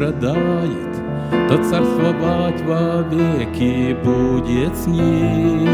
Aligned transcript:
Страдает, 0.00 0.96
Тот 1.48 1.62
царствовать 1.66 2.62
вовеки 2.62 3.94
будет 4.02 4.74
с 4.74 4.86
ним. 4.86 5.68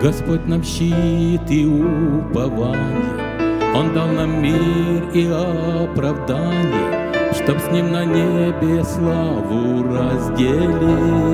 Господь 0.00 0.46
нам 0.46 0.62
щит 0.62 1.50
и 1.50 1.66
упование, 1.66 2.80
Он 3.74 3.92
дал 3.92 4.08
нам 4.08 4.42
мир 4.42 5.10
и 5.12 5.26
оправдание, 5.26 7.12
Чтоб 7.34 7.58
с 7.58 7.70
Ним 7.70 7.92
на 7.92 8.06
небе 8.06 8.82
славу 8.82 9.82
разделить. 9.82 11.26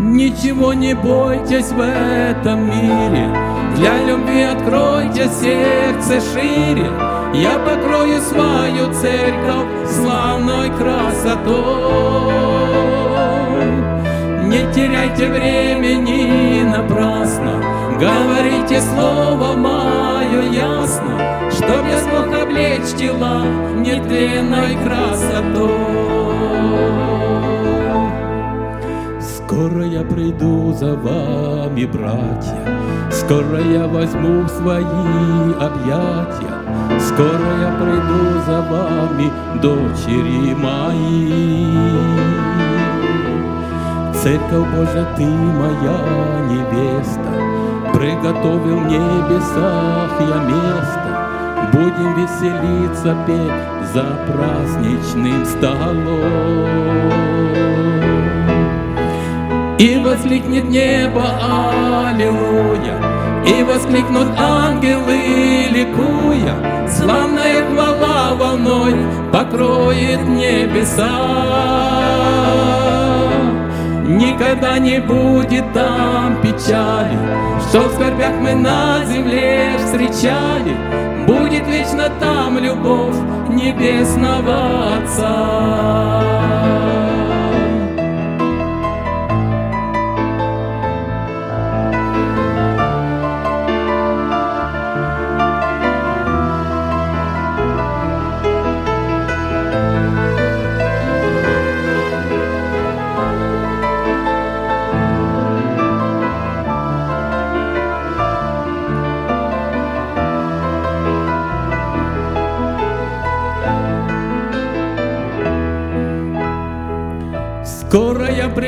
Ничего 0.00 0.74
не 0.74 0.92
бойтесь 0.92 1.72
в 1.72 1.80
этом 1.80 2.66
мире, 2.66 3.34
Для 3.76 4.04
любви 4.04 4.42
откройте 4.42 5.30
сердце 5.30 6.20
шире, 6.20 7.09
Я 7.32 7.58
покрою 7.58 8.20
свою 8.20 8.92
церковь 8.92 9.88
славной 9.88 10.70
красотой. 10.70 12.30
Не 14.46 14.72
теряйте 14.72 15.28
времени 15.28 16.62
напрасно, 16.64 17.62
Говорите 18.00 18.80
слово 18.80 19.54
мое 19.56 20.50
ясно, 20.50 21.50
Чтоб 21.52 21.86
я 21.86 21.98
смог 21.98 22.34
облечь 22.34 22.96
тела 22.96 23.44
нетленной 23.76 24.76
красотой. 24.84 26.20
Скоро 29.20 29.84
я 29.84 30.02
приду 30.02 30.72
за 30.72 30.94
вами, 30.96 31.84
братья, 31.84 32.80
Скоро 33.10 33.60
я 33.60 33.86
возьму 33.86 34.48
свои 34.48 34.82
объятия, 35.60 36.59
Скоро 37.12 37.50
я 37.60 37.72
приду 37.72 38.40
за 38.46 38.60
вами, 38.62 39.32
дочери 39.60 40.54
мои. 40.54 41.74
Церковь 44.14 44.68
Божья, 44.76 45.04
ты 45.16 45.26
моя 45.26 45.98
невеста, 46.48 47.32
Приготовил 47.92 48.78
в 48.78 48.86
небесах 48.86 50.10
я 50.20 50.38
место, 50.52 51.10
Будем 51.72 52.14
веселиться, 52.14 53.16
петь 53.26 53.92
за 53.92 54.04
праздничным 54.28 55.44
столом. 55.44 56.68
И 59.80 60.00
воскликнет 60.04 60.68
небо 60.68 61.24
Аллилуйя, 62.08 63.02
И 63.44 63.64
воскликнут 63.64 64.28
ангелы, 64.38 65.66
ликуя, 65.72 66.79
Славная 67.00 67.64
хвала 67.70 68.34
волной 68.34 68.94
покроет 69.32 70.28
небеса. 70.28 71.08
Никогда 74.04 74.78
не 74.78 75.00
будет 75.00 75.72
там 75.72 76.42
печали, 76.42 77.16
Что 77.68 77.88
в 77.88 77.94
скорбях 77.94 78.34
мы 78.40 78.54
на 78.54 79.02
земле 79.06 79.72
встречали, 79.78 80.76
Будет 81.26 81.66
вечно 81.66 82.10
там 82.20 82.58
любовь 82.58 83.16
небесного 83.48 84.96
Отца. 84.98 86.20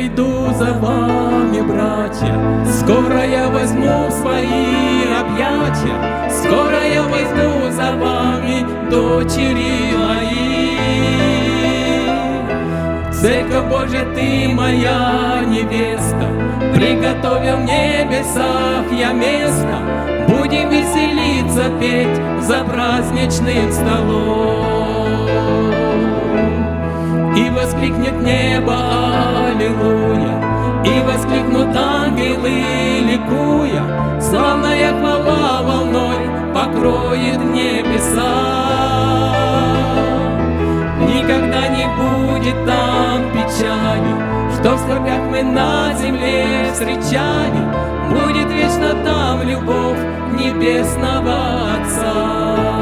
Я 0.03 0.09
приду 0.09 0.53
за 0.55 0.73
вами, 0.75 1.61
братья, 1.61 2.65
Скоро 2.65 3.25
я 3.25 3.49
возьму 3.49 4.11
свои 4.11 5.05
объятия, 5.21 6.31
Скоро 6.31 6.83
я 6.93 7.03
возьму 7.03 7.71
за 7.71 7.93
вами, 7.97 8.67
дочери 8.91 9.95
мои. 9.97 10.77
Церковь 13.13 13.67
Божья, 13.71 14.05
ты 14.15 14.49
моя 14.49 15.43
невеста, 15.47 16.27
Приготовил 16.75 17.59
в 17.59 17.65
небесах 17.65 18.91
я 18.93 19.13
место, 19.13 19.79
Будем 20.29 20.71
веселиться, 20.71 21.71
петь 21.81 22.21
за 22.43 22.65
праздничным 22.65 23.73
столом. 23.73 25.72
И 27.35 27.49
воскликнет 27.49 28.21
небо 28.21 28.77
Аллилуйя, 29.49 30.83
И 30.85 31.01
воскликнут 31.01 31.75
ангелы, 31.75 32.63
ликуя, 33.09 34.21
Славная 34.21 34.93
хвала 34.99 35.63
волной 35.63 36.33
покроет 36.53 37.39
небеса. 37.39 38.53
Никогда 41.01 41.69
не 41.69 41.87
будет 41.97 42.67
там 42.67 43.31
печали, 43.33 44.13
Что 44.55 44.75
в 44.75 44.81
скорбях 44.81 45.23
мы 45.31 45.43
на 45.43 45.95
земле 45.95 46.71
встречали, 46.73 47.63
Будет 48.11 48.51
вечно 48.53 48.95
там 49.05 49.43
любовь 49.43 49.99
небесного 50.39 51.77
Отца. 51.81 52.82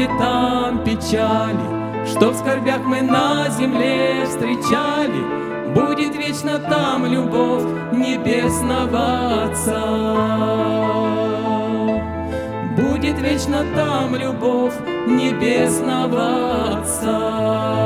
Будет 0.00 0.18
там 0.18 0.82
печали, 0.84 2.06
Что 2.06 2.30
в 2.30 2.36
скорбях 2.36 2.80
мы 2.84 3.02
на 3.02 3.48
земле 3.50 4.24
встречали, 4.24 5.74
Будет 5.74 6.16
вечно 6.16 6.58
там 6.58 7.06
любовь 7.06 7.64
небесного 7.92 9.44
Отца. 9.44 9.86
Будет 12.76 13.20
вечно 13.20 13.64
там 13.76 14.16
любовь 14.16 14.74
небесного 15.06 16.78
Отца. 16.78 17.80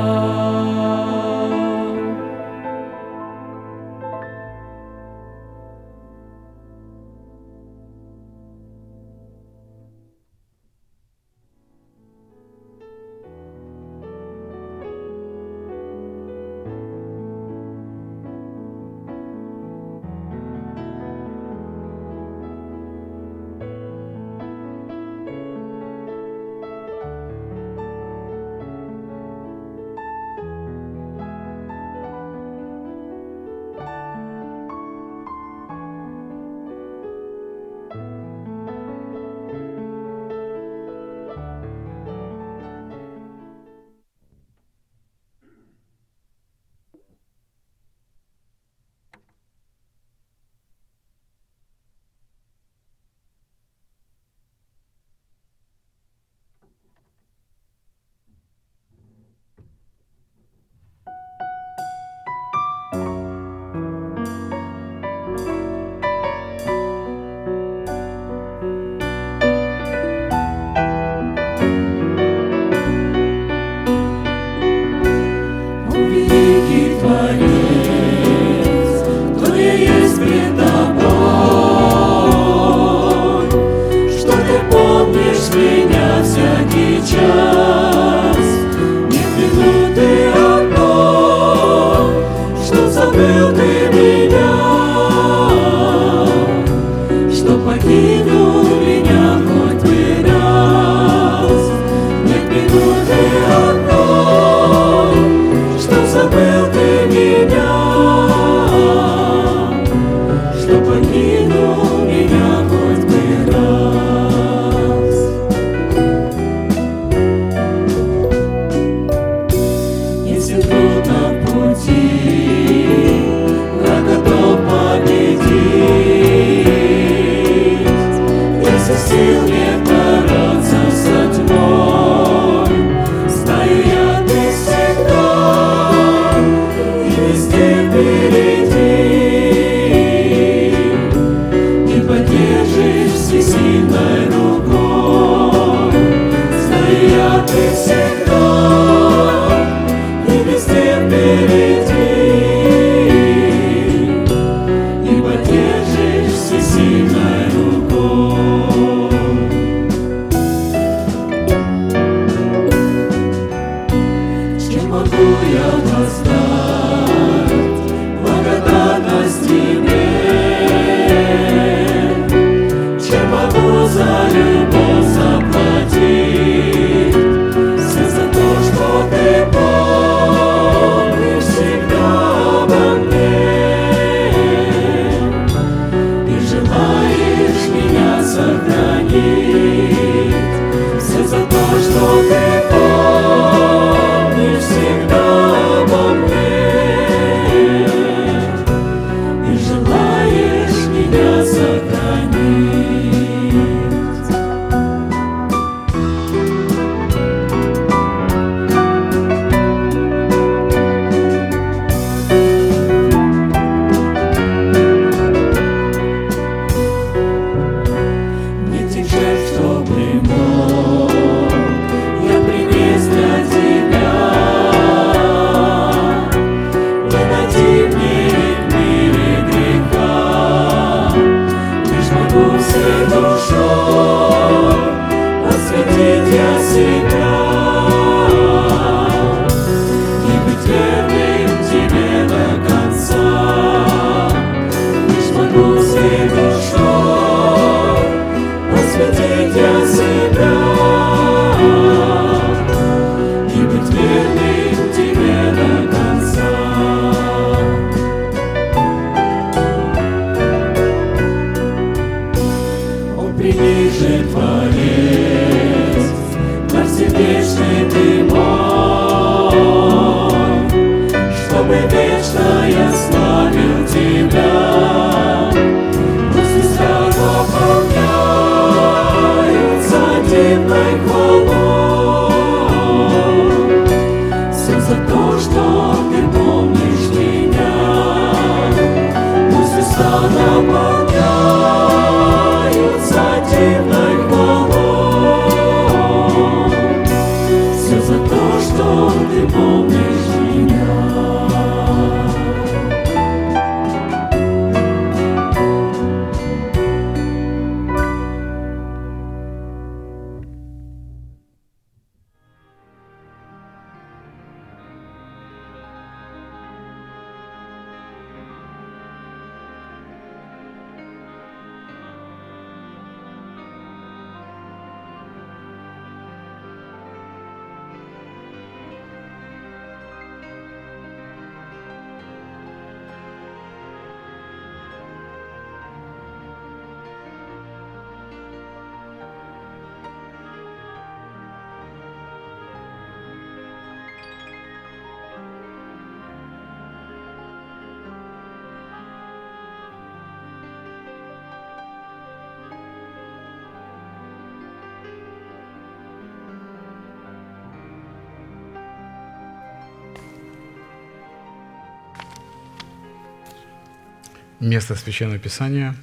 Место 364.65 364.95
Священного 364.95 365.37
Писания, 365.37 365.95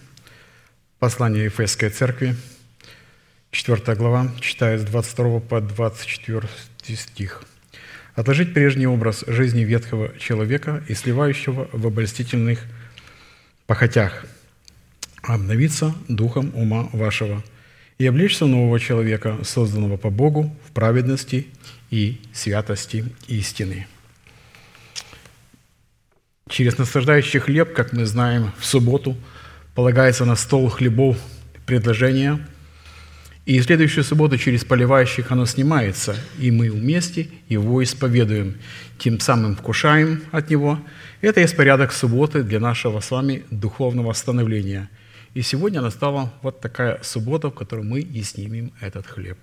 послание 1.00 1.46
Ефесской 1.46 1.90
Церкви, 1.90 2.36
4 3.50 3.96
глава, 3.96 4.30
читает 4.40 4.82
с 4.82 4.84
22 4.84 5.40
по 5.40 5.60
24 5.60 6.48
стих. 6.80 7.42
«Отложить 8.14 8.54
прежний 8.54 8.86
образ 8.86 9.24
жизни 9.26 9.62
ветхого 9.62 10.16
человека 10.16 10.84
и 10.86 10.94
сливающего 10.94 11.70
в 11.72 11.84
обольстительных 11.84 12.60
похотях, 13.66 14.26
обновиться 15.24 15.92
духом 16.06 16.52
ума 16.54 16.88
вашего 16.92 17.42
и 17.98 18.06
облечься 18.06 18.46
нового 18.46 18.78
человека, 18.78 19.38
созданного 19.42 19.96
по 19.96 20.10
Богу 20.10 20.56
в 20.68 20.70
праведности 20.70 21.48
и 21.90 22.20
святости 22.32 23.06
истины». 23.26 23.88
Через 26.52 26.76
наслаждающий 26.76 27.40
хлеб, 27.40 27.72
как 27.72 27.94
мы 27.94 28.04
знаем, 28.04 28.52
в 28.58 28.66
субботу 28.66 29.16
полагается 29.74 30.26
на 30.26 30.36
стол 30.36 30.68
хлебов 30.68 31.16
предложение, 31.64 32.46
и 33.46 33.58
следующую 33.62 34.04
субботу 34.04 34.36
через 34.36 34.62
поливающих 34.62 35.32
оно 35.32 35.46
снимается, 35.46 36.14
и 36.38 36.50
мы 36.50 36.70
вместе 36.70 37.30
его 37.48 37.82
исповедуем, 37.82 38.58
тем 38.98 39.18
самым 39.18 39.56
вкушаем 39.56 40.24
от 40.30 40.50
него. 40.50 40.78
Это 41.22 41.40
есть 41.40 41.56
порядок 41.56 41.90
субботы 41.90 42.42
для 42.42 42.60
нашего 42.60 43.00
с 43.00 43.10
вами 43.10 43.44
духовного 43.50 44.12
становления. 44.12 44.90
И 45.32 45.40
сегодня 45.40 45.80
настала 45.80 46.34
вот 46.42 46.60
такая 46.60 46.98
суббота, 47.02 47.48
в 47.48 47.54
которой 47.54 47.82
мы 47.82 48.00
и 48.00 48.22
снимем 48.22 48.72
этот 48.82 49.06
хлеб. 49.06 49.38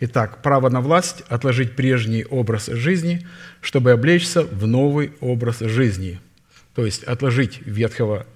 Итак, 0.00 0.42
право 0.42 0.68
на 0.68 0.80
власть– 0.80 1.22
отложить 1.28 1.76
прежний 1.76 2.24
образ 2.24 2.66
жизни, 2.66 3.26
чтобы 3.60 3.92
облечься 3.92 4.42
в 4.42 4.66
новый 4.66 5.12
образ 5.20 5.60
жизни. 5.60 6.20
То 6.74 6.84
есть 6.84 7.04
отложить 7.04 7.60
ветхого 7.64 8.26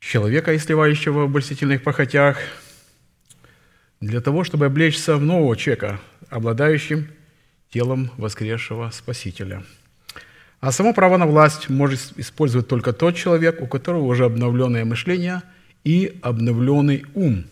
человека, 0.00 0.54
истлевающего 0.54 1.20
в 1.20 1.24
обольстительных 1.24 1.82
похотях, 1.82 2.38
для 4.00 4.20
того, 4.20 4.44
чтобы 4.44 4.66
облечься 4.66 5.16
в 5.16 5.22
нового 5.22 5.56
человека, 5.56 5.98
обладающим 6.28 7.08
телом 7.70 8.10
воскресшего 8.18 8.90
Спасителя. 8.90 9.64
А 10.60 10.72
само 10.72 10.92
право 10.92 11.16
на 11.16 11.26
власть 11.26 11.68
может 11.68 12.12
использовать 12.16 12.68
только 12.68 12.92
тот 12.92 13.16
человек, 13.16 13.62
у 13.62 13.66
которого 13.66 14.04
уже 14.04 14.26
обновленное 14.26 14.84
мышление 14.84 15.42
и 15.84 16.18
обновленный 16.22 17.04
ум. 17.14 17.44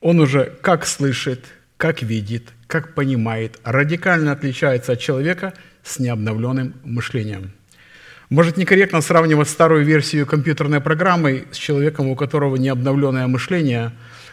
Он 0.00 0.20
уже 0.20 0.46
как 0.62 0.86
слышит, 0.86 1.44
как 1.82 2.00
видит, 2.00 2.52
как 2.68 2.94
понимает, 2.94 3.58
радикально 3.64 4.30
отличается 4.30 4.92
от 4.92 5.00
человека, 5.00 5.52
с 5.82 5.98
необновленным 5.98 6.74
мышлением. 6.84 7.50
Может, 8.30 8.56
некорректно 8.56 9.00
сравнивать 9.00 9.48
старую 9.48 9.84
версию 9.84 10.24
компьютерной 10.24 10.80
программы 10.80 11.46
с 11.50 11.56
человеком, 11.56 12.06
у 12.06 12.14
которого 12.14 12.54
необновленное 12.54 13.26
мышление, 13.26 13.90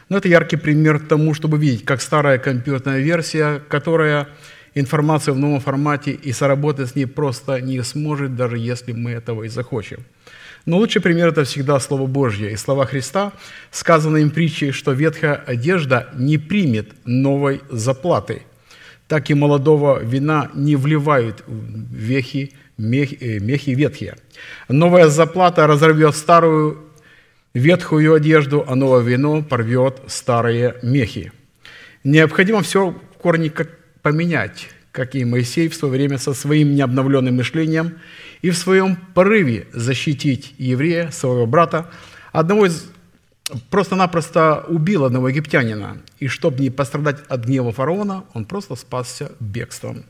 но 0.09 0.17
это 0.17 0.27
яркий 0.27 0.57
пример 0.57 0.99
тому, 0.99 1.33
чтобы 1.33 1.57
видеть, 1.57 1.85
как 1.85 2.01
старая 2.01 2.37
компьютерная 2.37 2.99
версия, 2.99 3.63
которая 3.67 4.27
информацию 4.75 5.33
в 5.33 5.39
новом 5.39 5.59
формате 5.59 6.11
и 6.11 6.31
соработать 6.31 6.89
с 6.89 6.95
ней 6.95 7.07
просто 7.07 7.61
не 7.61 7.81
сможет, 7.81 8.35
даже 8.35 8.59
если 8.59 8.91
мы 8.91 9.09
этого 9.09 9.45
и 9.45 9.49
захочем. 9.49 10.05
Но 10.69 10.77
лучший 10.77 11.01
пример– 11.01 11.29
это 11.29 11.45
всегда 11.45 11.79
Слово 11.79 12.05
Божье 12.05 12.51
и 12.51 12.55
слова 12.55 12.85
Христа, 12.85 13.33
сказанные 13.71 14.21
им 14.21 14.29
притчей, 14.29 14.71
что 14.71 14.91
ветхая 14.91 15.33
одежда 15.33 16.09
не 16.13 16.37
примет 16.37 16.91
новой 17.05 17.61
заплаты, 17.71 18.43
так 19.07 19.31
и 19.31 19.33
молодого 19.33 19.99
вина 19.99 20.51
не 20.53 20.75
вливают 20.75 21.43
вехи, 21.47 22.53
мехи, 22.77 23.17
э, 23.19 23.39
мехи 23.39 23.71
ветхие. 23.71 24.15
Новая 24.67 25.07
заплата 25.07 25.65
разорвет 25.65 26.15
старую 26.15 26.77
ветхую 27.55 28.13
одежду, 28.13 28.63
а 28.67 28.75
новое 28.75 29.01
вино 29.01 29.41
порвет 29.41 29.99
старые 30.05 30.75
мехи. 30.83 31.31
Необходимо 32.03 32.61
все 32.61 32.91
в 32.91 33.17
корне 33.17 33.51
поменять, 34.03 34.69
как 34.91 35.15
и 35.15 35.25
Моисей 35.25 35.67
в 35.67 35.73
свое 35.73 35.93
время 35.93 36.19
со 36.19 36.35
своим 36.35 36.75
необновленным 36.75 37.37
мышлением 37.37 37.93
и 38.41 38.49
в 38.49 38.57
своем 38.57 38.97
порыве 39.13 39.67
защитить 39.73 40.53
еврея, 40.57 41.11
своего 41.11 41.45
брата, 41.45 41.89
одного 42.31 42.65
из 42.65 42.89
просто-напросто 43.69 44.65
убил 44.67 45.05
одного 45.05 45.29
египтянина, 45.29 46.01
и 46.19 46.27
чтобы 46.27 46.61
не 46.61 46.69
пострадать 46.69 47.19
от 47.27 47.45
гнева 47.45 47.71
фараона, 47.71 48.23
он 48.33 48.45
просто 48.45 48.75
спасся 48.75 49.31
бегством. 49.39 50.03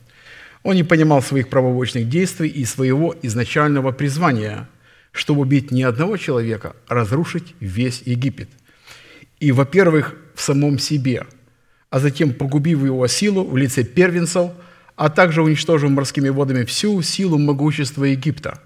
Он 0.63 0.75
не 0.75 0.83
понимал 0.83 1.21
своих 1.21 1.49
правовочных 1.49 2.09
действий 2.09 2.49
и 2.49 2.65
своего 2.65 3.15
изначального 3.21 3.91
призвания, 3.91 4.67
чтобы 5.11 5.41
убить 5.41 5.71
не 5.71 5.83
одного 5.83 6.17
человека, 6.17 6.75
а 6.87 6.95
разрушить 6.95 7.55
весь 7.59 8.01
Египет. 8.05 8.49
И, 9.39 9.51
во-первых, 9.51 10.15
в 10.35 10.41
самом 10.41 10.79
себе– 10.79 11.25
а 11.89 11.99
затем 11.99 12.33
погубив 12.33 12.83
его 12.83 13.07
силу 13.07 13.43
в 13.43 13.57
лице 13.57 13.83
первенцев, 13.83 14.51
а 14.99 15.09
также 15.09 15.41
уничтожив 15.41 15.91
морскими 15.91 16.27
водами 16.27 16.65
всю 16.65 17.01
силу 17.01 17.37
могущества 17.37 18.03
Египта. 18.03 18.59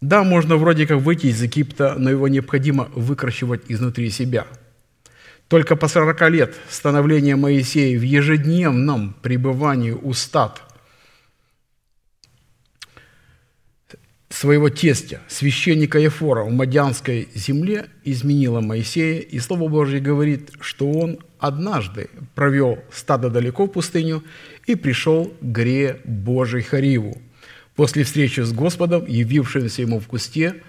Да, 0.00 0.22
можно 0.22 0.56
вроде 0.56 0.86
как 0.86 0.98
выйти 0.98 1.26
из 1.26 1.42
Египта, 1.42 1.96
но 1.98 2.08
его 2.08 2.28
необходимо 2.28 2.88
выкращивать 2.94 3.62
изнутри 3.66 4.10
себя. 4.10 4.46
Только 5.48 5.74
по 5.74 5.88
40 5.88 6.30
лет 6.30 6.54
становления 6.70 7.34
Моисея 7.34 7.98
в 7.98 8.02
ежедневном 8.02 9.16
пребывании 9.22 9.90
у 9.90 10.12
стад– 10.12 10.62
своего 14.30 14.70
тестя, 14.70 15.20
священника 15.28 15.98
Ефора 15.98 16.44
в 16.44 16.52
Мадянской 16.52 17.28
земле 17.34 17.90
изменила 18.04 18.60
Моисея, 18.60 19.20
и 19.20 19.38
Слово 19.40 19.68
Божье 19.68 20.00
говорит, 20.00 20.52
что 20.60 20.90
он 20.90 21.18
однажды 21.40 22.10
провел 22.34 22.78
стадо 22.92 23.30
далеко 23.30 23.66
в 23.66 23.68
пустыню 23.68 24.22
и 24.66 24.74
пришел 24.74 25.26
к 25.40 25.44
горе 25.44 26.00
Божией 26.04 26.62
Хариву, 26.62 27.20
после 27.74 28.04
встречи 28.04 28.40
с 28.40 28.52
Господом, 28.52 29.06
явившимся 29.06 29.82
ему 29.82 30.00
в 30.00 30.06
кусте 30.06 30.62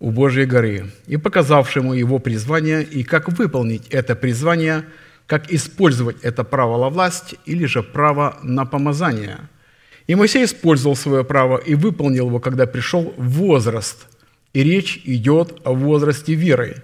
у 0.00 0.10
Божьей 0.10 0.46
горы, 0.46 0.92
и 1.06 1.16
показавшему 1.16 1.94
его 1.94 2.18
призвание, 2.18 2.82
и 2.82 3.02
как 3.02 3.28
выполнить 3.28 3.88
это 3.88 4.14
призвание, 4.14 4.84
как 5.26 5.52
использовать 5.52 6.16
это 6.22 6.44
право 6.44 6.78
на 6.78 6.90
власть 6.90 7.36
или 7.46 7.64
же 7.66 7.82
право 7.82 8.38
на 8.42 8.64
помазание– 8.64 9.38
и 10.06 10.14
Моисей 10.14 10.44
использовал 10.44 10.96
свое 10.96 11.24
право 11.24 11.56
и 11.56 11.74
выполнил 11.74 12.26
его, 12.26 12.38
когда 12.38 12.66
пришел 12.66 13.14
возраст. 13.16 14.06
И 14.52 14.62
речь 14.62 15.00
идет 15.04 15.60
о 15.64 15.72
возрасте 15.72 16.34
веры. 16.34 16.82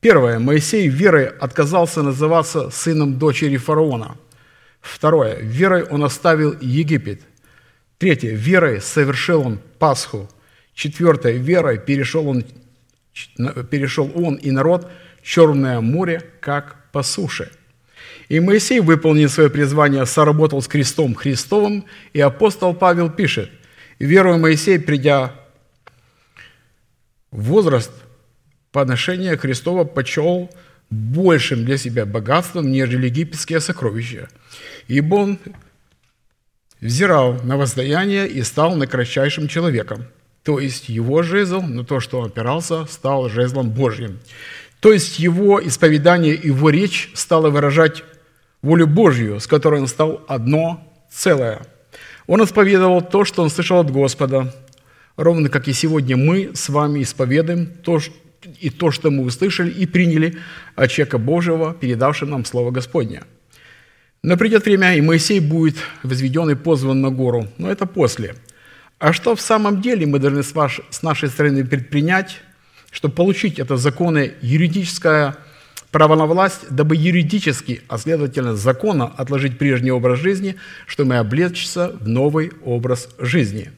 Первое. 0.00 0.38
Моисей 0.38 0.88
верой 0.88 1.26
отказался 1.26 2.02
называться 2.02 2.70
сыном 2.70 3.18
дочери 3.18 3.56
фараона. 3.56 4.16
Второе. 4.80 5.36
Верой 5.40 5.84
он 5.84 6.04
оставил 6.04 6.56
Египет. 6.60 7.22
Третье. 7.98 8.34
Верой 8.34 8.80
совершил 8.80 9.46
он 9.46 9.60
Пасху. 9.78 10.28
Четвертое. 10.74 11.32
Верой 11.32 11.78
перешел 11.78 12.28
он, 12.28 12.44
перешел 13.70 14.10
он 14.14 14.34
и 14.34 14.50
народ 14.50 14.90
Черное 15.22 15.80
море, 15.80 16.22
как 16.40 16.90
по 16.92 17.02
суше– 17.02 17.50
и 18.28 18.40
Моисей, 18.40 18.80
выполнив 18.80 19.30
свое 19.30 19.50
призвание, 19.50 20.04
соработал 20.04 20.60
с 20.60 20.66
крестом 20.66 21.14
Христовым, 21.14 21.84
и 22.12 22.20
апостол 22.20 22.74
Павел 22.74 23.08
пишет, 23.08 23.50
«Веруя 23.98 24.36
Моисей, 24.36 24.80
придя 24.80 25.32
в 27.30 27.44
возраст 27.44 27.92
подношения 28.76 29.38
Христова, 29.38 29.84
почел 29.84 30.50
большим 30.90 31.64
для 31.64 31.78
себя 31.78 32.04
богатством, 32.04 32.70
нежели 32.70 33.06
египетские 33.06 33.60
сокровища, 33.60 34.28
ибо 34.86 35.14
он 35.14 35.38
взирал 36.82 37.40
на 37.42 37.56
воздаяние 37.56 38.28
и 38.28 38.42
стал 38.42 38.76
накратчайшим 38.76 39.48
человеком. 39.48 40.04
То 40.42 40.60
есть 40.60 40.90
его 40.90 41.22
жезл, 41.22 41.62
на 41.62 41.84
то, 41.84 42.00
что 42.00 42.20
он 42.20 42.26
опирался, 42.26 42.84
стал 42.84 43.30
жезлом 43.30 43.70
Божьим. 43.70 44.18
То 44.80 44.92
есть 44.92 45.18
его 45.18 45.58
исповедание, 45.66 46.34
его 46.34 46.68
речь 46.68 47.10
стала 47.14 47.48
выражать 47.48 48.04
волю 48.60 48.86
Божью, 48.86 49.40
с 49.40 49.46
которой 49.46 49.80
он 49.80 49.86
стал 49.86 50.22
одно 50.28 50.86
целое. 51.10 51.62
Он 52.26 52.44
исповедовал 52.44 53.00
то, 53.00 53.24
что 53.24 53.42
он 53.42 53.48
слышал 53.48 53.80
от 53.80 53.90
Господа, 53.90 54.54
ровно 55.16 55.48
как 55.48 55.66
и 55.66 55.72
сегодня 55.72 56.18
мы 56.18 56.50
с 56.52 56.68
вами 56.68 57.02
исповедуем 57.02 57.68
то, 57.82 58.00
и 58.60 58.70
то, 58.70 58.90
что 58.90 59.10
мы 59.10 59.24
услышали 59.24 59.70
и 59.70 59.86
приняли 59.86 60.38
от 60.74 60.90
человека 60.90 61.18
Божьего, 61.18 61.74
передавшего 61.74 62.30
нам 62.30 62.44
Слово 62.44 62.70
Господне. 62.70 63.22
Но 64.22 64.36
придет 64.36 64.64
время, 64.64 64.96
и 64.96 65.00
Моисей 65.00 65.40
будет 65.40 65.76
возведен 66.02 66.50
и 66.50 66.54
позван 66.54 67.00
на 67.00 67.10
гору, 67.10 67.48
но 67.58 67.70
это 67.70 67.86
после. 67.86 68.34
А 68.98 69.12
что 69.12 69.36
в 69.36 69.40
самом 69.40 69.80
деле 69.82 70.06
мы 70.06 70.18
должны 70.18 70.42
с 70.42 71.02
нашей 71.02 71.28
стороны 71.28 71.64
предпринять, 71.64 72.40
чтобы 72.90 73.14
получить 73.14 73.58
это 73.58 73.76
законное 73.76 74.34
юридическое 74.40 75.36
право 75.90 76.14
на 76.14 76.26
власть, 76.26 76.62
дабы 76.70 76.96
юридически, 76.96 77.82
а 77.88 77.98
следовательно 77.98 78.56
законно 78.56 79.06
отложить 79.06 79.58
прежний 79.58 79.90
образ 79.90 80.18
жизни, 80.18 80.56
что 80.86 81.04
мы 81.04 81.18
облечься 81.18 81.92
в 82.00 82.08
новый 82.08 82.52
образ 82.64 83.08
жизни. 83.18 83.70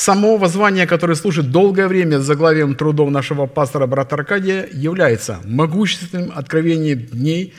Само 0.00 0.38
воззвание, 0.38 0.86
которое 0.86 1.14
служит 1.14 1.50
долгое 1.50 1.86
время 1.86 2.20
с 2.20 2.24
заглавием 2.24 2.74
трудов 2.74 3.10
нашего 3.10 3.44
пастора 3.44 3.86
брата 3.86 4.14
Аркадия, 4.14 4.66
является 4.72 5.40
могущественным 5.44 6.32
откровением 6.34 7.00
дней, 7.00 7.52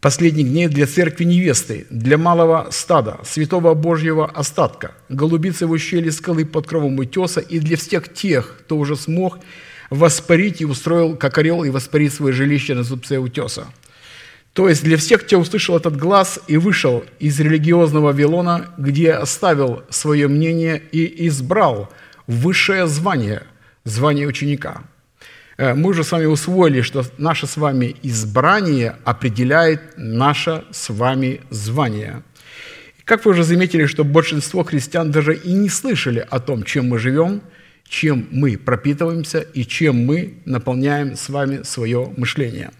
последних 0.00 0.48
дней 0.48 0.68
для 0.68 0.86
церкви 0.86 1.24
невесты, 1.24 1.86
для 1.90 2.16
малого 2.16 2.68
стада, 2.70 3.18
святого 3.24 3.74
Божьего 3.74 4.24
остатка, 4.24 4.92
голубицы 5.10 5.66
в 5.66 5.70
ущелье 5.70 6.10
скалы 6.10 6.46
под 6.46 6.66
кровом 6.66 6.98
утеса 6.98 7.40
и 7.40 7.58
для 7.58 7.76
всех 7.76 8.10
тех, 8.14 8.60
кто 8.60 8.78
уже 8.78 8.96
смог 8.96 9.38
воспарить 9.90 10.62
и 10.62 10.64
устроил, 10.64 11.14
как 11.14 11.36
орел, 11.36 11.62
и 11.62 11.68
воспарить 11.68 12.14
свое 12.14 12.32
жилище 12.32 12.74
на 12.74 12.84
зубце 12.84 13.18
утеса. 13.18 13.66
То 14.52 14.68
есть 14.68 14.84
для 14.84 14.96
всех, 14.96 15.24
кто 15.24 15.38
услышал 15.38 15.76
этот 15.76 15.96
глаз 15.96 16.40
и 16.46 16.58
вышел 16.58 17.04
из 17.18 17.40
религиозного 17.40 18.06
Вавилона, 18.06 18.66
где 18.76 19.12
оставил 19.12 19.82
свое 19.88 20.28
мнение 20.28 20.82
и 20.92 21.26
избрал 21.28 21.88
высшее 22.26 22.86
звание, 22.86 23.42
звание 23.84 24.26
ученика. 24.26 24.82
Э, 25.56 25.74
мы 25.74 25.90
уже 25.90 26.04
с 26.04 26.12
вами 26.12 26.26
усвоили, 26.26 26.82
что 26.82 27.04
наше 27.18 27.46
с 27.46 27.56
вами 27.56 27.96
избрание 28.02 28.96
определяет 29.04 29.80
наше 29.96 30.64
с 30.70 30.90
вами 30.90 31.40
звание. 31.50 32.22
Как 33.04 33.24
вы 33.24 33.32
уже 33.32 33.44
заметили, 33.44 33.86
что 33.86 34.04
большинство 34.04 34.64
христиан 34.64 35.10
даже 35.10 35.34
и 35.34 35.52
не 35.52 35.68
слышали 35.68 36.26
о 36.30 36.40
том, 36.40 36.62
чем 36.62 36.88
мы 36.88 36.98
живем– 36.98 37.42
чем 37.92 38.26
мы 38.30 38.56
пропитываемся 38.56 39.40
и 39.40 39.66
чем 39.66 40.06
мы 40.06 40.38
наполняем 40.46 41.14
с 41.14 41.28
вами 41.28 41.62
свое 41.62 42.10
мышление. 42.16 42.70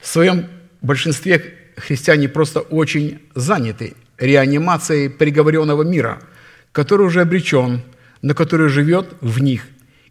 В 0.00 0.06
своем 0.06 0.46
большинстве 0.86 1.54
христиане 1.76 2.28
просто 2.28 2.60
очень 2.60 3.20
заняты 3.34 3.94
реанимацией 4.18 5.08
приговоренного 5.08 5.82
мира, 5.82 6.20
который 6.72 7.06
уже 7.06 7.20
обречен, 7.20 7.82
но 8.22 8.34
который 8.34 8.68
живет 8.68 9.14
в 9.20 9.42
них, 9.42 9.66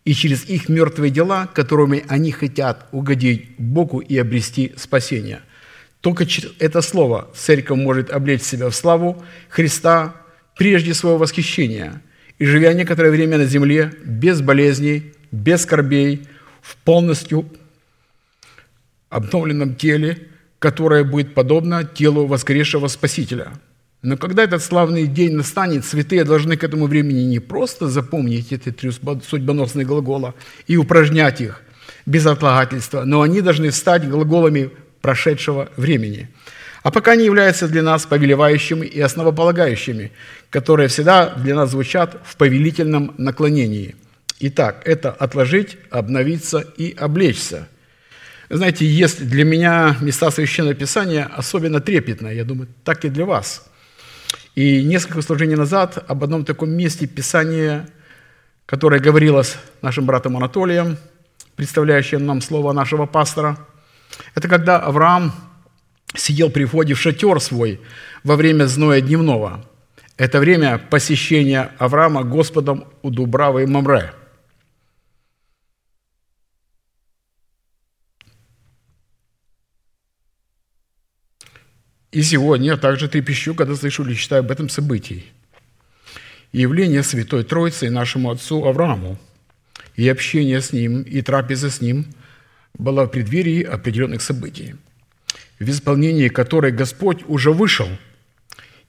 и 0.05 0.13
через 0.13 0.45
их 0.45 0.69
мертвые 0.69 1.09
дела, 1.09 1.47
которыми 1.47 2.03
они 2.07 2.31
хотят 2.31 2.87
угодить 2.91 3.55
Богу 3.57 3.99
и 3.99 4.17
обрести 4.17 4.73
спасение. 4.75 5.41
Только 6.01 6.25
через 6.25 6.51
это 6.59 6.81
слово 6.81 7.29
церковь 7.33 7.77
может 7.77 8.11
облечь 8.11 8.41
себя 8.41 8.69
в 8.69 8.75
славу 8.75 9.23
Христа 9.49 10.15
прежде 10.55 10.93
своего 10.93 11.17
восхищения– 11.17 12.01
и 12.39 12.45
живя 12.45 12.73
некоторое 12.73 13.11
время 13.11 13.37
на 13.37 13.45
земле 13.45 13.93
без 14.03 14.41
болезней, 14.41 15.13
без 15.31 15.61
скорбей, 15.61 16.27
в 16.61 16.75
полностью 16.77 17.49
обновленном 19.09 19.75
теле, 19.75 20.27
которое 20.63 21.03
будет 21.03 21.33
подобно 21.33 21.83
телу 21.83 22.25
воскресшего 22.25 22.87
Спасителя. 22.87 23.51
Но 24.01 24.15
когда 24.15 24.45
этот 24.45 24.63
славный 24.63 25.07
день 25.07 25.33
настанет, 25.35 25.83
святые 25.83 26.23
должны 26.23 26.55
к 26.55 26.63
этому 26.63 26.87
времени 26.87 27.23
не 27.23 27.39
просто 27.39 27.89
запомнить 27.89 28.53
эти 28.53 28.71
три 28.71 28.89
судьбоносные 28.91 29.85
глагола 29.85 30.35
и 30.65 30.77
упражнять 30.77 31.41
их 31.41 31.61
без 32.05 32.25
отлагательства, 32.25 33.03
но 33.03 33.21
они 33.21 33.41
должны 33.41 33.73
стать 33.73 34.07
глаголами 34.07 34.69
прошедшего 35.01 35.67
времени. 35.75 36.29
А 36.81 36.91
пока 36.91 37.11
они 37.11 37.25
являются 37.25 37.67
для 37.67 37.83
нас 37.83 38.05
повелевающими 38.05 38.85
и 38.85 39.01
основополагающими, 39.01 40.13
которые 40.49 40.87
всегда 40.87 41.35
для 41.35 41.55
нас 41.55 41.71
звучат 41.71 42.21
в 42.23 42.37
повелительном 42.37 43.15
наклонении. 43.17 43.95
Итак, 44.39 44.81
это 44.85 45.11
отложить, 45.11 45.77
обновиться 45.89 46.65
и 46.77 46.95
облечься. 46.97 47.67
Знаете, 48.55 48.85
есть 48.85 49.27
для 49.27 49.45
меня 49.45 49.97
места 50.01 50.31
Священного 50.31 50.75
Писания 50.75 51.29
особенно 51.35 51.81
трепетные, 51.81 52.37
я 52.37 52.43
думаю, 52.43 52.69
так 52.83 53.03
и 53.05 53.09
для 53.09 53.25
вас– 53.25 53.65
и 54.55 54.83
несколько 54.83 55.21
служений 55.23 55.55
назад 55.55 56.03
об 56.07 56.23
одном 56.23 56.45
таком 56.45 56.69
месте 56.69 57.07
Писания, 57.07 57.87
которое 58.65 58.99
говорилось 58.99 59.55
нашим 59.81 60.05
братом 60.05 60.37
Анатолием, 60.37 60.97
представляющим 61.55 62.25
нам 62.25 62.39
слово 62.41 62.71
нашего 62.71 63.07
пастора, 63.07 63.57
это 64.35 64.47
когда 64.47 64.77
Авраам 64.77 65.33
сидел 66.15 66.51
при 66.51 66.65
входе 66.65 66.93
в 66.93 66.99
шатер 66.99 67.39
свой 67.39 67.81
во 68.23 68.35
время 68.35 68.65
зноя 68.65 69.01
дневного. 69.01 69.65
Это 70.17 70.39
время 70.39 70.77
посещения 70.77 71.71
Авраама 71.79 72.23
Господом 72.23 72.85
у 73.01 73.09
Дубравы 73.09 73.63
и 73.63 73.65
Мамре– 73.65 74.13
И 82.13 82.21
сегодня 82.21 82.67
я 82.67 82.77
также 82.77 83.09
трепещу, 83.09 83.55
когда 83.55 83.75
слышу 83.75 84.03
или 84.03 84.13
читаю 84.13 84.41
об 84.41 84.51
этом 84.51 84.69
событии. 84.69 85.25
Явление 86.51 87.01
Святой 87.01 87.43
Троицы 87.43 87.89
нашему 87.89 88.29
отцу 88.29 88.63
Аврааму, 88.65 89.17
и 89.95 90.07
общение 90.07 90.61
с 90.61 90.71
ним, 90.71 91.01
и 91.01 91.23
трапеза 91.23 91.71
с 91.71 91.81
ним 91.81 92.05
была 92.77 93.05
в 93.05 93.07
преддверии 93.07 93.63
определенных 93.63 94.21
событий, 94.21 94.75
в 95.57 95.67
исполнении 95.67 96.27
которой 96.27 96.71
Господь 96.71 97.23
уже 97.25 97.51
вышел, 97.51 97.89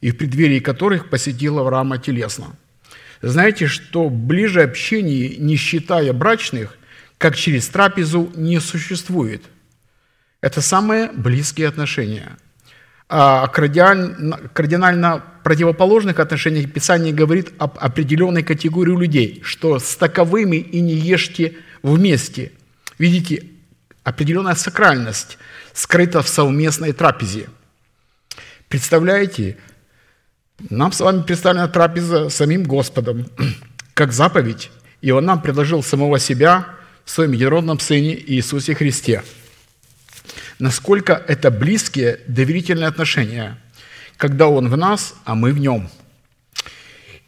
и 0.02 0.10
в 0.10 0.18
преддверии 0.18 0.60
которых 0.60 1.08
посетил 1.08 1.58
Авраама 1.58 1.96
телесно. 1.96 2.54
Знаете, 3.22 3.68
что 3.68 4.10
ближе 4.10 4.60
общение, 4.60 5.38
не 5.38 5.56
считая 5.56 6.12
брачных, 6.12 6.76
как 7.16 7.36
через 7.36 7.68
трапезу, 7.68 8.30
не 8.36 8.60
существует. 8.60 9.42
Это 10.42 10.60
самые 10.60 11.10
близкие 11.10 11.68
отношения– 11.68 12.36
кардинально 13.52 15.22
противоположных 15.44 16.18
отношениях 16.18 16.72
Писание 16.72 17.12
говорит 17.12 17.52
об 17.58 17.78
определенной 17.78 18.42
категории 18.42 18.96
людей, 18.96 19.40
что 19.44 19.78
с 19.78 19.94
таковыми 19.94 20.56
и 20.56 20.80
не 20.80 20.94
ешьте 20.94 21.56
вместе. 21.82 22.50
Видите, 22.98 23.44
определенная 24.02 24.56
сакральность 24.56 25.38
скрыта 25.72 26.22
в 26.22 26.28
совместной 26.28 26.92
трапезе. 26.92 27.48
Представляете, 28.68 29.58
нам 30.70 30.90
с 30.90 30.98
вами 30.98 31.22
представлена 31.22 31.68
трапеза 31.68 32.30
самим 32.30 32.64
Господом, 32.64 33.26
как 33.94 34.12
заповедь, 34.12 34.72
и 35.02 35.12
Он 35.12 35.24
нам 35.24 35.40
предложил 35.40 35.84
самого 35.84 36.18
себя 36.18 36.66
в 37.04 37.10
Своем 37.10 37.30
единородном 37.30 37.78
Сыне 37.78 38.18
Иисусе 38.18 38.74
Христе– 38.74 39.22
насколько 40.58 41.12
это 41.12 41.50
близкие, 41.50 42.20
доверительные 42.26 42.88
отношения, 42.88 43.58
когда 44.16 44.48
Он 44.48 44.68
в 44.68 44.76
нас, 44.76 45.14
а 45.24 45.34
мы 45.34 45.52
в 45.52 45.58
Нем. 45.58 45.88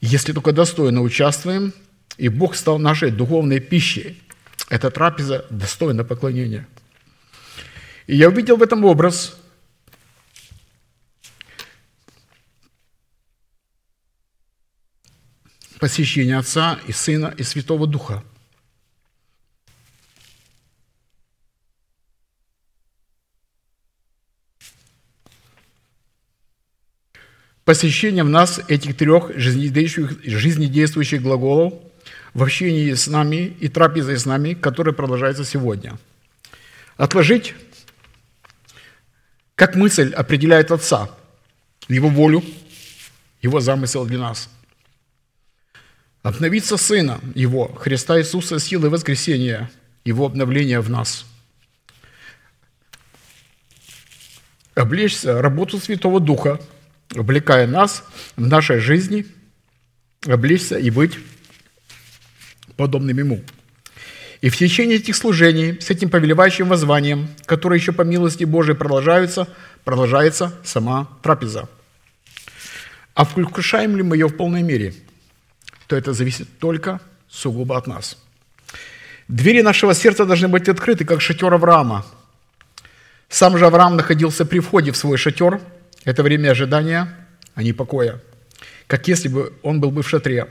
Если 0.01 0.33
только 0.33 0.53
достойно 0.53 1.03
участвуем, 1.03 1.73
и 2.17 2.29
Бог 2.29 2.55
стал 2.55 2.79
нашей 2.79 3.11
духовной 3.11 3.61
пищей, 3.61 4.23
эта 4.69 4.91
трапеза 4.91 5.47
достойна 5.51 6.05
поклонения. 6.05 6.67
И 8.07 8.17
я 8.17 8.29
увидел 8.29 8.57
в 8.57 8.63
этом 8.63 8.85
образ 8.85 9.37
посещения 15.79 16.39
Отца 16.39 16.79
и 16.87 16.93
Сына 16.93 17.35
и 17.37 17.43
Святого 17.43 17.87
Духа– 17.87 18.23
посещение 27.67 28.23
в 28.23 28.29
нас 28.29 28.61
этих 28.69 28.97
трех 28.97 29.37
жизнедействующих, 29.37 30.25
жизнедействующих 30.25 31.21
глаголов 31.21 31.75
в 32.33 32.43
общении 32.43 32.95
с 32.95 33.09
нами 33.09 33.57
и 33.61 33.69
трапезой 33.69 34.17
с 34.17 34.25
нами, 34.25 34.55
которая 34.55 34.95
продолжается 34.95 35.45
сегодня. 35.45 35.99
Отложить, 36.97 37.55
как 39.57 39.75
мысль 39.75 40.13
определяет 40.13 40.71
Отца, 40.71 41.11
Его 41.89 42.09
волю, 42.09 42.45
Его 43.43 43.59
замысел 43.59 44.07
для 44.07 44.21
нас. 44.21 44.49
Обновиться 46.23 46.77
Сына 46.77 47.21
Его, 47.35 47.67
Христа 47.75 48.21
Иисуса, 48.21 48.61
силой 48.61 48.91
воскресения, 48.91 49.73
Его 50.05 50.27
обновления 50.27 50.81
в 50.81 50.89
нас. 50.89 51.27
Облечься 54.77 55.43
работу 55.43 55.81
Святого 55.81 56.21
Духа– 56.21 56.61
увлекая 57.15 57.67
нас 57.67 58.05
в 58.37 58.47
нашей 58.47 58.79
жизни, 58.79 59.27
облечься 60.27 60.79
и 60.79 60.91
быть 60.91 61.19
подобным 62.77 63.17
Ему. 63.19 63.43
И 64.43 64.51
в 64.51 64.57
течение 64.57 64.99
этих 64.99 65.17
служений 65.17 65.81
с 65.81 65.91
этим 65.91 66.11
повелевающим 66.11 66.69
воззванием, 66.69 67.29
которое 67.47 67.79
еще 67.79 67.93
по 67.93 68.03
милости 68.03 68.45
Божией 68.45 68.77
продолжается, 68.77 69.49
продолжается 69.85 70.55
сама 70.63 71.09
трапеза. 71.23 71.69
А 73.15 73.25
вкушаем 73.25 73.97
ли 73.97 74.03
мы 74.03 74.17
ее 74.17 74.27
в 74.27 74.37
полной 74.37 74.63
мере, 74.63 74.95
то 75.87 75.97
это 75.97 76.13
зависит 76.13 76.59
только 76.59 77.01
сугубо 77.31 77.79
от 77.79 77.87
нас. 77.87 78.19
Двери 79.27 79.63
нашего 79.63 79.95
сердца 79.95 80.27
должны 80.27 80.49
быть 80.49 80.69
открыты, 80.69 81.05
как 81.05 81.23
шатер 81.23 81.53
Авраама. 81.53 82.05
Сам 83.29 83.57
же 83.57 83.67
Авраам 83.67 83.97
находился 83.97 84.45
при 84.45 84.61
входе 84.61 84.93
в 84.93 84.97
свой 84.97 85.17
шатер– 85.17 85.61
это 86.07 86.23
время 86.23 86.53
ожидания, 86.53 87.09
а 87.55 87.63
не 87.63 87.75
покоя. 87.75 88.21
Как 88.87 89.09
если 89.09 89.29
бы 89.29 89.53
он 89.63 89.81
был 89.81 89.91
бы 89.91 90.03
в 90.03 90.09
шатре. 90.09 90.47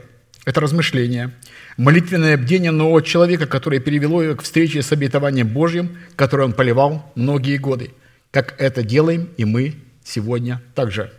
Это 0.46 0.62
размышление, 0.62 1.32
молитвенное 1.76 2.38
бдение 2.38 2.70
нового 2.70 3.02
человека, 3.02 3.48
которое 3.48 3.80
перевело 3.80 4.22
его 4.22 4.36
к 4.36 4.44
встрече 4.44 4.84
с 4.84 4.92
обетованием 4.92 5.48
Божьим, 5.48 5.98
которое 6.16 6.44
он 6.44 6.54
поливал 6.54 7.12
многие 7.16 7.58
годы. 7.58 7.92
Как 8.30 8.54
это 8.60 8.84
делаем 8.84 9.30
и 9.38 9.46
мы 9.46 9.74
сегодня 10.04 10.62
также. 10.76 11.12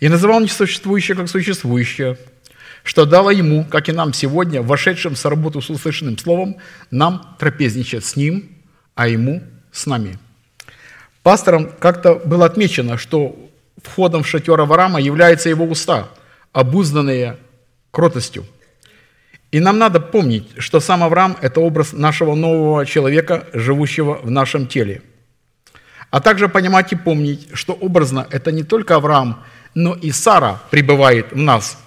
И 0.00 0.08
называл 0.08 0.40
несуществующее 0.40 1.18
как 1.18 1.28
существующее, 1.28 2.16
что 2.82 3.04
дало 3.04 3.30
ему, 3.30 3.64
как 3.64 3.90
и 3.90 3.92
нам 3.92 4.14
сегодня, 4.14 4.62
вошедшим 4.62 5.16
с 5.16 5.24
работу 5.26 5.60
с 5.60 5.68
услышанным 5.68 6.16
словом, 6.16 6.56
нам 6.90 7.36
трапезничать 7.38 8.06
с 8.06 8.16
ним, 8.16 8.56
а 8.94 9.08
ему 9.08 9.42
с 9.70 9.84
нами. 9.84 10.18
Пастором 11.22 11.70
как-то 11.78 12.14
было 12.14 12.46
отмечено, 12.46 12.96
что 12.96 13.46
входом 13.82 14.22
в 14.22 14.28
шатер 14.28 14.60
Авраама 14.60 15.00
являются 15.00 15.48
его 15.48 15.64
уста, 15.64 16.08
обузданные 16.52 17.38
кротостью. 17.90 18.46
И 19.52 19.60
нам 19.60 19.78
надо 19.78 20.00
помнить, 20.00 20.48
что 20.58 20.80
сам 20.80 21.02
Авраам– 21.02 21.36
это 21.40 21.60
образ 21.60 21.92
нашего 21.92 22.34
нового 22.34 22.84
человека, 22.84 23.46
живущего 23.52 24.18
в 24.22 24.30
нашем 24.30 24.66
теле. 24.66 25.02
А 26.10 26.20
также 26.20 26.48
понимать 26.48 26.92
и 26.92 26.96
помнить, 26.96 27.48
что 27.52 27.72
образно 27.72 28.26
это 28.30 28.52
не 28.52 28.64
только 28.64 28.96
Авраам, 28.96 29.44
но 29.74 29.94
и 29.94 30.10
Сара 30.10 30.60
пребывает 30.70 31.32
в 31.32 31.36
нас. 31.36 31.78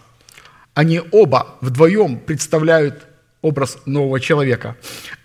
Они 0.73 1.01
оба 1.11 1.55
вдвоем 1.61 2.19
представляют 2.19 3.07
образ 3.41 3.77
нового 3.85 4.19
человека. 4.19 4.75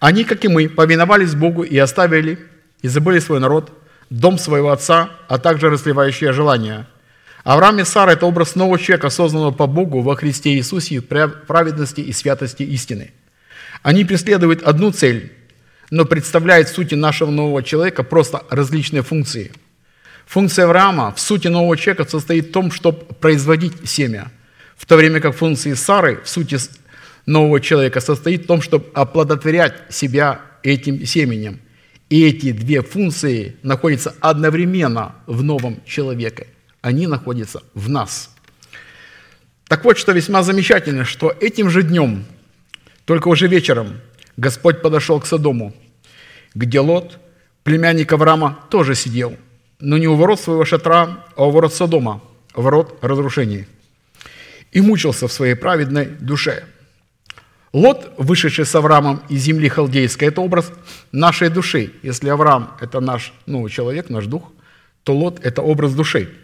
Они, 0.00 0.24
как 0.24 0.44
и 0.44 0.48
мы, 0.48 0.68
повиновались 0.68 1.34
Богу 1.34 1.62
и 1.62 1.76
оставили, 1.78 2.38
и 2.82 2.88
забыли 2.88 3.20
свой 3.20 3.40
народ– 3.40 3.72
дом 4.20 4.38
своего 4.38 4.70
отца, 4.70 5.10
а 5.28 5.38
также 5.38 5.70
расливающее 5.70 6.32
желание. 6.32 6.86
Авраам 7.42 7.80
и 7.80 7.84
Сара– 7.84 8.12
это 8.14 8.26
образ 8.26 8.54
нового 8.54 8.78
человека, 8.78 9.10
созданного 9.10 9.50
по 9.50 9.66
Богу 9.66 10.00
во 10.00 10.16
Христе 10.16 10.54
Иисусе 10.54 11.00
в 11.00 11.02
праведности 11.02 12.00
и 12.00 12.12
святости 12.12 12.62
истины. 12.62 13.12
Они 13.82 14.04
преследуют 14.04 14.62
одну 14.62 14.92
цель, 14.92 15.32
но 15.90 16.04
представляют 16.04 16.68
в 16.68 16.74
сути 16.74 16.94
нашего 16.94 17.30
нового 17.30 17.62
человека 17.62 18.02
просто 18.02 18.42
различные 18.50 19.02
функции. 19.02 19.52
Функция 20.26 20.64
Авраама 20.64 21.12
в 21.12 21.20
сути 21.20 21.48
нового 21.48 21.76
человека 21.76 22.08
состоит 22.08 22.46
в 22.46 22.52
том, 22.52 22.70
чтобы 22.70 23.04
производить 23.20 23.74
семя, 23.84 24.30
в 24.76 24.86
то 24.86 24.96
время 24.96 25.20
как 25.20 25.36
функция 25.36 25.74
Сары 25.74 26.20
в 26.24 26.28
сути 26.28 26.56
нового 27.26 27.60
человека 27.60 28.00
состоит 28.00 28.44
в 28.44 28.46
том, 28.46 28.62
чтобы 28.62 28.86
оплодотворять 28.94 29.74
себя 29.90 30.40
этим 30.62 31.04
семенем– 31.04 31.60
и 32.14 32.28
эти 32.28 32.52
две 32.52 32.80
функции 32.80 33.56
находятся 33.64 34.14
одновременно 34.20 35.16
в 35.26 35.42
новом 35.42 35.80
человеке. 35.84 36.46
Они 36.80 37.08
находятся 37.08 37.64
в 37.74 37.88
нас. 37.90 38.30
Так 39.66 39.84
вот, 39.84 39.98
что 39.98 40.12
весьма 40.12 40.44
замечательно, 40.44 41.04
что 41.04 41.34
этим 41.40 41.70
же 41.70 41.82
днем, 41.82 42.24
только 43.04 43.26
уже 43.26 43.48
вечером, 43.48 44.00
Господь 44.36 44.80
подошел 44.80 45.18
к 45.18 45.26
Содому, 45.26 45.74
где 46.54 46.78
Лот, 46.78 47.18
племянник 47.64 48.12
Авраама, 48.12 48.60
тоже 48.70 48.94
сидел, 48.94 49.36
но 49.80 49.98
не 49.98 50.06
у 50.06 50.14
ворот 50.14 50.38
своего 50.40 50.64
шатра, 50.64 51.24
а 51.34 51.46
у 51.46 51.50
ворот 51.50 51.74
Содома, 51.74 52.22
ворот 52.54 52.96
разрушений, 53.02 53.66
и 54.70 54.80
мучился 54.80 55.26
в 55.26 55.32
своей 55.32 55.56
праведной 55.56 56.06
душе. 56.06 56.62
Лот, 57.74 58.14
вышедший 58.16 58.64
с 58.64 58.74
Авраамом 58.74 59.20
из 59.28 59.42
земли 59.42 59.68
халдейской, 59.68 60.28
это 60.28 60.40
образ 60.40 60.72
нашей 61.12 61.50
души. 61.50 61.92
Если 62.02 62.30
Авраам– 62.30 62.70
это 62.80 63.00
наш 63.00 63.34
ну, 63.44 63.68
человек, 63.68 64.08
наш 64.08 64.24
дух, 64.24 64.52
то 65.02 65.14
Лот– 65.14 65.40
это 65.42 65.60
образ 65.60 65.92
души– 65.92 66.30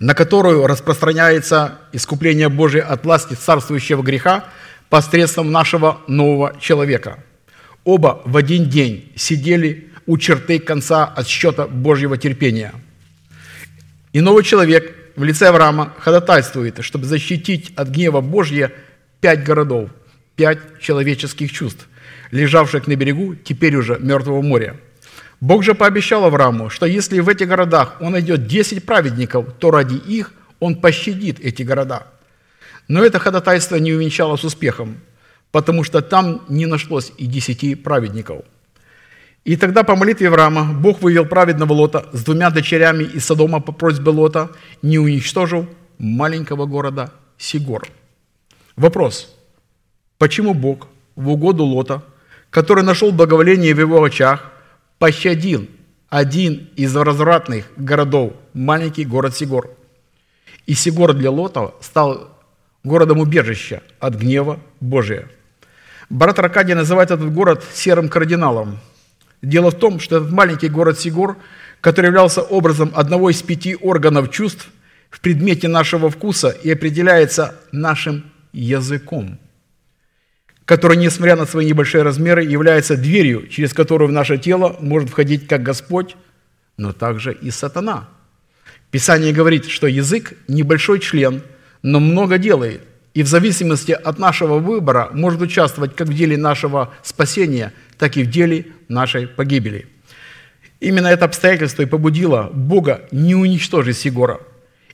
на 0.00 0.14
которую 0.14 0.66
распространяется 0.66 1.78
искупление 1.92 2.48
Божие 2.48 2.82
от 2.82 3.04
власти 3.04 3.34
царствующего 3.34 4.02
греха 4.02 4.44
посредством 4.90 5.50
нашего 5.50 6.00
нового 6.06 6.54
человека. 6.60 7.18
Оба 7.84 8.20
в 8.24 8.36
один 8.36 8.68
день 8.68 9.10
сидели 9.16 9.90
у 10.06 10.18
черты 10.18 10.58
конца 10.58 11.04
отсчета 11.04 11.66
Божьего 11.66 12.18
терпения. 12.18 12.74
И 14.12 14.20
новый 14.20 14.44
человек 14.44 14.94
в 15.16 15.24
лице 15.24 15.48
Авраама 15.48 15.94
ходатайствует, 15.98 16.84
чтобы 16.84 17.06
защитить 17.06 17.72
от 17.76 17.88
гнева 17.88 18.20
Божьего 18.20 18.70
пять 19.22 19.42
городов, 19.42 19.88
пять 20.36 20.58
человеческих 20.78 21.50
чувств, 21.50 21.88
лежавших 22.30 22.86
на 22.86 22.96
берегу 22.96 23.34
теперь 23.34 23.76
уже 23.76 23.96
Мертвого 23.98 24.42
моря– 24.42 24.76
Бог 25.42 25.64
же 25.64 25.74
пообещал 25.74 26.24
Аврааму, 26.24 26.70
что 26.70 26.86
если 26.86 27.18
в 27.18 27.28
этих 27.28 27.48
городах 27.48 27.96
он 28.00 28.12
найдет 28.12 28.46
10 28.46 28.86
праведников, 28.86 29.46
то 29.58 29.72
ради 29.72 29.96
их 29.96 30.32
он 30.60 30.76
пощадит 30.76 31.40
эти 31.40 31.64
города. 31.64 32.06
Но 32.86 33.04
это 33.04 33.18
ходатайство 33.18 33.74
не 33.74 33.92
увенчалось 33.92 34.44
успехом, 34.44 35.00
потому 35.50 35.82
что 35.82 36.00
там 36.00 36.42
не 36.48 36.66
нашлось 36.66 37.10
и 37.18 37.26
десяти 37.26 37.74
праведников. 37.74 38.44
И 39.44 39.56
тогда 39.56 39.82
по 39.82 39.96
молитве 39.96 40.28
Авраама 40.28 40.72
Бог 40.72 41.02
вывел 41.02 41.26
праведного 41.26 41.72
Лота 41.72 42.06
с 42.12 42.22
двумя 42.22 42.50
дочерями 42.50 43.02
из 43.02 43.24
Содома 43.24 43.58
по 43.58 43.72
просьбе 43.72 44.10
Лота, 44.12 44.50
не 44.80 45.00
уничтожив 45.00 45.66
маленького 45.98 46.66
города 46.66 47.12
Сигор. 47.36 47.88
Вопрос. 48.76 49.34
Почему 50.18 50.54
Бог 50.54 50.88
в 51.14 51.30
угоду 51.30 51.64
Лота, 51.64 52.02
который 52.50 52.84
нашел 52.84 53.12
благоволение 53.12 53.74
в 53.74 53.80
его 53.80 54.02
очах, 54.02 54.50
пощадил 54.98 55.68
один 56.08 56.68
из 56.76 56.94
развратных 56.94 57.66
городов, 57.76 58.34
маленький 58.54 59.04
город 59.04 59.36
Сигор. 59.36 59.70
И 60.66 60.74
Сигор 60.74 61.12
для 61.12 61.30
Лота 61.30 61.74
стал 61.80 62.38
городом 62.84 63.18
убежища 63.18 63.82
от 63.98 64.14
гнева 64.14 64.60
Божия. 64.80 65.28
Брат 66.08 66.38
Аркадий 66.38 66.74
называет 66.74 67.10
этот 67.10 67.32
город 67.32 67.64
серым 67.72 68.08
кардиналом. 68.08 68.78
Дело 69.40 69.70
в 69.70 69.78
том, 69.78 69.98
что 69.98 70.18
этот 70.18 70.30
маленький 70.30 70.68
город 70.68 71.00
Сигор, 71.00 71.36
который 71.80 72.06
являлся 72.06 72.42
образом 72.42 72.92
одного 72.94 73.30
из 73.30 73.42
пяти 73.42 73.76
органов 73.76 74.30
чувств 74.30 74.68
в 75.10 75.20
предмете 75.20 75.68
нашего 75.68 76.10
вкуса 76.10 76.50
и 76.50 76.70
определяется 76.70 77.56
нашим 77.72 78.31
языком– 78.52 79.38
который, 80.64 80.96
несмотря 80.96 81.36
на 81.36 81.46
свои 81.46 81.66
небольшие 81.66 82.02
размеры, 82.02 82.44
является 82.44 82.96
дверью, 82.96 83.48
через 83.48 83.74
которую 83.74 84.08
в 84.08 84.12
наше 84.12 84.38
тело 84.38 84.76
может 84.80 85.10
входить 85.10 85.46
как 85.46 85.62
Господь, 85.62 86.16
но 86.76 86.92
также 86.92 87.32
и 87.32 87.50
сатана. 87.50 88.08
Писание 88.90 89.32
говорит, 89.32 89.66
что 89.66 89.86
язык– 89.86 90.34
небольшой 90.48 91.00
член, 91.00 91.42
но 91.82 91.98
много 91.98 92.38
делает, 92.38 92.82
и 93.14 93.22
в 93.22 93.26
зависимости 93.26 93.92
от 93.92 94.18
нашего 94.18 94.58
выбора 94.58 95.10
может 95.12 95.42
участвовать 95.42 95.96
как 95.96 96.08
в 96.08 96.14
деле 96.14 96.36
нашего 96.36 96.94
спасения, 97.02 97.72
так 97.98 98.16
и 98.16 98.22
в 98.22 98.30
деле 98.30 98.66
нашей 98.88 99.26
погибели. 99.26 99.86
Именно 100.80 101.08
это 101.08 101.24
обстоятельство 101.24 101.82
и 101.82 101.86
побудило 101.86 102.50
Бога 102.52 103.06
не 103.12 103.34
уничтожить 103.34 103.98
Сигора. 103.98 104.40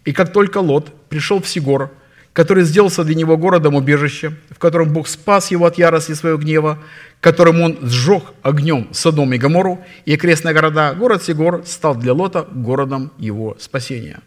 И 0.04 0.12
как 0.12 0.32
только 0.32 0.58
Лот 0.58 0.92
пришел 1.08 1.40
в 1.40 1.48
Сигор– 1.48 1.92
который 2.32 2.64
сделался 2.64 3.04
для 3.04 3.14
него 3.14 3.36
городом 3.36 3.74
убежища, 3.74 4.32
в 4.50 4.58
котором 4.58 4.92
Бог 4.92 5.08
спас 5.08 5.50
его 5.50 5.66
от 5.66 5.78
ярости 5.78 6.12
своего 6.12 6.38
гнева, 6.38 6.78
которым 7.20 7.60
он 7.60 7.78
сжег 7.82 8.22
огнем 8.42 8.88
Содом 8.92 9.32
и 9.32 9.38
Гомору 9.38 9.84
и 10.04 10.14
окрестные 10.14 10.54
города, 10.54 10.94
город 10.94 11.22
Сигор 11.22 11.64
стал 11.66 11.96
для 11.96 12.12
Лота 12.12 12.46
городом 12.50 13.12
его 13.18 13.56
спасения. 13.58 14.20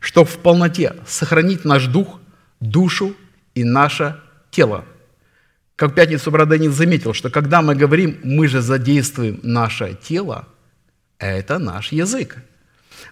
Чтобы 0.00 0.28
в 0.28 0.38
полноте 0.38 0.94
сохранить 1.06 1.64
наш 1.64 1.86
дух, 1.86 2.20
душу 2.60 3.14
и 3.54 3.64
наше 3.64 4.16
тело. 4.50 4.84
Как 5.76 5.92
в 5.92 5.94
пятницу 5.94 6.30
брат 6.30 6.48
Данил 6.48 6.72
заметил, 6.72 7.14
что 7.14 7.30
когда 7.30 7.62
мы 7.62 7.74
говорим, 7.74 8.18
мы 8.22 8.48
же 8.48 8.60
задействуем 8.60 9.40
наше 9.42 9.96
тело, 10.02 10.48
это 11.18 11.58
наш 11.58 11.92
язык. 11.92 12.36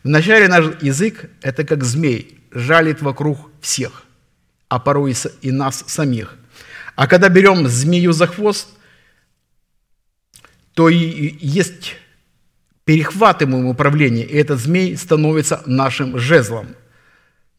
Вначале 0.02 0.48
наш 0.48 0.66
язык– 0.82 1.30
это 1.42 1.64
как 1.64 1.84
змей, 1.84 2.40
жалит 2.50 3.02
вокруг 3.02 3.50
всех 3.60 4.05
а 4.68 4.78
порой 4.78 5.14
и 5.42 5.50
нас 5.50 5.84
самих. 5.86 6.36
А 6.94 7.06
когда 7.06 7.28
берем 7.28 7.68
змею 7.68 8.12
за 8.12 8.26
хвост, 8.26 8.68
то 10.74 10.88
и 10.88 11.36
есть 11.40 11.96
перехватываем 12.84 13.66
управление, 13.66 14.26
и 14.26 14.36
этот 14.36 14.60
змей 14.60 14.96
становится 14.96 15.62
нашим 15.66 16.18
жезлом 16.18 16.76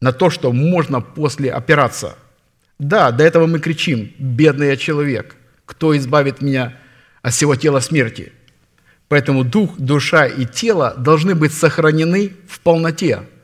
на 0.00 0.12
то, 0.12 0.30
что 0.30 0.52
можно 0.52 1.00
после 1.00 1.50
опираться. 1.50 2.16
Да, 2.78 3.10
до 3.10 3.24
этого 3.24 3.46
мы 3.46 3.58
кричим, 3.58 4.12
бедный 4.18 4.68
я 4.68 4.76
человек, 4.76 5.36
кто 5.64 5.96
избавит 5.96 6.40
меня 6.40 6.78
от 7.22 7.34
всего 7.34 7.56
тела 7.56 7.80
смерти? 7.80 8.32
Поэтому 9.08 9.42
дух, 9.42 9.76
душа 9.78 10.26
и 10.26 10.44
тело 10.44 10.94
должны 10.96 11.34
быть 11.34 11.52
сохранены 11.52 12.32
в 12.46 12.60
полноте– 12.60 13.22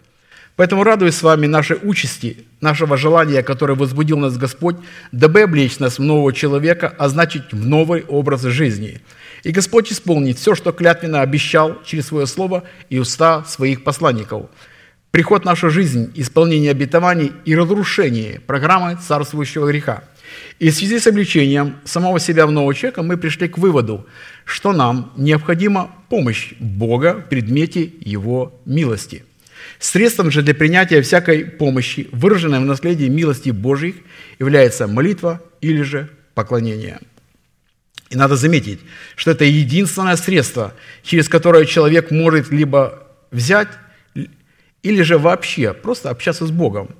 Поэтому 0.57 0.85
радуюсь 0.85 1.17
с 1.17 1.23
вами 1.23 1.47
нашей 1.47 1.79
участи, 1.83 2.45
нашего 2.61 2.97
желания, 2.97 3.43
которое 3.43 3.75
возбудил 3.75 4.19
нас 4.19 4.37
Господь, 4.37 4.77
дабы 5.11 5.43
облечь 5.43 5.81
нас 5.81 5.99
в 5.99 6.03
нового 6.03 6.33
человека, 6.33 6.95
а 6.97 7.09
значит 7.09 7.53
в 7.53 7.67
новый 7.67 8.05
образ 8.05 8.43
жизни. 8.43 9.01
И 9.43 9.51
Господь 9.51 9.91
исполнит 9.91 10.39
все, 10.39 10.55
что 10.55 10.73
клятвенно 10.73 11.23
обещал 11.23 11.83
через 11.85 12.07
свое 12.07 12.27
слово 12.27 12.63
и 12.89 12.99
уста 13.01 13.45
своих 13.45 13.83
посланников. 13.83 14.47
Приход 15.11 15.43
в 15.43 15.45
нашу 15.45 15.71
жизнь, 15.71 16.13
исполнение 16.15 16.71
обетований 16.71 17.33
и 17.45 17.57
разрушение 17.57 18.41
программы 18.41 18.97
царствующего 18.97 19.67
греха. 19.67 20.05
И 20.61 20.71
в 20.71 20.75
связи 20.75 21.01
с 21.01 21.07
обличением 21.07 21.77
самого 21.85 22.21
себя 22.21 22.47
в 22.47 22.53
нового 22.53 22.75
человека 22.75 23.03
мы 23.03 23.17
пришли 23.17 23.49
к 23.49 23.59
выводу, 23.59 24.07
что 24.45 24.73
нам 24.73 25.13
необходима 25.17 25.91
помощь 26.09 26.55
Бога 26.61 27.25
в 27.27 27.29
предмете 27.29 27.91
Его 28.01 28.55
милости– 28.65 29.25
Средством 29.79 30.31
же 30.31 30.43
для 30.43 30.55
принятия 30.55 31.03
всякой 31.03 31.45
помощи, 31.45 32.09
выраженной 32.13 32.61
в 32.61 32.65
наследии 32.65 33.07
милости 33.07 33.51
Божьих, 33.51 33.97
является 34.39 34.87
молитва 34.87 35.43
или 35.61 35.83
же 35.83 36.09
поклонение. 36.35 37.01
И 38.11 38.17
надо 38.17 38.37
заметить, 38.37 38.81
что 39.17 39.33
это 39.33 39.45
единственное 39.45 40.17
средство, 40.17 40.75
через 41.03 41.29
которое 41.29 41.65
человек 41.65 42.11
может 42.11 42.51
либо 42.51 43.09
взять, 43.31 43.69
или 44.83 45.03
же 45.03 45.19
вообще 45.19 45.73
просто 45.73 46.11
общаться 46.11 46.47
с 46.47 46.51
Богом. 46.51 46.95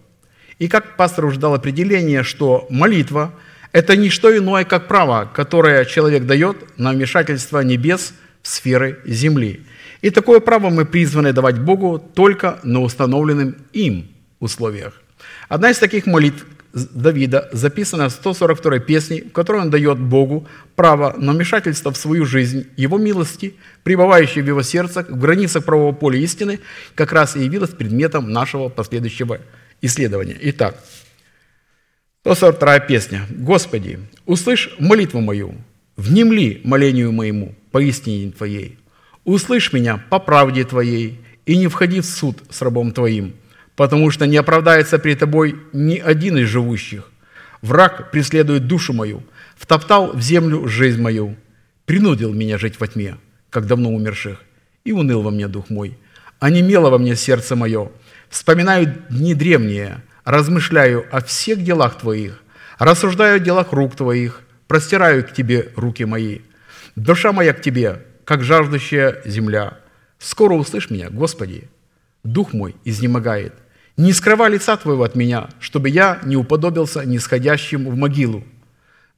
И 0.59 0.69
как 0.69 0.97
пастор 0.97 1.27
уже 1.27 1.39
дал 1.39 1.55
определение, 1.55 2.23
что 2.23 2.67
молитва– 2.71 3.35
это 3.73 3.97
не 3.97 4.09
что 4.09 4.37
иное, 4.37 4.65
как 4.65 4.89
право, 4.89 5.31
которое 5.33 5.85
человек 5.85 6.25
дает 6.25 6.79
на 6.79 6.93
вмешательство 6.93 7.61
небес 7.61 8.15
в 8.43 8.49
сферы 8.49 9.01
земли– 9.05 9.65
и 10.05 10.11
такое 10.11 10.41
право 10.41 10.69
мы 10.69 10.85
призваны 10.85 11.33
давать 11.33 11.59
Богу 11.59 11.99
только 11.99 12.61
на 12.63 12.83
установленным 12.83 13.57
им 13.73 14.09
условиях. 14.39 15.01
Одна 15.49 15.71
из 15.71 15.79
таких 15.79 16.05
молитв 16.05 16.45
Давида 16.75 17.49
записана 17.53 18.11
в 18.11 18.13
142 18.13 18.81
песне, 18.81 19.23
в 19.23 19.33
которой 19.33 19.63
он 19.63 19.71
дает 19.71 19.99
Богу 19.99 20.47
право 20.77 21.15
на 21.17 21.33
вмешательство 21.33 21.91
в 21.91 21.97
свою 21.97 22.27
жизнь, 22.27 22.67
его 22.77 22.99
милости, 22.99 23.55
пребывающей 23.83 24.43
в 24.43 24.47
его 24.47 24.61
сердце, 24.61 25.07
в 25.09 25.19
границах 25.19 25.65
правового 25.65 25.95
поля 25.95 26.19
истины, 26.19 26.61
как 26.95 27.13
раз 27.13 27.35
и 27.35 27.41
явилась 27.41 27.71
предметом 27.71 28.31
нашего 28.31 28.69
последующего 28.69 29.39
исследования. 29.81 30.37
Итак, 30.43 30.85
142 32.25 32.81
песня. 32.81 33.27
«Господи, 33.31 34.01
услышь 34.27 34.75
молитву 34.79 35.23
мою, 35.23 35.55
внемли 35.97 36.61
молению 36.63 37.11
моему 37.11 37.55
по 37.71 37.79
истине 37.79 38.33
Твоей, 38.33 38.79
Услышь 39.25 39.73
меня 39.73 40.03
по 40.11 40.19
правде 40.19 40.65
Твоей, 40.65 41.21
и 41.47 41.57
не 41.57 41.69
входи 41.69 42.01
в 42.01 42.07
суд 42.07 42.43
с 42.51 42.61
рабом 42.63 42.93
Твоим, 42.93 43.35
потому 43.77 44.11
что 44.11 44.27
не 44.27 44.37
оправдается 44.37 44.99
перед 44.99 45.19
Тобой 45.19 45.57
ни 45.73 45.97
один 45.97 46.37
из 46.39 46.49
живущих. 46.49 47.11
Враг 47.63 48.11
преследует 48.11 48.67
душу 48.67 48.93
мою, 48.93 49.23
втоптал 49.57 50.13
в 50.13 50.21
землю 50.21 50.69
жизнь 50.69 51.01
мою, 51.01 51.37
принудил 51.87 52.35
меня 52.35 52.59
жить 52.59 52.79
во 52.79 52.87
тьме, 52.87 53.17
как 53.49 53.67
давно 53.67 53.95
умерших, 53.95 54.43
и 54.85 54.93
уныл 54.93 55.23
во 55.23 55.31
мне 55.31 55.49
дух 55.49 55.71
мой. 55.71 55.97
онемело 56.39 56.91
во 56.91 56.99
мне 56.99 57.17
сердце 57.17 57.57
мое. 57.57 57.91
Вспоминаю 58.29 58.95
дни 59.09 59.35
древние, 59.35 60.03
размышляю 60.25 61.07
о 61.11 61.23
всех 61.23 61.63
делах 61.63 61.97
Твоих, 61.99 62.43
рассуждаю 62.79 63.37
о 63.37 63.39
делах 63.39 63.73
рук 63.73 63.97
Твоих, 63.97 64.43
простираю 64.67 65.25
к 65.25 65.33
Тебе 65.33 65.71
руки 65.77 66.05
мои. 66.05 66.41
Душа 66.97 67.33
моя 67.33 67.55
к 67.55 67.63
Тебе, 67.63 68.03
как 68.25 68.43
жаждущая 68.43 69.23
земля. 69.25 69.79
Скоро 70.19 70.55
услышь 70.55 70.91
меня, 70.91 71.11
Господи. 71.11 71.69
Дух 72.23 72.53
мой 72.53 72.77
изнемогает. 72.85 73.55
Не 73.97 74.13
скрывай 74.13 74.51
лица 74.51 74.77
Твоего 74.77 75.05
от 75.05 75.15
меня, 75.15 75.49
чтобы 75.61 75.89
я 75.89 76.21
не 76.25 76.37
уподобился 76.37 77.05
нисходящим 77.05 77.89
в 77.89 77.97
могилу. 77.97 78.45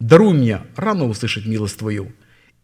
Даруй 0.00 0.34
мне 0.34 0.60
рано 0.76 1.04
услышать 1.06 1.46
милость 1.46 1.78
Твою, 1.78 2.12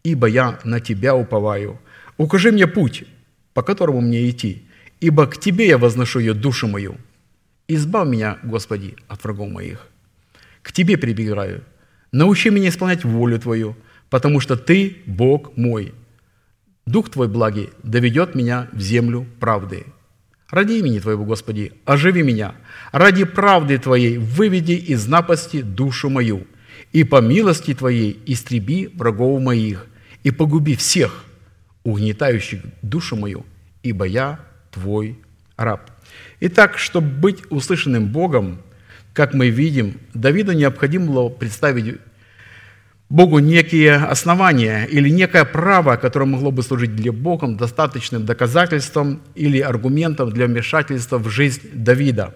ибо 0.03 0.27
я 0.27 0.59
на 0.63 0.79
Тебя 0.79 1.15
уповаю. 1.15 1.79
Укажи 2.17 2.51
мне 2.51 2.67
путь, 2.67 3.05
по 3.53 3.63
которому 3.63 4.01
мне 4.01 4.29
идти, 4.29 4.67
ибо 4.99 5.25
к 5.25 5.39
Тебе 5.39 5.67
я 5.67 5.77
возношу 5.77 6.19
ее 6.19 6.33
душу 6.33 6.67
мою. 6.67 6.97
Избавь 7.67 8.07
меня, 8.07 8.37
Господи, 8.43 8.95
от 9.07 9.23
врагов 9.23 9.49
моих. 9.49 9.87
К 10.61 10.71
Тебе 10.71 10.97
прибегаю. 10.97 11.63
Научи 12.11 12.51
меня 12.51 12.69
исполнять 12.69 13.03
волю 13.03 13.39
Твою, 13.39 13.75
потому 14.09 14.39
что 14.39 14.55
Ты– 14.55 14.97
Бог 15.07 15.57
мой. 15.57 15.93
Дух 16.85 17.09
Твой 17.09 17.27
благий 17.27 17.69
доведет 17.81 18.35
меня 18.35 18.67
в 18.71 18.81
землю 18.81 19.25
правды. 19.39 19.85
Ради 20.49 20.73
имени 20.73 20.99
Твоего, 20.99 21.25
Господи, 21.25 21.73
оживи 21.85 22.23
меня. 22.23 22.55
Ради 22.91 23.23
правды 23.23 23.77
Твоей 23.77 24.17
выведи 24.17 24.73
из 24.73 25.07
напасти 25.07 25.61
душу 25.61 26.09
мою. 26.09 26.45
И 26.91 27.03
по 27.03 27.21
милости 27.21 27.73
Твоей 27.73 28.19
истреби 28.25 28.91
врагов 28.93 29.41
моих. 29.41 29.87
И 30.23 30.31
погуби 30.31 30.75
всех, 30.75 31.25
угнетающих 31.83 32.61
душу 32.81 33.15
мою, 33.15 33.45
ибо 33.81 34.05
я 34.05 34.39
Твой 34.71 35.17
раб». 35.57 35.89
Итак, 36.39 36.77
чтобы 36.77 37.07
быть 37.07 37.39
услышанным 37.49 38.07
Богом, 38.07 38.61
как 39.13 39.33
мы 39.33 39.49
видим, 39.49 39.99
Давиду 40.13 40.51
необходимо 40.53 41.07
было 41.07 41.29
представить 41.29 41.97
Богу 43.13 43.37
некие 43.37 43.93
основания 43.93 44.85
или 44.85 45.07
некое 45.07 45.45
право, 45.45 45.97
которое 45.97 46.25
могло 46.25 46.49
бы 46.49 46.63
служить 46.63 46.95
для 46.95 47.11
Бога 47.11 47.47
достаточным 47.47 48.25
доказательством 48.25 49.21
или 49.35 49.59
аргументом 49.59 50.31
для 50.31 50.47
вмешательства 50.47 51.19
в 51.19 51.29
жизнь 51.29 51.61
Давида, 51.73 52.33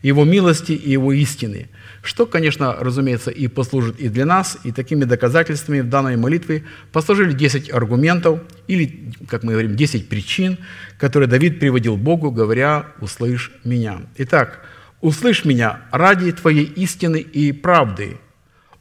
его 0.00 0.22
милости 0.24 0.70
и 0.70 0.92
его 0.92 1.12
истины, 1.12 1.70
что, 2.04 2.26
конечно, 2.26 2.76
разумеется, 2.78 3.32
и 3.32 3.48
послужит 3.48 3.98
и 3.98 4.08
для 4.08 4.24
нас, 4.24 4.58
и 4.62 4.70
такими 4.70 5.02
доказательствами 5.02 5.80
в 5.80 5.88
данной 5.88 6.16
молитве 6.16 6.62
послужили 6.92 7.32
10 7.32 7.72
аргументов 7.72 8.42
или, 8.68 9.12
как 9.26 9.42
мы 9.42 9.54
говорим, 9.54 9.74
10 9.74 10.08
причин, 10.08 10.56
которые 11.00 11.28
Давид 11.28 11.58
приводил 11.58 11.96
Богу, 11.96 12.30
говоря 12.30 12.86
«услышь 13.00 13.50
меня». 13.64 14.02
Итак, 14.18 14.60
«услышь 15.00 15.44
меня 15.44 15.80
ради 15.90 16.30
Твоей 16.30 16.66
истины 16.66 17.18
и 17.18 17.50
правды», 17.50 18.18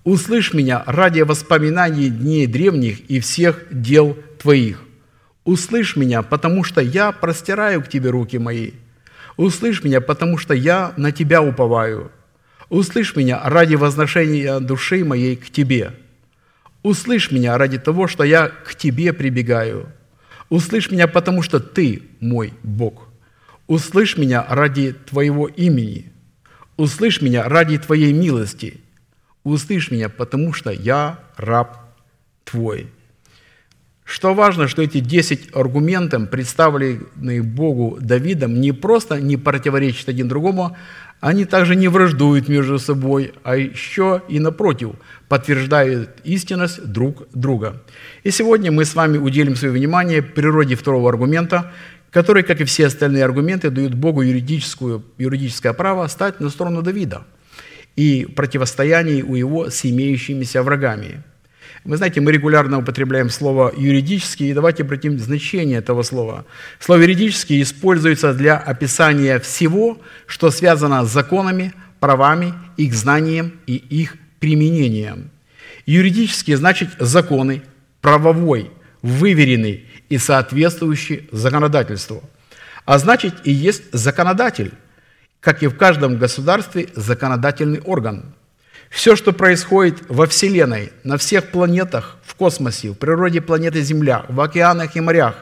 Услышь 0.04 0.54
меня 0.54 0.84
ради 0.88 1.22
воспоминаний 1.22 2.10
дней 2.10 2.48
древних 2.48 3.02
и 3.02 3.20
всех 3.20 3.66
дел 3.70 4.18
Твоих. 4.40 4.84
Услышь 5.44 5.96
меня, 5.96 6.24
потому 6.24 6.64
что 6.64 6.82
я 6.82 7.12
простираю 7.12 7.84
к 7.84 7.88
Тебе 7.88 8.10
руки 8.10 8.40
мои. 8.40 8.72
Услышь 9.38 9.84
меня, 9.84 10.02
потому 10.02 10.40
что 10.40 10.56
я 10.56 10.94
на 10.98 11.12
Тебя 11.12 11.44
уповаю. 11.44 12.12
Услышь 12.70 13.16
меня 13.16 13.42
ради 13.44 13.76
возношения 13.76 14.60
души 14.60 15.06
моей 15.06 15.36
к 15.36 15.52
Тебе. 15.52 15.94
Услышь 16.82 17.30
меня 17.30 17.56
ради 17.60 17.78
того, 17.78 18.08
что 18.08 18.24
я 18.24 18.48
к 18.48 18.74
Тебе 18.74 19.14
прибегаю. 19.14 19.92
Услышь 20.50 20.90
меня, 20.90 21.08
потому 21.08 21.44
что 21.44 21.60
Ты 21.60 22.02
мой 22.20 22.56
Бог. 22.64 23.08
Услышь 23.68 24.18
меня 24.18 24.48
ради 24.50 24.94
Твоего 24.94 25.48
имени. 25.48 26.12
Услышь 26.76 27.22
меня 27.22 27.48
ради 27.48 27.78
Твоей 27.78 28.14
милости– 28.14 28.82
услышь 29.44 29.92
меня, 29.92 30.10
потому 30.10 30.54
что 30.54 30.72
я 30.72 31.20
раб 31.38 31.78
твой». 32.44 32.88
Что 34.12 34.34
важно, 34.34 34.68
что 34.68 34.82
эти 34.82 35.00
10 35.00 35.56
аргументов, 35.56 36.30
представленные 36.30 37.42
Богу 37.42 37.98
Давидом, 38.02 38.60
не 38.60 38.74
просто 38.74 39.22
не 39.22 39.38
противоречат 39.38 40.10
один 40.10 40.28
другому, 40.28 40.76
они 41.22 41.46
также 41.46 41.78
не 41.78 41.88
враждуют 41.88 42.50
между 42.50 42.78
собой, 42.78 43.34
а 43.44 43.56
еще 43.56 44.22
и 44.28 44.40
напротив, 44.40 44.96
подтверждают 45.30 46.10
истинность 46.26 46.84
друг 46.84 47.28
друга. 47.34 47.82
И 48.24 48.32
сегодня 48.32 48.70
мы 48.70 48.84
с 48.84 48.96
вами 48.96 49.18
уделим 49.18 49.56
свое 49.56 49.74
внимание 49.74 50.22
природе 50.22 50.76
второго 50.76 51.08
аргумента, 51.10 51.72
который, 52.10 52.44
как 52.44 52.60
и 52.60 52.66
все 52.66 52.88
остальные 52.88 53.24
аргументы, 53.24 53.70
дают 53.70 53.94
Богу 53.94 54.24
юридическую, 54.24 55.06
юридическое 55.18 55.72
право 55.72 56.06
стать 56.08 56.42
на 56.42 56.50
сторону 56.50 56.82
Давида– 56.82 57.24
и 57.96 58.26
противостоянии 58.26 59.22
у 59.22 59.36
его 59.36 59.70
с 59.70 59.86
имеющимися 59.86 60.64
врагами. 60.64 61.24
Вы 61.84 61.98
знаете, 61.98 62.22
мы 62.22 62.32
регулярно 62.32 62.78
употребляем 62.80 63.30
слово 63.30 63.74
«юридический», 63.76 64.52
и 64.52 64.54
давайте 64.54 64.84
обратим 64.84 65.18
значение 65.18 65.80
этого 65.80 66.04
слова. 66.04 66.46
Слово 66.80 67.02
«юридический» 67.02 67.62
используется 67.62 68.34
для 68.34 68.58
описания 68.58 69.40
всего, 69.40 70.00
что 70.28 70.52
связано 70.52 71.04
с 71.04 71.12
законами, 71.12 71.74
правами, 72.00 72.54
их 72.78 72.94
знанием 72.94 73.60
и 73.66 73.76
их 73.76 74.16
применением. 74.40 75.32
Юридический 75.88 76.54
значит 76.54 76.90
законы, 77.00 77.64
правовой, 78.00 78.70
выверенный 79.02 79.86
и 80.10 80.20
соответствующий 80.20 81.28
законодательству. 81.32 82.24
А 82.86 83.00
значит 83.00 83.34
и 83.44 83.52
есть 83.52 83.84
законодатель– 83.92 84.72
как 85.42 85.64
и 85.64 85.68
в 85.68 85.76
каждом 85.76 86.18
государстве, 86.18 86.88
законодательный 86.96 87.82
орган. 87.82 88.24
Все, 88.90 89.16
что 89.16 89.34
происходит 89.34 89.98
во 90.08 90.28
Вселенной, 90.28 90.92
на 91.04 91.18
всех 91.18 91.50
планетах, 91.50 92.18
в 92.24 92.36
космосе, 92.36 92.92
в 92.92 92.94
природе 92.96 93.42
планеты 93.42 93.82
Земля, 93.82 94.26
в 94.30 94.40
океанах 94.40 94.96
и 94.96 95.02
морях, 95.02 95.36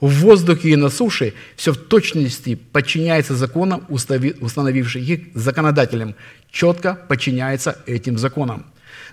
в 0.00 0.08
воздухе 0.20 0.70
и 0.70 0.76
на 0.76 0.88
суше, 0.88 1.34
все 1.56 1.72
в 1.72 1.76
точности 1.76 2.54
подчиняется 2.54 3.36
законам, 3.36 3.84
установившим 3.88 5.02
их 5.02 5.20
законодателем, 5.34 6.14
четко 6.50 6.98
подчиняется 7.08 7.78
этим 7.86 8.18
законам. 8.18 8.66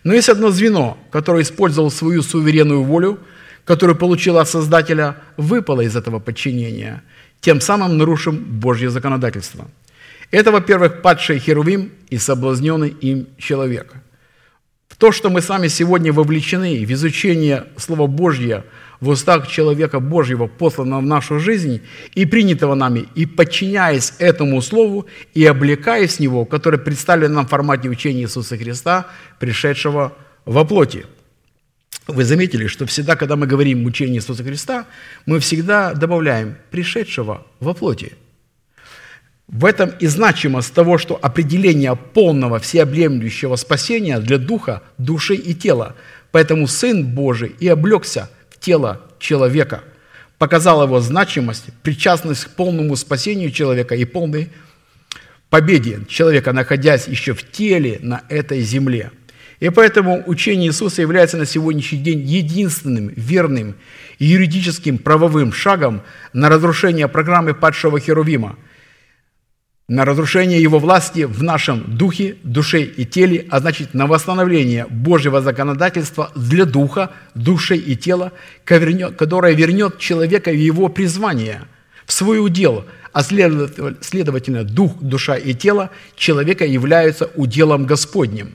Но 0.03 0.13
есть 0.13 0.29
одно 0.29 0.51
звено, 0.51 0.97
которое 1.11 1.43
использовало 1.43 1.89
свою 1.89 2.21
суверенную 2.21 2.83
волю, 2.83 3.19
которую 3.65 3.97
получило 3.97 4.41
от 4.41 4.49
Создателя, 4.49 5.17
выпало 5.35 5.81
из 5.81 5.95
этого 5.95 6.19
подчинения, 6.19 7.03
тем 7.41 7.59
самым 7.59 7.97
нарушим 7.97 8.37
Божье 8.37 8.89
законодательство– 8.89 9.67
это, 10.31 10.51
во-первых, 10.51 11.01
падший 11.01 11.39
Херувим 11.39 11.91
и 12.09 12.17
соблазненный 12.17 12.89
им 12.89 13.27
человек. 13.37 13.93
То, 14.97 15.11
что 15.11 15.29
мы 15.29 15.41
сами 15.41 15.69
сегодня 15.69 16.11
вовлечены 16.11 16.85
в 16.85 16.91
изучение 16.91 17.67
Слова 17.77 18.05
Божьего 18.05 18.65
в 18.99 19.07
устах 19.07 19.47
человека 19.47 19.99
Божьего, 19.99 20.47
посланного 20.47 20.99
в 20.99 21.05
нашу 21.05 21.39
жизнь 21.39 21.81
и 22.15 22.25
принятого 22.25 22.75
нами, 22.75 23.05
и 23.15 23.25
подчиняясь 23.25 24.13
этому 24.19 24.61
Слову 24.61 25.05
и 25.33 25.45
облекаясь 25.45 26.17
в 26.17 26.19
него, 26.19 26.45
которое 26.45 26.77
представлено 26.77 27.35
нам 27.35 27.45
в 27.45 27.49
формате 27.49 27.87
учения 27.87 28.23
Иисуса 28.23 28.57
Христа, 28.57 29.07
пришедшего 29.39 30.17
во 30.45 30.65
плоти. 30.65 31.05
Вы 32.07 32.25
заметили, 32.25 32.67
что 32.67 32.85
всегда, 32.85 33.15
когда 33.15 33.35
мы 33.35 33.47
говорим 33.47 33.85
учение 33.85 34.17
Иисуса 34.17 34.43
Христа, 34.43 34.85
мы 35.25 35.39
всегда 35.39 35.93
добавляем 35.93 36.57
«пришедшего 36.71 37.45
во 37.59 37.73
плоти». 37.73 38.13
В 39.49 39.65
этом 39.65 39.89
и 39.99 40.05
значимость 40.05 40.75
того, 40.75 40.99
что 40.99 41.17
определение 41.19 41.95
полного 41.95 42.59
всеобъемлющего 42.59 43.55
спасения 43.55 44.19
для 44.19 44.37
духа, 44.37 44.83
души 44.99 45.33
и 45.33 45.55
тела. 45.55 45.95
Поэтому 46.31 46.67
Сын 46.67 47.03
Божий 47.03 47.55
и 47.59 47.67
облегся 47.67 48.29
в 48.51 48.59
тело 48.59 49.01
человека, 49.17 49.81
показал 50.37 50.83
его 50.83 50.99
значимость, 50.99 51.65
причастность 51.81 52.45
к 52.45 52.49
полному 52.51 52.95
спасению 52.95 53.49
человека 53.49 53.95
и 53.95 54.05
полной 54.05 54.49
победе 55.49 56.01
человека, 56.07 56.53
находясь 56.53 57.07
еще 57.07 57.33
в 57.33 57.49
теле 57.49 57.97
на 58.03 58.21
этой 58.29 58.61
земле. 58.61 59.09
И 59.59 59.69
поэтому 59.69 60.23
учение 60.27 60.69
Иисуса 60.69 61.01
является 61.01 61.37
на 61.37 61.47
сегодняшний 61.47 61.97
день 61.97 62.19
единственным 62.19 63.07
верным 63.15 63.75
юридическим 64.19 64.99
правовым 64.99 65.51
шагом 65.51 66.03
на 66.33 66.49
разрушение 66.49 67.07
программы 67.07 67.55
падшего 67.55 67.99
Херувима– 67.99 68.55
на 69.89 70.05
разрушение 70.05 70.61
его 70.61 70.77
власти 70.77 71.23
в 71.23 71.41
нашем 71.41 71.97
духе, 71.97 72.37
душе 72.43 72.83
и 72.83 73.05
теле, 73.05 73.47
а 73.49 73.59
значит 73.59 73.95
на 73.95 74.05
восстановление 74.05 74.85
Божьего 74.87 75.41
законодательства 75.41 76.31
для 76.35 76.65
духа, 76.65 77.09
души 77.33 77.75
и 77.75 77.95
тела, 77.95 78.31
которое 78.63 79.53
вернет 79.55 79.97
человека 79.97 80.51
в 80.51 80.55
его 80.55 80.89
призвание, 80.89 81.63
в 82.05 82.13
свой 82.13 82.39
удел, 82.39 82.85
а 83.13 83.23
следовательно, 83.23 84.63
дух, 84.63 84.95
душа 85.01 85.35
и 85.35 85.55
тело 85.55 85.89
человека 86.15 86.65
являются 86.65 87.31
уделом 87.35 87.87
Господним. 87.87 88.53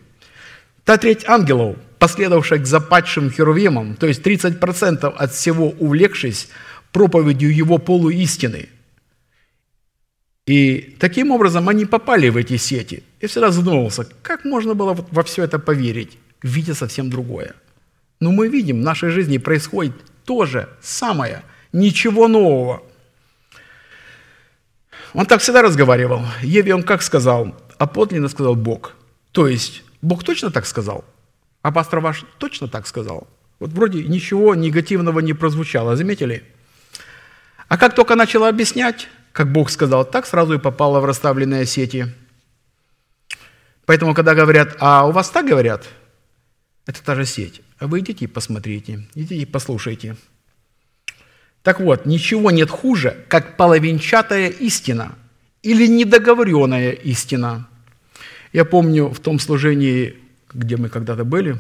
Та 0.85 0.99
треть 0.99 1.24
ангелов, 1.26 1.76
последовавших 1.99 2.64
за 2.64 2.78
падшим 2.78 3.32
Херувимом, 3.32 3.97
то 3.97 4.07
есть 4.07 4.24
30% 4.24 5.05
от 5.05 5.32
всего 5.32 5.70
увлекшись 5.80 6.49
проповедью 6.93 7.53
его 7.53 7.78
полуистины– 7.78 8.68
И 10.47 10.97
таким 11.01 11.30
образом 11.30 11.68
они 11.68 11.86
попали 11.86 12.28
в 12.28 12.36
эти 12.36 12.57
сети. 12.59 13.03
Я 13.20 13.28
всегда 13.28 13.51
задумывался, 13.51 14.07
как 14.22 14.45
можно 14.45 14.74
было 14.74 14.95
во 15.11 15.22
все 15.22 15.45
это 15.45 15.59
поверить, 15.59 16.18
видя 16.42 16.74
совсем 16.74 17.09
другое. 17.09 17.55
Но 18.20 18.30
мы 18.30 18.49
видим, 18.49 18.80
в 18.80 18.84
нашей 18.84 19.11
жизни 19.11 19.38
происходит 19.38 19.95
то 20.24 20.45
же 20.45 20.68
самое, 20.82 21.42
ничего 21.72 22.28
нового. 22.28 22.82
Он 25.14 25.26
так 25.26 25.40
всегда 25.40 25.62
разговаривал. 25.62 26.22
Еве 26.42 26.74
он 26.74 26.82
как 26.82 27.03
сказал? 27.03 27.55
А 27.78 27.86
подлинно 27.86 28.28
сказал 28.28 28.55
Бог. 28.55 28.95
То 29.32 29.49
есть, 29.49 29.82
Бог 30.03 30.24
точно 30.24 30.51
так 30.51 30.66
сказал? 30.66 31.05
А 31.62 31.72
пастор 31.72 32.01
ваш 32.01 32.24
точно 32.38 32.68
так 32.68 32.86
сказал? 32.86 33.26
Вот 33.61 33.70
вроде 33.70 34.05
ничего 34.05 34.55
негативного 34.55 35.20
не 35.20 35.32
прозвучало, 35.32 35.97
заметили? 35.97 36.45
А 37.68 37.78
как 37.78 37.95
только 37.95 38.14
начала 38.14 38.49
объяснять, 38.49 39.09
как 39.35 39.51
Бог 39.51 39.68
сказал, 39.68 40.05
так 40.09 40.26
сразу 40.26 40.55
и 40.55 40.59
попало 40.59 41.01
в 41.01 41.05
расставленные 41.05 41.66
сети. 41.66 42.07
Поэтому, 43.85 44.14
когда 44.14 44.32
говорят, 44.32 44.76
а 44.78 45.07
у 45.09 45.11
вас 45.11 45.28
так 45.28 45.45
говорят, 45.45 45.85
это 46.87 47.03
та 47.03 47.16
же 47.16 47.26
сеть. 47.26 47.61
А 47.80 47.89
вы 47.89 47.99
идите 47.99 48.26
и 48.26 48.28
посмотрите, 48.28 49.09
идите 49.16 49.35
и 49.35 49.45
послушайте. 49.45 50.16
Так 51.64 51.80
вот, 51.80 52.07
ничего 52.07 52.53
нет 52.53 52.70
хуже, 52.70 53.24
как 53.28 53.57
половинчатая 53.57 54.51
истина 54.51 55.16
или 55.62 55.89
недоговоренная 55.89 56.93
истина. 56.93 57.68
Я 58.53 58.64
помню 58.64 59.09
в 59.09 59.18
том 59.18 59.41
служении, 59.41 60.14
где 60.53 60.76
мы 60.76 60.89
когда-то 60.89 61.24
были, 61.24 61.59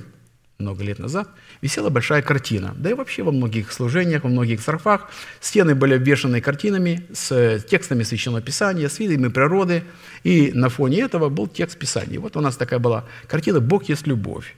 много 0.58 0.84
лет 0.84 1.00
назад, 1.00 1.28
висела 1.64 1.88
большая 1.88 2.20
картина. 2.20 2.74
Да 2.76 2.90
и 2.90 2.92
вообще 2.92 3.22
во 3.22 3.32
многих 3.32 3.72
служениях, 3.72 4.22
во 4.22 4.28
многих 4.28 4.60
церквах 4.60 5.10
стены 5.40 5.74
были 5.74 5.94
обвешаны 5.94 6.42
картинами 6.42 7.06
с 7.14 7.58
текстами 7.60 8.02
Священного 8.02 8.42
Писания, 8.42 8.86
с 8.86 8.98
видами 8.98 9.28
природы, 9.28 9.82
и 10.24 10.52
на 10.52 10.68
фоне 10.68 11.00
этого 11.00 11.30
был 11.30 11.46
текст 11.46 11.78
Писания. 11.78 12.20
Вот 12.20 12.36
у 12.36 12.42
нас 12.42 12.58
такая 12.58 12.78
была 12.78 13.06
картина 13.26 13.60
«Бог 13.60 13.88
есть 13.88 14.06
любовь». 14.06 14.54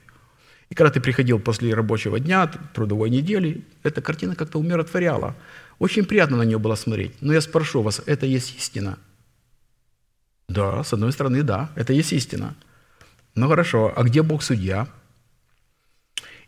И 0.69 0.75
когда 0.75 0.91
ты 0.91 0.99
приходил 0.99 1.39
после 1.39 1.73
рабочего 1.73 2.19
дня, 2.19 2.51
трудовой 2.73 3.09
недели, 3.09 3.63
эта 3.83 4.01
картина 4.01 4.35
как-то 4.35 4.59
умиротворяла. 4.59 5.33
Очень 5.79 6.03
приятно 6.03 6.35
на 6.35 6.43
нее 6.43 6.59
было 6.59 6.75
смотреть. 6.75 7.13
Но 7.21 7.31
я 7.31 7.39
спрошу 7.39 7.83
вас, 7.83 8.01
это 8.05 8.25
есть 8.25 8.57
истина? 8.57 8.97
Да, 10.49 10.83
с 10.83 10.91
одной 10.91 11.13
стороны, 11.13 11.41
да, 11.43 11.69
это 11.75 11.93
есть 11.93 12.11
истина. 12.11 12.53
Ну 13.33 13.47
хорошо, 13.47 13.93
а 13.95 14.03
где 14.03 14.23
Бог 14.23 14.43
судья? 14.43 14.89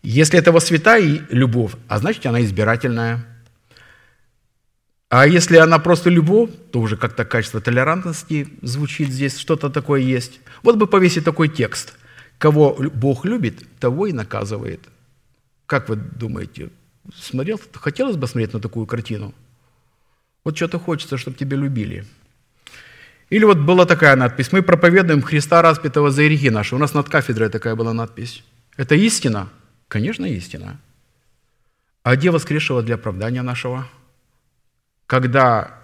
Если 0.01 0.39
это 0.39 0.51
во 0.51 0.61
святая 0.61 1.25
любовь, 1.29 1.73
а 1.87 1.99
значит, 1.99 2.25
она 2.25 2.41
избирательная. 2.41 3.25
А 5.09 5.27
если 5.27 5.57
она 5.57 5.79
просто 5.79 6.09
любовь, 6.09 6.51
то 6.71 6.79
уже 6.79 6.95
как-то 6.95 7.25
качество 7.25 7.59
толерантности 7.59 8.47
звучит 8.61 9.09
здесь, 9.09 9.37
что-то 9.37 9.69
такое 9.69 10.01
есть. 10.01 10.39
Вот 10.63 10.77
бы 10.77 10.87
повесить 10.87 11.25
такой 11.25 11.49
текст. 11.49 11.97
Кого 12.37 12.73
Бог 12.93 13.25
любит, 13.25 13.65
того 13.79 14.07
и 14.07 14.13
наказывает. 14.13 14.81
Как 15.65 15.89
вы 15.89 15.95
думаете, 15.95 16.69
смотрел, 17.13 17.59
хотелось 17.73 18.15
бы 18.15 18.27
смотреть 18.27 18.53
на 18.53 18.59
такую 18.59 18.85
картину? 18.85 19.33
Вот 20.45 20.55
что-то 20.55 20.79
хочется, 20.79 21.17
чтобы 21.17 21.37
тебя 21.37 21.57
любили. 21.57 22.05
Или 23.29 23.45
вот 23.45 23.57
была 23.57 23.85
такая 23.85 24.15
надпись. 24.15 24.51
Мы 24.51 24.61
проповедуем 24.61 25.21
Христа 25.21 25.61
распятого 25.61 26.11
за 26.11 26.23
грехи 26.23 26.49
наши. 26.49 26.75
У 26.75 26.79
нас 26.79 26.93
над 26.93 27.09
кафедрой 27.09 27.49
такая 27.49 27.75
была 27.75 27.93
надпись. 27.93 28.43
Это 28.77 28.95
истина? 28.95 29.49
Конечно, 29.89 30.25
истина. 30.25 30.79
А 32.03 32.15
где 32.15 32.31
воскресшего 32.31 32.81
для 32.83 32.95
оправдания 32.95 33.41
нашего? 33.41 33.87
Когда 35.07 35.79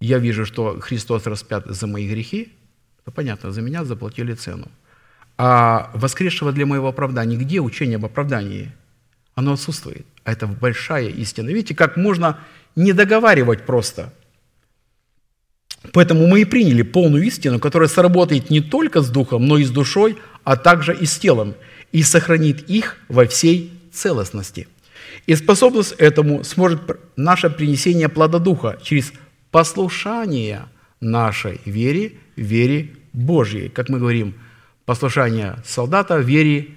я 0.00 0.18
вижу, 0.18 0.46
что 0.46 0.78
Христос 0.78 1.26
распят 1.26 1.66
за 1.66 1.86
мои 1.88 2.08
грехи, 2.08 2.52
то 3.04 3.10
понятно, 3.10 3.50
за 3.50 3.60
меня 3.60 3.84
заплатили 3.84 4.34
цену. 4.34 4.68
А 5.36 5.90
воскресшего 5.94 6.52
для 6.52 6.64
моего 6.64 6.88
оправдания, 6.88 7.36
где 7.36 7.60
учение 7.60 7.96
об 7.96 8.04
оправдании? 8.04 8.70
Оно 9.34 9.54
отсутствует. 9.54 10.06
А 10.22 10.32
это 10.32 10.46
большая 10.46 11.08
истина. 11.08 11.48
Видите, 11.48 11.74
как 11.74 11.96
можно 11.96 12.38
не 12.76 12.92
договаривать 12.92 13.66
просто. 13.66 14.12
Поэтому 15.92 16.28
мы 16.28 16.42
и 16.42 16.44
приняли 16.44 16.82
полную 16.82 17.24
истину, 17.24 17.58
которая 17.58 17.88
сработает 17.88 18.50
не 18.50 18.60
только 18.60 19.02
с 19.02 19.10
духом, 19.10 19.46
но 19.46 19.58
и 19.58 19.64
с 19.64 19.70
душой, 19.70 20.18
а 20.44 20.56
также 20.56 20.94
и 20.94 21.04
с 21.04 21.18
телом– 21.18 21.56
и 21.92 22.02
сохранит 22.02 22.68
их 22.68 22.96
во 23.08 23.26
всей 23.26 23.72
целостности. 23.92 24.68
И 25.26 25.34
способность 25.34 25.92
этому 25.92 26.44
сможет 26.44 26.80
наше 27.16 27.50
принесение 27.50 28.08
плода 28.08 28.38
Духа 28.38 28.78
через 28.82 29.12
послушание 29.50 30.66
нашей 31.00 31.60
вере, 31.64 32.12
вере 32.36 32.90
Божьей. 33.12 33.68
Как 33.68 33.88
мы 33.88 33.98
говорим, 33.98 34.34
послушание 34.84 35.56
солдата 35.66 36.18
вере 36.18 36.68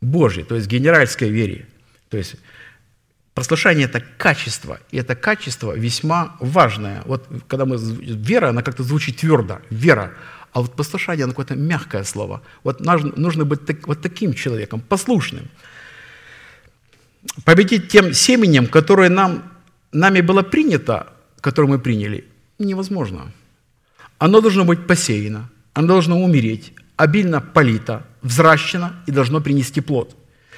Божьей, 0.00 0.44
то 0.44 0.54
есть 0.54 0.68
генеральской 0.68 1.30
вере. 1.30 1.66
То 2.08 2.16
есть 2.16 2.36
послушание– 3.34 3.84
это 3.86 4.00
качество, 4.00 4.80
и 4.90 4.98
это 4.98 5.14
качество 5.14 5.76
весьма 5.76 6.36
важное. 6.40 7.02
Вот 7.06 7.26
когда 7.48 7.64
мы, 7.64 7.76
вера, 7.78 8.48
она 8.50 8.62
как-то 8.62 8.82
звучит 8.82 9.18
твердо, 9.18 9.60
вера, 9.70 10.12
а 10.52 10.60
вот 10.60 10.76
послушание, 10.76 11.24
оно 11.24 11.32
какое-то 11.32 11.54
мягкое 11.54 12.04
слово. 12.04 12.42
Вот 12.62 12.80
нужно 12.80 13.44
быть 13.44 13.64
так, 13.64 13.86
вот 13.88 14.02
таким 14.02 14.34
человеком, 14.34 14.80
послушным. 14.80 15.48
Победить 17.44 17.88
тем 17.88 18.12
семенем, 18.12 18.66
которое 18.66 19.08
нам, 19.08 19.42
нами 19.92 20.20
было 20.20 20.42
принято, 20.42 21.06
которое 21.40 21.68
мы 21.68 21.78
приняли, 21.78 22.24
невозможно. 22.58 23.32
Оно 24.18 24.40
должно 24.40 24.64
быть 24.64 24.86
посеяно, 24.86 25.48
оно 25.72 25.88
должно 25.88 26.22
умереть, 26.22 26.74
обильно 26.96 27.40
полито, 27.40 28.06
взращено 28.20 29.02
и 29.06 29.10
должно 29.10 29.40
принести 29.40 29.80
плод. 29.80 30.14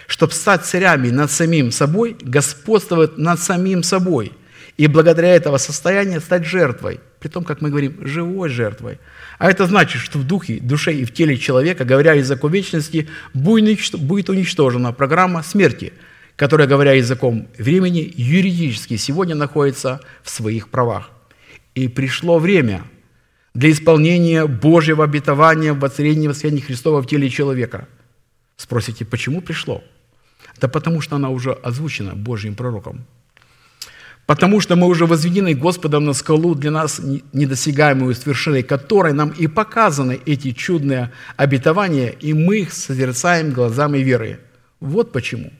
Чтобы 0.06 0.32
стать 0.32 0.64
царями 0.64 1.10
над 1.10 1.30
самим 1.30 1.70
собой, 1.70 2.16
господствовать 2.20 3.16
над 3.16 3.40
самим 3.40 3.82
собой. 3.82 4.32
И 4.76 4.86
благодаря 4.86 5.34
этого 5.34 5.56
состояния 5.58 6.20
стать 6.20 6.44
жертвой. 6.44 7.00
При 7.24 7.30
том, 7.30 7.42
как 7.42 7.62
мы 7.62 7.70
говорим, 7.70 8.06
живой 8.06 8.50
жертвой– 8.50 8.98
а 9.38 9.50
это 9.50 9.66
значит, 9.66 10.00
что 10.00 10.18
в 10.18 10.26
духе, 10.26 10.60
душе 10.60 10.92
и 10.92 11.04
в 11.04 11.12
теле 11.12 11.36
человека, 11.36 11.84
говоря 11.84 12.12
языком 12.12 12.52
вечности, 12.52 13.08
будет 13.32 14.28
уничтожена 14.28 14.92
программа 14.92 15.42
смерти, 15.42 15.92
которая, 16.36 16.68
говоря 16.68 16.92
языком 16.92 17.48
времени, 17.58 18.12
юридически 18.16 18.96
сегодня 18.96 19.34
находится 19.34 20.00
в 20.22 20.30
своих 20.30 20.68
правах. 20.68 21.10
И 21.74 21.88
пришло 21.88 22.38
время 22.38 22.84
для 23.54 23.70
исполнения 23.70 24.46
Божьего 24.46 25.04
обетования 25.04 25.72
в 25.72 25.80
воцарении 25.80 26.28
воскресения 26.28 26.62
Христова 26.62 27.02
в 27.02 27.06
теле 27.06 27.28
человека. 27.28 27.88
Спросите, 28.56 29.04
почему 29.04 29.40
пришло? 29.40 29.82
Да 30.60 30.68
потому 30.68 31.00
что 31.00 31.16
она 31.16 31.30
уже 31.30 31.52
озвучена 31.52 32.14
Божьим 32.14 32.54
пророком. 32.54 33.04
Потому 34.26 34.60
что 34.60 34.74
мы 34.74 34.86
уже 34.86 35.04
возведены 35.04 35.54
Господом 35.54 36.06
на 36.06 36.14
скалу 36.14 36.54
для 36.54 36.70
нас 36.70 37.00
недосягаемую 37.32 38.14
с 38.14 38.24
вершиной 38.24 38.62
которой 38.62 39.12
нам 39.12 39.30
и 39.30 39.46
показаны 39.46 40.18
эти 40.24 40.52
чудные 40.52 41.12
обетования, 41.36 42.08
и 42.08 42.32
мы 42.32 42.60
их 42.60 42.72
созерцаем 42.72 43.52
глазами 43.52 43.98
веры. 43.98 44.40
Вот 44.80 45.12
почему. 45.12 45.52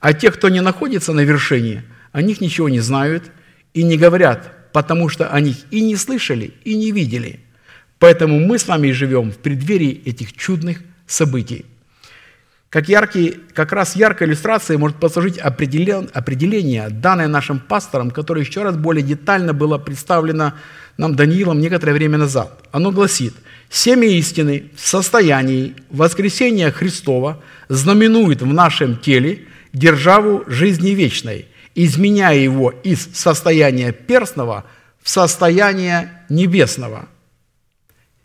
А 0.00 0.14
те, 0.14 0.30
кто 0.30 0.48
не 0.48 0.62
находится 0.62 1.12
на 1.12 1.20
вершине, 1.20 1.84
о 2.12 2.22
них 2.22 2.40
ничего 2.40 2.68
не 2.68 2.80
знают 2.80 3.30
и 3.74 3.82
не 3.82 3.98
говорят, 3.98 4.72
потому 4.72 5.08
что 5.10 5.28
о 5.28 5.40
них 5.40 5.56
и 5.70 5.82
не 5.82 5.96
слышали, 5.96 6.54
и 6.64 6.74
не 6.74 6.92
видели. 6.92 7.40
Поэтому 7.98 8.40
мы 8.40 8.58
с 8.58 8.66
вами 8.66 8.90
живем 8.90 9.30
в 9.30 9.38
преддверии 9.38 10.02
этих 10.04 10.32
чудных 10.32 10.82
событий. 11.06 11.66
Как, 12.72 12.88
яркий, 12.88 13.36
как 13.52 13.70
раз 13.72 13.96
яркой 13.96 14.28
иллюстрацией 14.28 14.78
может 14.78 14.96
послужить 14.96 15.36
определен, 15.36 16.08
определение, 16.14 16.88
данное 16.88 17.28
нашим 17.28 17.60
пасторам, 17.60 18.10
которое 18.10 18.40
еще 18.40 18.62
раз 18.62 18.78
более 18.78 19.02
детально 19.02 19.52
было 19.52 19.76
представлено 19.76 20.54
нам 20.96 21.14
Даниилом 21.14 21.60
некоторое 21.60 21.92
время 21.92 22.16
назад. 22.16 22.66
Оно 22.72 22.90
гласит, 22.90 23.34
«Семя 23.68 24.08
истины 24.08 24.70
в 24.74 24.86
состоянии 24.86 25.74
воскресения 25.90 26.70
Христова 26.70 27.42
знаменует 27.68 28.40
в 28.40 28.46
нашем 28.46 28.96
теле 28.96 29.40
державу 29.74 30.42
жизни 30.46 30.92
вечной, 30.92 31.48
изменяя 31.74 32.38
его 32.38 32.70
из 32.70 33.06
состояния 33.12 33.92
перстного 33.92 34.64
в 35.02 35.10
состояние 35.10 36.10
небесного». 36.30 37.06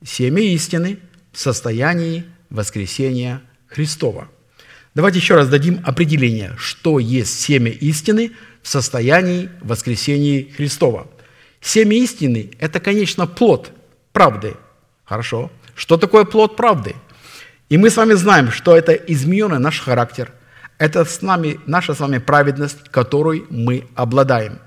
Семя 0.05 0.41
истины 0.41 0.99
в 1.33 1.37
состоянии 1.37 2.23
воскресения 2.49 3.41
Христова– 3.67 4.29
Давайте 4.97 5.19
еще 5.19 5.35
раз 5.35 5.47
дадим 5.47 5.79
определение, 5.83 6.55
что 6.57 6.97
есть 6.97 7.39
семя 7.39 7.69
истины 7.69 8.31
в 8.63 8.67
состоянии 8.67 9.51
воскресения 9.61 10.51
Христова. 10.51 11.07
Семя 11.61 11.95
истины– 11.97 12.49
это, 12.59 12.79
конечно, 12.79 13.27
плод 13.27 13.69
правды. 14.11 14.55
Хорошо. 15.05 15.51
Что 15.75 15.97
такое 15.97 16.25
плод 16.25 16.55
правды? 16.55 16.95
И 17.69 17.77
мы 17.77 17.91
с 17.91 17.97
вами 17.97 18.13
знаем, 18.13 18.49
что 18.51 18.75
это 18.75 18.93
измененный 18.93 19.59
наш 19.59 19.81
характер, 19.81 20.31
это 20.79 21.05
с 21.05 21.21
нами, 21.21 21.59
наша 21.67 21.93
с 21.93 21.99
вами 21.99 22.17
праведность, 22.17 22.89
которой 22.89 23.45
мы 23.51 23.83
обладаем. 23.93 24.57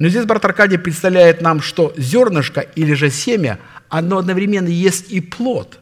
Но 0.00 0.08
здесь 0.08 0.24
брат 0.24 0.44
Аркадий 0.44 0.78
представляет 0.78 1.42
нам, 1.42 1.62
что 1.62 1.94
зернышко 1.96 2.60
или 2.60 2.94
же 2.94 3.08
семя, 3.08 3.60
оно 3.88 4.18
одновременно 4.18 4.66
есть 4.66 5.12
и 5.12 5.20
плод. 5.20 5.78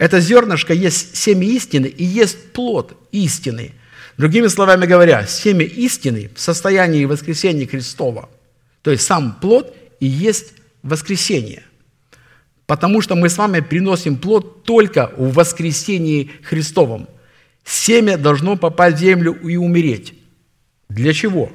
Это 0.00 0.18
зернышко 0.18 0.72
есть 0.72 1.14
семя 1.14 1.46
истины 1.46 1.84
и 1.84 2.02
есть 2.02 2.54
плод 2.54 2.96
истины. 3.12 3.72
Другими 4.16 4.46
словами 4.46 4.86
говоря, 4.86 5.26
семя 5.26 5.66
истины 5.66 6.30
в 6.34 6.40
состоянии 6.40 7.04
воскресения 7.04 7.66
Христова, 7.66 8.30
то 8.80 8.90
есть 8.90 9.04
сам 9.04 9.36
плод 9.42 9.76
и 10.00 10.06
есть 10.06 10.54
воскресение. 10.82 11.64
Потому 12.64 13.02
что 13.02 13.14
мы 13.14 13.28
с 13.28 13.36
вами 13.36 13.60
приносим 13.60 14.16
плод 14.16 14.64
только 14.64 15.12
в 15.18 15.34
воскресении 15.34 16.30
Христовом. 16.44 17.06
Семя 17.62 18.16
должно 18.16 18.56
попасть 18.56 18.96
в 18.96 19.00
землю 19.00 19.34
и 19.34 19.56
умереть. 19.56 20.14
Для 20.88 21.12
чего? 21.12 21.52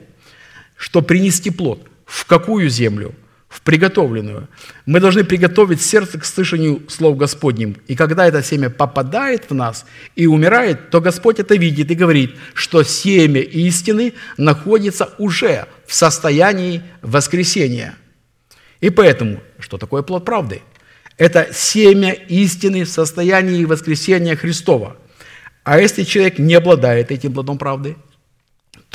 Чтобы 0.76 1.08
принести 1.08 1.50
плод. 1.50 1.82
В 2.06 2.28
какую 2.28 2.70
землю? 2.70 3.16
В 3.56 3.62
приготовленную. 3.62 4.50
Мы 4.86 5.00
должны 5.00 5.24
приготовить 5.24 5.82
сердце 5.82 6.20
к 6.20 6.26
слышанию 6.26 6.82
слов 6.90 7.16
Господним. 7.16 7.78
И 7.88 7.96
когда 7.96 8.28
это 8.28 8.44
семя 8.44 8.70
попадает 8.70 9.50
в 9.50 9.54
нас 9.54 9.86
и 10.18 10.28
умирает, 10.28 10.90
то 10.90 11.00
Господь 11.00 11.40
это 11.40 11.56
видит 11.56 11.90
и 11.90 11.96
говорит, 11.96 12.36
что 12.54 12.84
семя 12.84 13.40
истины 13.40 14.12
находится 14.36 15.14
уже 15.20 15.68
в 15.88 15.94
состоянии 15.94 16.84
воскресения. 17.02 17.96
И 18.82 18.90
поэтому, 18.90 19.40
что 19.60 19.78
такое 19.78 20.02
плод 20.02 20.26
правды? 20.26 20.62
Это 21.18 21.48
семя 21.54 22.12
истины 22.12 22.84
в 22.84 22.90
состоянии 22.90 23.64
воскресения 23.64 24.36
Христова. 24.36 24.98
А 25.64 25.80
если 25.80 26.04
человек 26.04 26.40
не 26.40 26.56
обладает 26.56 27.10
этим 27.10 27.32
плодом 27.32 27.58
правды– 27.58 27.96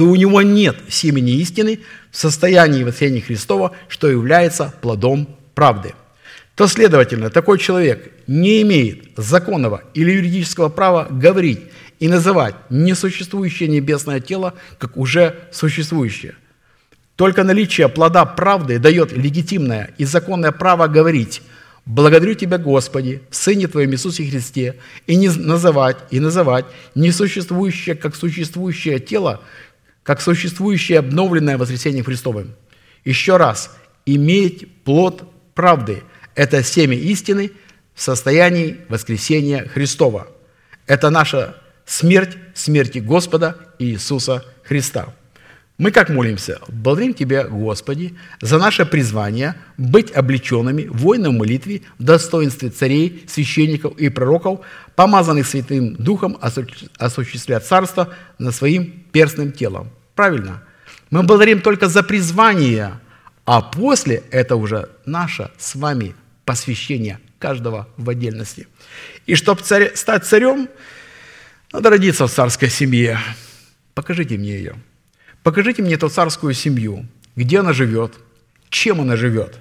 то 0.01 0.07
у 0.07 0.17
него 0.17 0.41
нет 0.41 0.79
семени 0.89 1.33
истины 1.33 1.81
в 2.11 2.17
состоянии 2.17 2.85
воцарения 2.85 3.21
Христова, 3.21 3.73
что 3.87 4.09
является 4.09 4.73
плодом 4.81 5.29
правды. 5.55 5.93
То, 6.55 6.69
следовательно, 6.69 7.29
такой 7.29 7.59
человек 7.59 8.11
не 8.27 8.63
имеет 8.63 9.11
законного 9.19 9.83
или 9.93 10.11
юридического 10.13 10.71
права 10.71 11.07
говорить 11.11 11.61
и 11.99 12.09
называть 12.09 12.55
несуществующее 12.71 13.69
небесное 13.69 14.21
тело 14.21 14.55
как 14.79 14.97
уже 14.97 15.35
существующее. 15.53 16.35
Только 17.15 17.45
наличие 17.45 17.91
плода 17.91 18.25
правды 18.25 18.79
дает 18.79 19.13
легитимное 19.13 19.91
и 19.99 20.07
законное 20.07 20.53
право 20.53 20.87
говорить 20.87 21.43
«Благодарю 21.85 22.33
Тебя, 22.33 22.57
Господи, 22.57 23.21
Сыне 23.31 23.67
Твоем 23.67 23.93
Иисусе 23.93 24.25
Христе» 24.25 24.77
и 25.07 25.17
не 25.17 25.29
называть, 25.29 25.99
и 26.11 26.21
называть 26.21 26.65
несуществующее 26.95 27.97
как 27.97 28.17
существующее 28.17 28.99
тело 28.99 29.43
как 30.03 30.21
существующее 30.21 30.99
обновленное 30.99 31.59
воскресение 31.59 32.03
Христовым. 32.03 32.55
Еще 33.05 33.37
раз, 33.37 33.77
иметь 34.07 34.83
плод 34.85 35.31
правды– 35.55 36.03
это 36.35 36.63
семя 36.63 36.97
истины 36.97 37.53
в 37.95 38.03
состоянии 38.03 38.79
воскресения 38.89 39.67
Христова. 39.67 40.29
Это 40.87 41.11
наша 41.11 41.57
смерть, 41.85 42.37
смерти 42.55 42.99
Господа 42.99 43.57
Иисуса 43.79 44.45
Христа. 44.65 45.15
Мы 45.81 45.93
как 45.93 46.11
молимся? 46.11 46.61
Благодарим 46.69 47.15
Тебя, 47.15 47.45
Господи, 47.45 48.15
за 48.43 48.59
наше 48.59 48.85
призвание 48.85 49.55
быть 49.79 50.15
облеченными 50.15 50.83
в 50.83 50.99
воинной 50.99 51.31
молитве 51.31 51.81
в 51.99 52.03
достоинстве 52.03 52.69
царей, 52.69 53.25
священников 53.27 53.97
и 53.97 54.11
пророков, 54.11 54.61
помазанных 54.95 55.47
Святым 55.47 55.95
Духом 55.95 56.37
осуществлять 56.99 57.65
царство 57.65 58.13
над 58.39 58.55
своим 58.55 59.05
перстным 59.11 59.53
телом. 59.53 59.89
Правильно? 60.15 60.63
Мы 61.09 61.23
благодарим 61.23 61.63
только 61.63 61.89
за 61.89 62.03
призвание, 62.03 63.01
а 63.47 63.63
после 63.63 64.23
это 64.31 64.57
уже 64.57 64.91
наше 65.07 65.51
с 65.57 65.75
вами 65.77 66.15
посвящение 66.45 67.21
каждого 67.39 67.89
в 67.97 68.11
отдельности. 68.11 68.69
И 69.25 69.35
чтобы 69.35 69.63
царь, 69.63 69.93
стать 69.95 70.27
царем, 70.27 70.69
надо 71.73 71.89
родиться 71.89 72.27
в 72.27 72.31
царской 72.31 72.69
семье. 72.69 73.19
Покажите 73.95 74.37
мне 74.37 74.59
ее. 74.59 74.75
Покажите 75.43 75.83
мне 75.83 75.95
эту 75.95 76.09
царскую 76.09 76.55
семью, 76.55 77.07
где 77.37 77.61
она 77.61 77.73
живет, 77.73 78.15
чем 78.69 79.01
она 79.01 79.17
живет. 79.17 79.59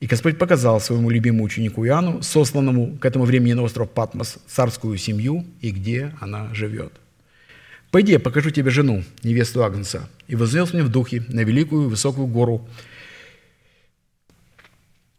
И 0.00 0.06
Господь 0.06 0.38
показал 0.38 0.80
своему 0.80 1.10
любимому 1.10 1.44
ученику 1.44 1.84
Иоанну, 1.84 2.22
сосланному 2.22 2.98
к 2.98 3.04
этому 3.04 3.24
времени 3.24 3.54
на 3.54 3.62
остров 3.62 3.90
Патмос, 3.90 4.38
царскую 4.46 4.96
семью 4.98 5.44
и 5.60 5.70
где 5.70 6.14
она 6.20 6.54
живет– 6.54 6.92
«Пойди, 7.90 8.12
я 8.12 8.20
покажу 8.20 8.50
тебе 8.50 8.70
жену, 8.70 9.02
невесту 9.22 9.64
Агнца». 9.64 10.08
И 10.26 10.36
вознес 10.36 10.74
мне 10.74 10.82
в 10.82 10.90
духе 10.90 11.24
на 11.28 11.40
великую 11.40 11.88
высокую 11.88 12.26
гору, 12.26 12.68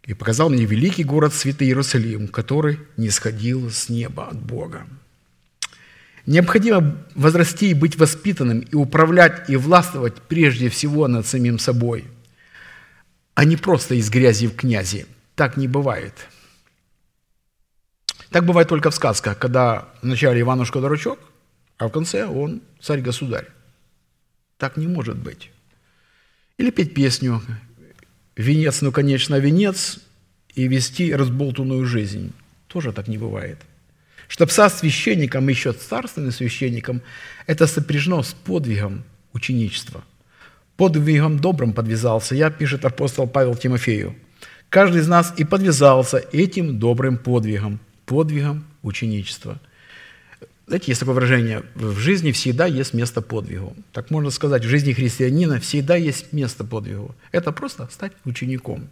и 0.04 0.14
показал 0.14 0.50
мне 0.50 0.66
великий 0.66 1.04
город 1.04 1.34
Святый 1.34 1.68
Иерусалим, 1.68 2.28
который 2.28 2.80
не 2.98 3.10
сходил 3.10 3.70
с 3.70 3.90
неба 3.90 4.28
от 4.28 4.40
Бога. 4.40 4.88
Необходимо 6.30 6.96
возрасти 7.16 7.72
и 7.72 7.74
быть 7.74 7.96
воспитанным, 7.96 8.60
и 8.60 8.76
управлять, 8.76 9.50
и 9.50 9.56
властвовать 9.56 10.14
прежде 10.14 10.70
всего 10.70 11.08
над 11.08 11.26
самим 11.26 11.58
собой, 11.58 12.06
а 13.34 13.46
не 13.46 13.58
просто 13.58 13.96
из 13.96 14.12
грязи 14.12 14.46
в 14.46 14.56
князи. 14.56 15.08
Так 15.34 15.58
не 15.58 15.68
бывает. 15.68 16.14
Так 18.30 18.46
бывает 18.46 18.68
только 18.68 18.92
в 18.92 18.96
сказках, 18.96 19.40
когда 19.40 19.90
вначале 20.04 20.42
Иванушка-дурачок, 20.42 21.18
а 21.80 21.88
в 21.88 21.92
конце 21.92 22.28
он 22.28 22.62
царь-государь. 22.80 23.48
Так 24.60 24.78
не 24.78 24.86
может 24.86 25.18
быть. 25.18 25.50
Или 26.60 26.70
петь 26.70 26.94
песню 26.94 27.42
«Венец, 28.36 28.82
ну, 28.82 28.92
конечно, 28.92 29.34
венец» 29.40 29.98
и 30.54 30.68
вести 30.68 31.12
разболтанную 31.12 31.88
жизнь. 31.88 32.34
Тоже 32.68 32.94
так 32.94 33.08
не 33.08 33.18
бывает. 33.18 33.58
Чтобы 34.30 34.54
со 34.54 34.70
священником, 34.70 35.50
еще 35.50 35.74
царственным 35.74 36.32
священником, 36.32 37.02
это 37.48 37.68
сопряжено 37.68 38.24
с 38.24 38.34
подвигом 38.34 39.04
ученичества. 39.34 40.06
Подвигом 40.78 41.40
добрым 41.40 41.74
подвязался 41.74 42.36
я, 42.36 42.50
пишет 42.50 42.86
апостол 42.86 43.28
Павел 43.28 43.56
Тимофею. 43.56 44.16
Каждый 44.70 45.02
из 45.02 45.08
нас 45.10 45.34
и 45.36 45.44
подвязался 45.44 46.24
этим 46.32 46.80
добрым 46.80 47.18
подвигом, 47.18 47.82
подвигом 48.06 48.64
ученичества– 48.84 49.60
знаете, 50.70 50.92
есть 50.92 51.00
такое 51.00 51.16
выражение, 51.16 51.64
в 51.74 51.98
жизни 51.98 52.32
всегда 52.32 52.68
есть 52.68 52.94
место 52.94 53.24
подвигу. 53.24 53.76
Так 53.92 54.12
можно 54.12 54.30
сказать, 54.30 54.64
в 54.64 54.68
жизни 54.68 54.94
христианина 54.94 55.60
всегда 55.60 55.96
есть 55.96 56.32
место 56.32 56.64
подвигу. 56.64 57.16
Это 57.32 57.52
просто 57.52 57.90
стать 57.92 58.12
учеником. 58.24 58.88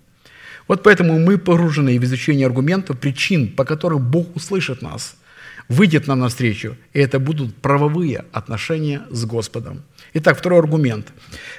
Вот 0.67 0.81
поэтому 0.81 1.19
мы 1.19 1.37
погружены 1.37 1.99
в 1.99 2.03
изучение 2.03 2.47
аргументов, 2.47 2.99
причин, 2.99 3.49
по 3.49 3.63
которым 3.63 4.09
Бог 4.09 4.35
услышит 4.35 4.81
нас, 4.81 5.17
выйдет 5.69 6.07
нам 6.07 6.19
навстречу, 6.19 6.77
и 6.93 6.99
это 6.99 7.19
будут 7.19 7.55
правовые 7.57 8.25
отношения 8.31 9.01
с 9.09 9.25
Господом. 9.25 9.83
Итак, 10.13 10.37
второй 10.37 10.59
аргумент. 10.59 11.11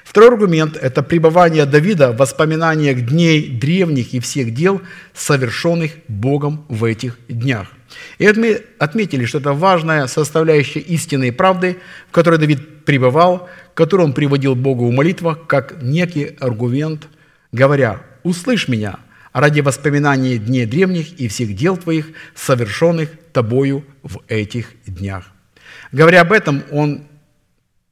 Второй 0.04 0.30
аргумент– 0.30 0.76
это 0.80 1.02
пребывание 1.02 1.66
Давида 1.66 2.12
в 2.12 2.16
воспоминаниях 2.16 3.06
дней 3.06 3.48
древних 3.48 4.14
и 4.14 4.20
всех 4.20 4.54
дел, 4.54 4.80
совершенных 5.14 5.92
Богом 6.08 6.64
в 6.68 6.84
этих 6.84 7.18
днях. 7.28 7.68
И 8.18 8.30
мы 8.32 8.62
отметили, 8.78 9.24
что 9.24 9.38
это 9.38 9.52
важная 9.52 10.06
составляющая 10.06 10.80
истинной 10.80 11.32
правды, 11.32 11.78
в 12.08 12.12
которой 12.12 12.38
Давид 12.38 12.84
пребывал, 12.84 13.48
которую 13.74 14.08
он 14.08 14.12
приводил 14.12 14.54
Богу 14.54 14.88
в 14.88 14.92
молитвах, 14.92 15.46
как 15.46 15.82
некий 15.82 16.36
аргумент, 16.40 17.08
говоря, 17.52 18.02
«Услышь 18.24 18.68
меня 18.68 18.98
ради 19.32 19.60
воспоминания 19.60 20.38
дней 20.38 20.66
древних 20.66 21.20
и 21.20 21.28
всех 21.28 21.54
дел 21.54 21.76
твоих, 21.76 22.08
совершенных 22.34 23.10
тобою 23.32 23.84
в 24.02 24.20
этих 24.28 24.74
днях». 24.86 25.24
Говоря 25.92 26.20
об 26.22 26.32
этом, 26.32 26.62
он 26.70 27.06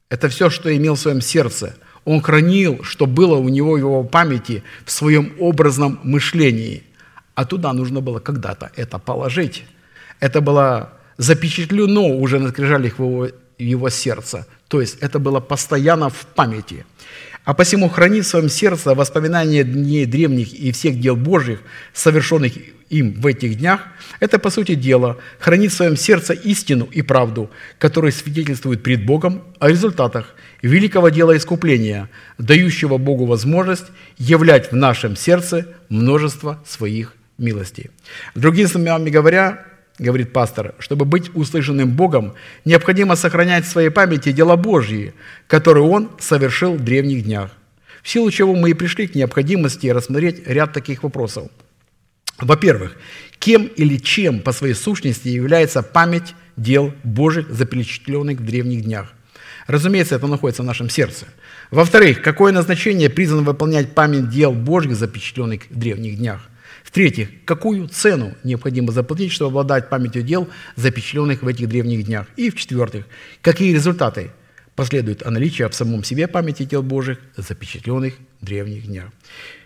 это 0.09 0.29
все, 0.29 0.49
что 0.49 0.75
имел 0.75 0.95
в 0.95 0.99
своем 0.99 1.21
сердце. 1.21 1.75
Он 2.05 2.21
хранил, 2.21 2.83
что 2.83 3.05
было 3.05 3.35
у 3.35 3.49
него 3.49 3.73
в 3.73 3.77
его 3.77 4.03
памяти, 4.03 4.63
в 4.85 4.91
своем 4.91 5.33
образном 5.39 5.99
мышлении. 6.03 6.83
А 7.35 7.45
туда 7.45 7.73
нужно 7.73 8.01
было 8.01 8.19
когда-то 8.19 8.71
это 8.75 8.97
положить. 8.97 9.65
Это 10.19 10.39
было 10.41 10.93
запечатлено 11.17 12.17
уже 12.17 12.39
на 12.39 12.49
скрижалях 12.49 12.99
его, 12.99 13.27
его 13.57 13.89
сердца. 13.89 14.47
То 14.69 14.81
есть 14.81 14.97
это 15.01 15.19
было 15.19 15.39
постоянно 15.39 16.09
в 16.09 16.25
памяти. 16.27 16.85
А 17.47 17.53
посему 17.53 17.87
храни 17.87 18.19
в 18.19 18.27
своем 18.27 18.49
сердце 18.49 18.93
воспоминания 18.93 19.63
дней 19.63 20.05
древних 20.05 20.53
и 20.53 20.73
всех 20.73 20.99
дел 20.99 21.15
Божьих, 21.15 21.61
совершенных 21.93 22.51
им 22.89 23.13
в 23.13 23.25
этих 23.25 23.57
днях, 23.57 23.87
это, 24.19 24.37
по 24.37 24.49
сути 24.49 24.75
дела, 24.75 25.15
хранит 25.39 25.71
в 25.71 25.75
своем 25.75 25.95
сердце 25.95 26.33
истину 26.33 26.89
и 26.91 27.01
правду, 27.01 27.49
которые 27.79 28.11
свидетельствуют 28.11 28.83
пред 28.83 29.05
Богом 29.05 29.43
о 29.59 29.69
результатах 29.69 30.35
великого 30.61 31.07
дела 31.07 31.37
искупления, 31.37 32.09
дающего 32.37 32.97
Богу 32.97 33.25
возможность 33.25 33.85
являть 34.17 34.73
в 34.73 34.75
нашем 34.75 35.15
сердце 35.15 35.67
множество 35.87 36.61
своих 36.67 37.15
милостей. 37.37 37.91
Другими 38.35 38.65
словами 38.65 39.09
говоря, 39.09 39.63
говорит 39.99 40.33
пастор, 40.33 40.75
чтобы 40.79 41.05
быть 41.05 41.31
услышанным 41.35 41.91
Богом, 41.91 42.33
необходимо 42.65 43.15
сохранять 43.15 43.65
в 43.65 43.69
своей 43.69 43.89
памяти 43.89 44.31
дела 44.31 44.55
Божьи, 44.55 45.13
которые 45.47 45.85
Он 45.85 46.11
совершил 46.19 46.75
в 46.75 46.83
древних 46.83 47.23
днях. 47.23 47.51
В 48.03 48.09
силу 48.09 48.31
чего 48.31 48.55
мы 48.55 48.69
и 48.69 48.73
пришли 48.73 49.07
к 49.07 49.15
необходимости 49.15 49.87
рассмотреть 49.87 50.47
ряд 50.47 50.73
таких 50.73 51.03
вопросов. 51.03 51.49
Во-первых, 52.39 52.95
кем 53.39 53.65
или 53.65 53.97
чем 53.97 54.41
по 54.41 54.51
своей 54.51 54.75
сущности 54.75 55.27
является 55.27 55.81
память 55.81 56.35
дел 56.55 56.93
Божьих, 57.03 57.49
запечатленных 57.49 58.39
в 58.39 58.45
древних 58.45 58.83
днях? 58.83 59.13
Разумеется, 59.65 60.15
это 60.15 60.27
находится 60.27 60.61
в 60.61 60.65
нашем 60.65 60.89
сердце. 60.89 61.25
Во-вторых, 61.71 62.21
какое 62.21 62.53
назначение 62.53 63.09
призвано 63.09 63.41
выполнять 63.41 63.93
память 63.93 64.29
дел 64.29 64.53
Божьих, 64.53 64.95
запечатленных 64.95 65.63
в 65.69 65.77
древних 65.77 66.17
днях? 66.17 66.47
В-третьих, 66.87 67.27
какую 67.43 67.89
цену 67.89 68.33
необходимо 68.45 68.93
заплатить, 68.93 69.33
чтобы 69.33 69.49
обладать 69.49 69.89
памятью 69.89 70.23
дел, 70.23 70.47
запечатленных 70.77 71.43
в 71.43 71.47
этих 71.47 71.67
древних 71.67 72.05
днях? 72.05 72.27
И 72.37 72.49
в-четвертых, 72.49 73.05
какие 73.41 73.73
результаты 73.73 74.31
последуют 74.73 75.21
от 75.21 75.31
наличия 75.31 75.67
в 75.67 75.75
самом 75.75 76.05
себе 76.05 76.29
памяти 76.29 76.63
дел 76.63 76.81
Божьих, 76.81 77.19
запечатленных 77.35 78.13
в 78.39 78.45
древних 78.45 78.85
днях? 78.85 79.09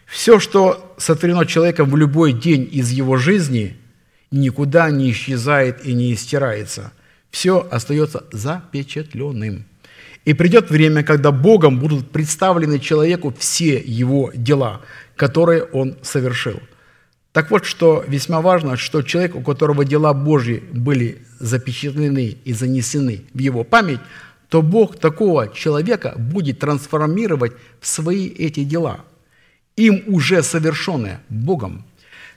Все, 0.08 0.40
что 0.40 0.96
сотворено 0.98 1.46
человеком 1.46 1.92
в 1.92 1.96
любой 1.96 2.34
день 2.34 2.68
из 2.72 2.90
его 2.90 3.18
жизни, 3.18 3.78
никуда 4.32 4.90
не 4.90 5.12
исчезает 5.12 5.86
и 5.86 5.94
не 5.94 6.14
истирается. 6.16 6.92
Все 7.30 7.68
остается 7.70 8.24
запечатленным. 8.32 9.66
И 10.26 10.34
придет 10.34 10.72
время, 10.72 11.04
когда 11.04 11.32
Богом 11.32 11.80
будут 11.80 12.10
представлены 12.10 12.80
человеку 12.80 13.32
все 13.38 13.78
его 13.78 14.32
дела, 14.34 14.82
которые 15.16 15.66
он 15.66 15.98
совершил. 16.02 16.60
Так 17.32 17.50
вот, 17.50 17.66
что 17.66 18.04
весьма 18.08 18.42
важно, 18.42 18.76
что 18.78 19.02
человек, 19.02 19.36
у 19.36 19.42
которого 19.42 19.86
дела 19.86 20.14
Божьи 20.14 20.64
были 20.74 21.22
запечатлены 21.40 22.38
и 22.44 22.54
занесены 22.54 23.24
в 23.34 23.40
его 23.40 23.64
память, 23.64 24.00
то 24.50 24.62
Бог 24.62 24.98
такого 24.98 25.48
человека 25.48 26.14
будет 26.18 26.60
трансформировать 26.60 27.54
в 27.80 27.88
свои 27.88 28.28
эти 28.28 28.66
дела, 28.66 29.06
им 29.78 30.04
уже 30.08 30.44
совершенные 30.44 31.22
Богом. 31.30 31.86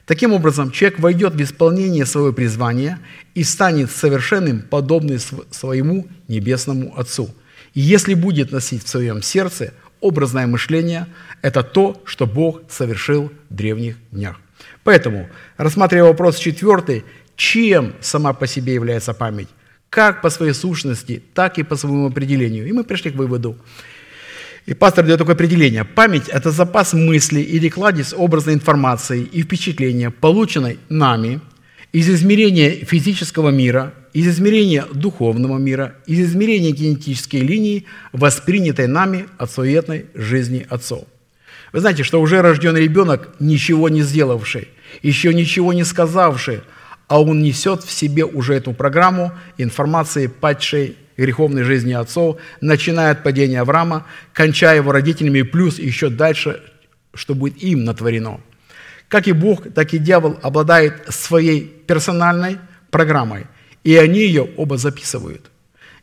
Таким 0.07 0.33
образом, 0.33 0.71
человек 0.71 1.01
войдет 1.01 1.35
в 1.35 1.43
исполнение 1.43 2.07
своего 2.07 2.33
призвания 2.33 3.01
и 3.35 3.43
станет 3.43 3.91
совершенным, 3.91 4.63
подобным 4.63 5.19
своему 5.51 6.07
небесному 6.29 6.97
Отцу– 6.97 7.31
и 7.75 7.81
если 7.81 8.15
будет 8.15 8.53
носить 8.53 8.85
в 8.85 8.89
своем 8.89 9.21
сердце 9.21 9.75
образное 10.01 10.47
мышление, 10.47 11.09
это 11.43 11.63
то, 11.63 12.01
что 12.05 12.27
Бог 12.27 12.63
совершил 12.71 13.33
в 13.51 13.55
древних 13.55 13.97
днях. 14.13 14.41
Поэтому, 14.85 15.29
рассматривая 15.57 16.09
вопрос 16.09 16.39
четвертый, 16.39 17.05
чем 17.37 17.95
сама 18.01 18.33
по 18.33 18.47
себе 18.47 18.75
является 18.75 19.15
память? 19.15 19.49
Как 19.91 20.23
по 20.23 20.31
своей 20.31 20.53
сущности, 20.53 21.23
так 21.35 21.59
и 21.59 21.63
по 21.63 21.77
своему 21.77 22.07
определению. 22.07 22.67
И 22.67 22.73
мы 22.73 22.85
пришли 22.85 23.11
к 23.11 23.15
выводу. 23.15 23.57
И 24.67 24.75
пастор 24.75 25.05
дает 25.05 25.19
такое 25.19 25.35
определение. 25.35 25.85
Память– 25.85 26.29
это 26.29 26.51
запас 26.51 26.93
мысли 26.93 27.41
или 27.41 27.69
кладезь 27.69 28.15
образной 28.17 28.55
информации 28.55 29.23
и 29.23 29.43
впечатления, 29.43 30.11
полученной 30.11 30.79
нами 30.89 31.41
из 31.93 32.09
измерения 32.09 32.85
физического 32.85 33.51
мира– 33.51 33.95
из 34.15 34.29
измерения 34.29 34.87
духовного 34.95 35.59
мира, 35.59 35.97
из 36.07 36.21
измерения 36.21 36.71
генетической 36.71 37.41
линии, 37.41 37.85
воспринятой 38.13 38.87
нами 38.87 39.27
от 39.39 39.51
суетной 39.51 40.07
жизни 40.15 40.65
отцов. 40.71 41.05
Вы 41.75 41.81
знаете, 41.81 42.05
что 42.05 42.21
уже 42.21 42.41
рожденный 42.41 42.83
ребенок, 42.83 43.31
ничего 43.41 43.89
не 43.89 44.03
сделавший, 44.03 44.69
еще 45.03 45.35
ничего 45.35 45.73
не 45.73 45.83
сказавший, 45.83 46.61
а 47.09 47.21
он 47.21 47.43
несет 47.43 47.83
в 47.83 47.91
себе 47.91 48.25
уже 48.25 48.55
эту 48.55 48.73
программу 48.73 49.33
информации 49.59 50.29
падшей 50.29 50.97
греховной 51.17 51.65
жизни 51.65 51.93
отцов, 51.93 52.37
начиная 52.61 53.11
от 53.11 53.25
падения 53.25 53.61
Авраама, 53.61 54.07
кончая 54.33 54.77
его 54.77 54.93
родителями, 54.93 55.43
плюс 55.43 55.81
еще 55.81 56.11
дальше, 56.11 56.63
что 57.13 57.35
будет 57.35 57.61
им 57.61 57.83
натворено. 57.83 58.41
Как 59.09 59.27
и 59.27 59.33
Бог, 59.33 59.65
так 59.75 59.95
и 59.95 59.99
дьявол 59.99 60.39
обладает 60.43 61.03
своей 61.09 61.63
персональной 61.63 62.59
программой, 62.93 63.49
и 63.83 63.97
они 63.97 64.21
ее 64.21 64.49
оба 64.57 64.77
записывают. 64.77 65.51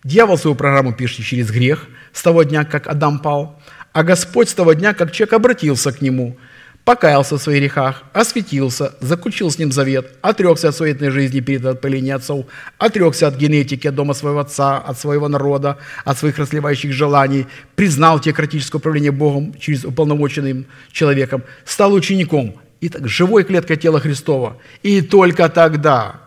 Дьявол 0.03 0.37
свою 0.37 0.55
программу 0.55 0.91
пишет 0.91 1.25
через 1.25 1.49
грех 1.49 1.87
с 2.11 2.21
того 2.21 2.43
дня, 2.43 2.65
как 2.65 2.87
Адам 2.87 3.19
пал, 3.19 3.61
а 3.93 4.03
Господь 4.03 4.49
с 4.49 4.53
того 4.53 4.73
дня, 4.73 4.93
как 4.93 5.11
человек 5.11 5.33
обратился 5.33 5.91
к 5.91 6.01
нему, 6.01 6.37
покаялся 6.85 7.37
в 7.37 7.41
своих 7.41 7.59
грехах, 7.59 8.03
осветился, 8.13 8.95
заключил 9.01 9.51
с 9.51 9.57
ним 9.59 9.71
завет, 9.71 10.17
отрекся 10.21 10.69
от 10.69 10.75
своей 10.75 10.97
жизни 11.09 11.39
перед 11.39 11.65
отпылением 11.65 12.15
отцов, 12.15 12.45
отрекся 12.77 13.27
от 13.27 13.35
генетики, 13.35 13.87
от 13.87 13.95
дома 13.95 14.13
своего 14.13 14.39
отца, 14.39 14.77
от 14.77 14.97
своего 14.97 15.27
народа, 15.27 15.77
от 16.05 16.17
своих 16.17 16.37
расливающих 16.37 16.91
желаний, 16.91 17.47
признал 17.75 18.19
теократическое 18.19 18.79
управление 18.79 19.11
Богом 19.11 19.53
через 19.59 19.85
уполномоченным 19.85 20.65
человеком, 20.91 21.43
стал 21.65 21.93
учеником, 21.93 22.55
и 22.79 22.89
так 22.89 23.07
живой 23.07 23.43
клеткой 23.43 23.77
тела 23.77 23.99
Христова. 23.99 24.57
И 24.81 25.01
только 25.01 25.47
тогда 25.49 26.19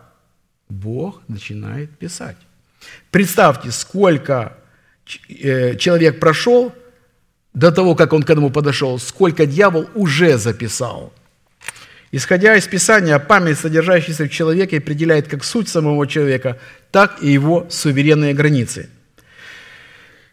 Бог 0.69 1.21
начинает 1.27 1.89
писать. 1.97 2.37
Представьте, 3.11 3.71
сколько 3.71 4.57
э, 5.27 5.75
человек 5.75 6.19
прошел 6.19 6.73
до 7.55 7.71
того, 7.71 7.95
как 7.95 8.13
он 8.13 8.21
к 8.21 8.29
этому 8.29 8.51
подошел, 8.51 8.99
сколько 8.99 9.45
дьявол 9.45 9.89
уже 9.95 10.37
записал. 10.37 11.11
Исходя 12.11 12.55
из 12.55 12.67
Писания, 12.67 13.17
память, 13.19 13.57
содержащаяся 13.57 14.25
в 14.25 14.29
человеке, 14.29 14.77
определяет 14.77 15.27
как 15.27 15.43
суть 15.43 15.67
самого 15.67 16.05
человека, 16.07 16.59
так 16.91 17.23
и 17.23 17.31
его 17.31 17.65
суверенные 17.69 18.33
границы. 18.33 18.89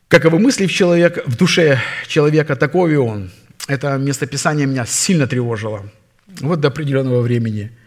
Каковы 0.09 0.39
мысли 0.39 0.67
в, 0.67 0.73
человек, 0.73 1.27
в 1.27 1.37
душе 1.37 1.81
человека, 2.07 2.55
таков 2.55 2.91
и 2.91 2.97
он. 2.97 3.31
Это 3.67 3.97
местописание 3.97 4.67
меня 4.67 4.85
сильно 4.85 5.27
тревожило. 5.27 5.89
Вот 6.41 6.61
до 6.61 6.69
определенного 6.69 7.23
времени– 7.23 7.73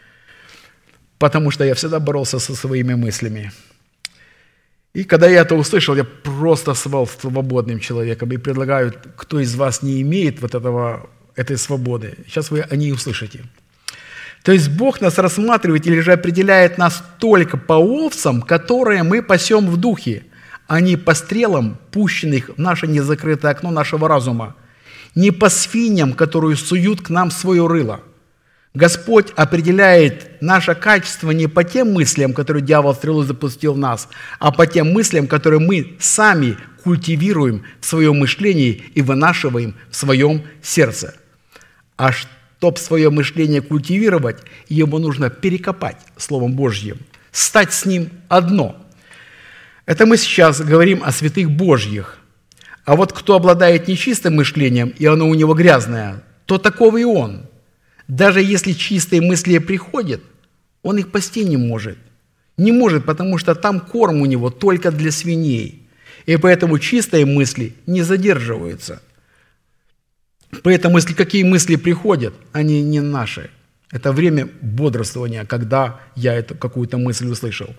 потому 1.17 1.51
что 1.51 1.63
я 1.63 1.73
всегда 1.73 1.99
боролся 1.99 2.39
со 2.39 2.55
своими 2.55 2.93
мыслями. 2.93 3.51
И 4.95 5.03
когда 5.03 5.27
я 5.27 5.41
это 5.41 5.55
услышал, 5.55 5.93
я 5.95 6.05
просто 6.05 6.73
стал 6.73 7.05
свободным 7.05 7.79
человеком 7.79 8.31
и 8.31 8.37
предлагаю, 8.37 8.93
кто 9.17 9.41
из 9.41 9.53
вас 9.55 9.81
не 9.81 10.01
имеет 10.01 10.41
вот 10.41 10.55
этого, 10.55 11.09
этой 11.35 11.57
свободы, 11.57 12.13
сейчас 12.25 12.49
вы 12.49 12.61
о 12.61 12.75
ней 12.77 12.93
услышите. 12.93 13.43
То 14.43 14.53
есть 14.53 14.69
Бог 14.69 15.01
нас 15.01 15.17
рассматривает 15.17 15.85
или 15.85 15.99
же 15.99 16.13
определяет 16.13 16.77
нас 16.77 17.03
только 17.19 17.57
по 17.57 17.73
овцам, 17.73 18.41
которые 18.41 19.03
мы 19.03 19.21
пасем 19.21 19.67
в 19.67 19.75
духе, 19.75 20.23
а 20.65 20.79
не 20.79 20.95
по 20.95 21.13
стрелам, 21.13 21.77
пущенных 21.91 22.51
в 22.55 22.57
наше 22.57 22.87
незакрытое 22.87 23.51
окно 23.51 23.71
нашего 23.71 24.07
разума, 24.07 24.55
не 25.13 25.31
по 25.31 25.49
свиньям, 25.49 26.13
которые 26.13 26.55
суют 26.55 27.01
к 27.01 27.09
нам 27.09 27.31
свое 27.31 27.67
рыло– 27.67 27.99
Господь 28.75 29.31
определяет 29.37 30.41
наше 30.41 30.75
качество 30.75 31.31
не 31.31 31.47
по 31.47 31.63
тем 31.63 31.93
мыслям, 31.93 32.33
которые 32.33 32.61
дьявол 32.61 32.93
стрелу 32.93 33.23
запустил 33.23 33.73
в 33.73 33.77
нас, 33.77 34.09
а 34.37 34.51
по 34.51 34.67
тем 34.67 34.91
мыслям, 34.91 35.27
которые 35.27 35.61
мы 35.61 35.95
сами 35.97 36.57
культивируем 36.83 37.63
в 37.79 37.85
своем 37.85 38.19
мышлении 38.19 38.83
и 38.93 39.01
вынашиваем 39.01 39.75
в 39.89 39.95
своем 39.95 40.43
сердце. 40.61 41.15
А 41.95 42.11
чтобы 42.11 42.77
свое 42.77 43.09
мышление 43.09 43.61
культивировать, 43.61 44.39
ему 44.67 44.99
нужно 44.99 45.29
перекопать 45.29 45.97
Словом 46.17 46.53
Божьим, 46.53 46.97
стать 47.31 47.73
с 47.73 47.85
ним 47.85 48.09
одно. 48.27 48.75
Это 49.85 50.05
мы 50.05 50.17
сейчас 50.17 50.59
говорим 50.59 51.01
о 51.01 51.13
святых 51.13 51.49
Божьих. 51.49 52.17
А 52.83 52.97
вот 52.97 53.13
кто 53.13 53.35
обладает 53.35 53.87
нечистым 53.87 54.35
мышлением, 54.35 54.89
и 54.89 55.05
оно 55.05 55.29
у 55.29 55.33
него 55.33 55.53
грязное, 55.53 56.23
то 56.45 56.57
такого 56.57 56.97
и 56.97 57.05
он– 57.05 57.45
даже 58.07 58.41
если 58.41 58.73
чистые 58.73 59.21
мысли 59.21 59.57
приходят, 59.57 60.21
он 60.83 60.97
их 60.97 61.11
пасти 61.11 61.43
не 61.43 61.57
может. 61.57 61.97
Не 62.57 62.71
может, 62.71 63.05
потому 63.05 63.37
что 63.37 63.55
там 63.55 63.79
корм 63.79 64.21
у 64.21 64.25
него 64.25 64.49
только 64.49 64.91
для 64.91 65.11
свиней. 65.11 65.87
И 66.25 66.37
поэтому 66.37 66.79
чистые 66.79 67.25
мысли 67.25 67.73
не 67.85 68.03
задерживаются. 68.03 69.01
Поэтому, 70.63 70.97
если 70.97 71.13
какие 71.13 71.43
мысли 71.43 71.75
приходят, 71.75 72.33
они 72.53 72.81
не 72.81 73.01
наши. 73.01 73.49
Это 73.91 74.11
время 74.11 74.47
бодрствования, 74.61 75.45
когда 75.45 75.99
я 76.15 76.33
эту 76.33 76.55
какую-то 76.55 76.97
мысль 76.97 77.27
услышал. 77.27 77.75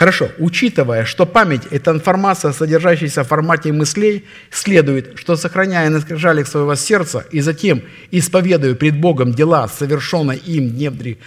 Хорошо, 0.00 0.30
учитывая, 0.38 1.04
что 1.04 1.26
память– 1.26 1.66
это 1.70 1.90
информация, 1.90 2.52
содержащаяся 2.52 3.22
в 3.22 3.28
формате 3.28 3.70
мыслей, 3.70 4.24
следует, 4.50 5.18
что 5.18 5.36
сохраняя 5.36 5.90
на 5.90 6.00
скрижалях 6.00 6.46
своего 6.46 6.74
сердца 6.74 7.26
и 7.30 7.40
затем 7.40 7.82
исповедуя 8.10 8.74
пред 8.74 8.98
Богом 8.98 9.34
дела, 9.34 9.68
совершенные 9.68 10.38
им, 10.38 10.70
дневдри, 10.70 11.18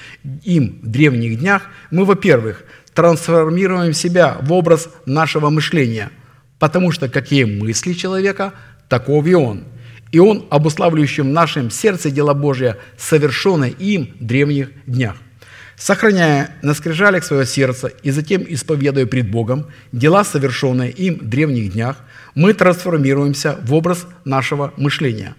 им 0.42 0.80
в 0.82 0.88
древних 0.88 1.38
днях, 1.38 1.62
мы, 1.92 2.04
во-первых, 2.04 2.64
трансформируем 2.96 3.94
себя 3.94 4.38
в 4.42 4.52
образ 4.52 4.90
нашего 5.06 5.52
мышления, 5.52 6.10
потому 6.58 6.92
что 6.92 7.10
какие 7.10 7.44
мысли 7.44 7.94
человека, 7.94 8.54
таков 8.90 9.28
и 9.28 9.36
он. 9.36 9.66
И 10.12 10.18
он, 10.18 10.48
обуславливающим 10.50 11.26
в 11.26 11.32
нашем 11.32 11.70
сердце 11.70 12.10
дела 12.10 12.34
Божия, 12.34 12.80
совершенное 12.98 13.70
им 13.70 14.16
в 14.20 14.26
древних 14.26 14.72
днях. 14.88 15.18
Сохраняя 15.84 16.56
на 16.62 16.74
скрижалях 16.74 17.26
свое 17.26 17.46
сердце 17.46 17.88
и 18.04 18.12
затем 18.12 18.46
исповедуя 18.48 19.06
пред 19.06 19.30
Богом 19.30 19.66
дела, 19.92 20.24
совершенные 20.24 20.92
им 20.92 21.16
в 21.16 21.28
древних 21.28 21.74
днях, 21.74 21.98
мы 22.36 22.54
трансформируемся 22.54 23.58
в 23.62 23.74
образ 23.74 24.08
нашего 24.24 24.74
мышления. 24.78 25.36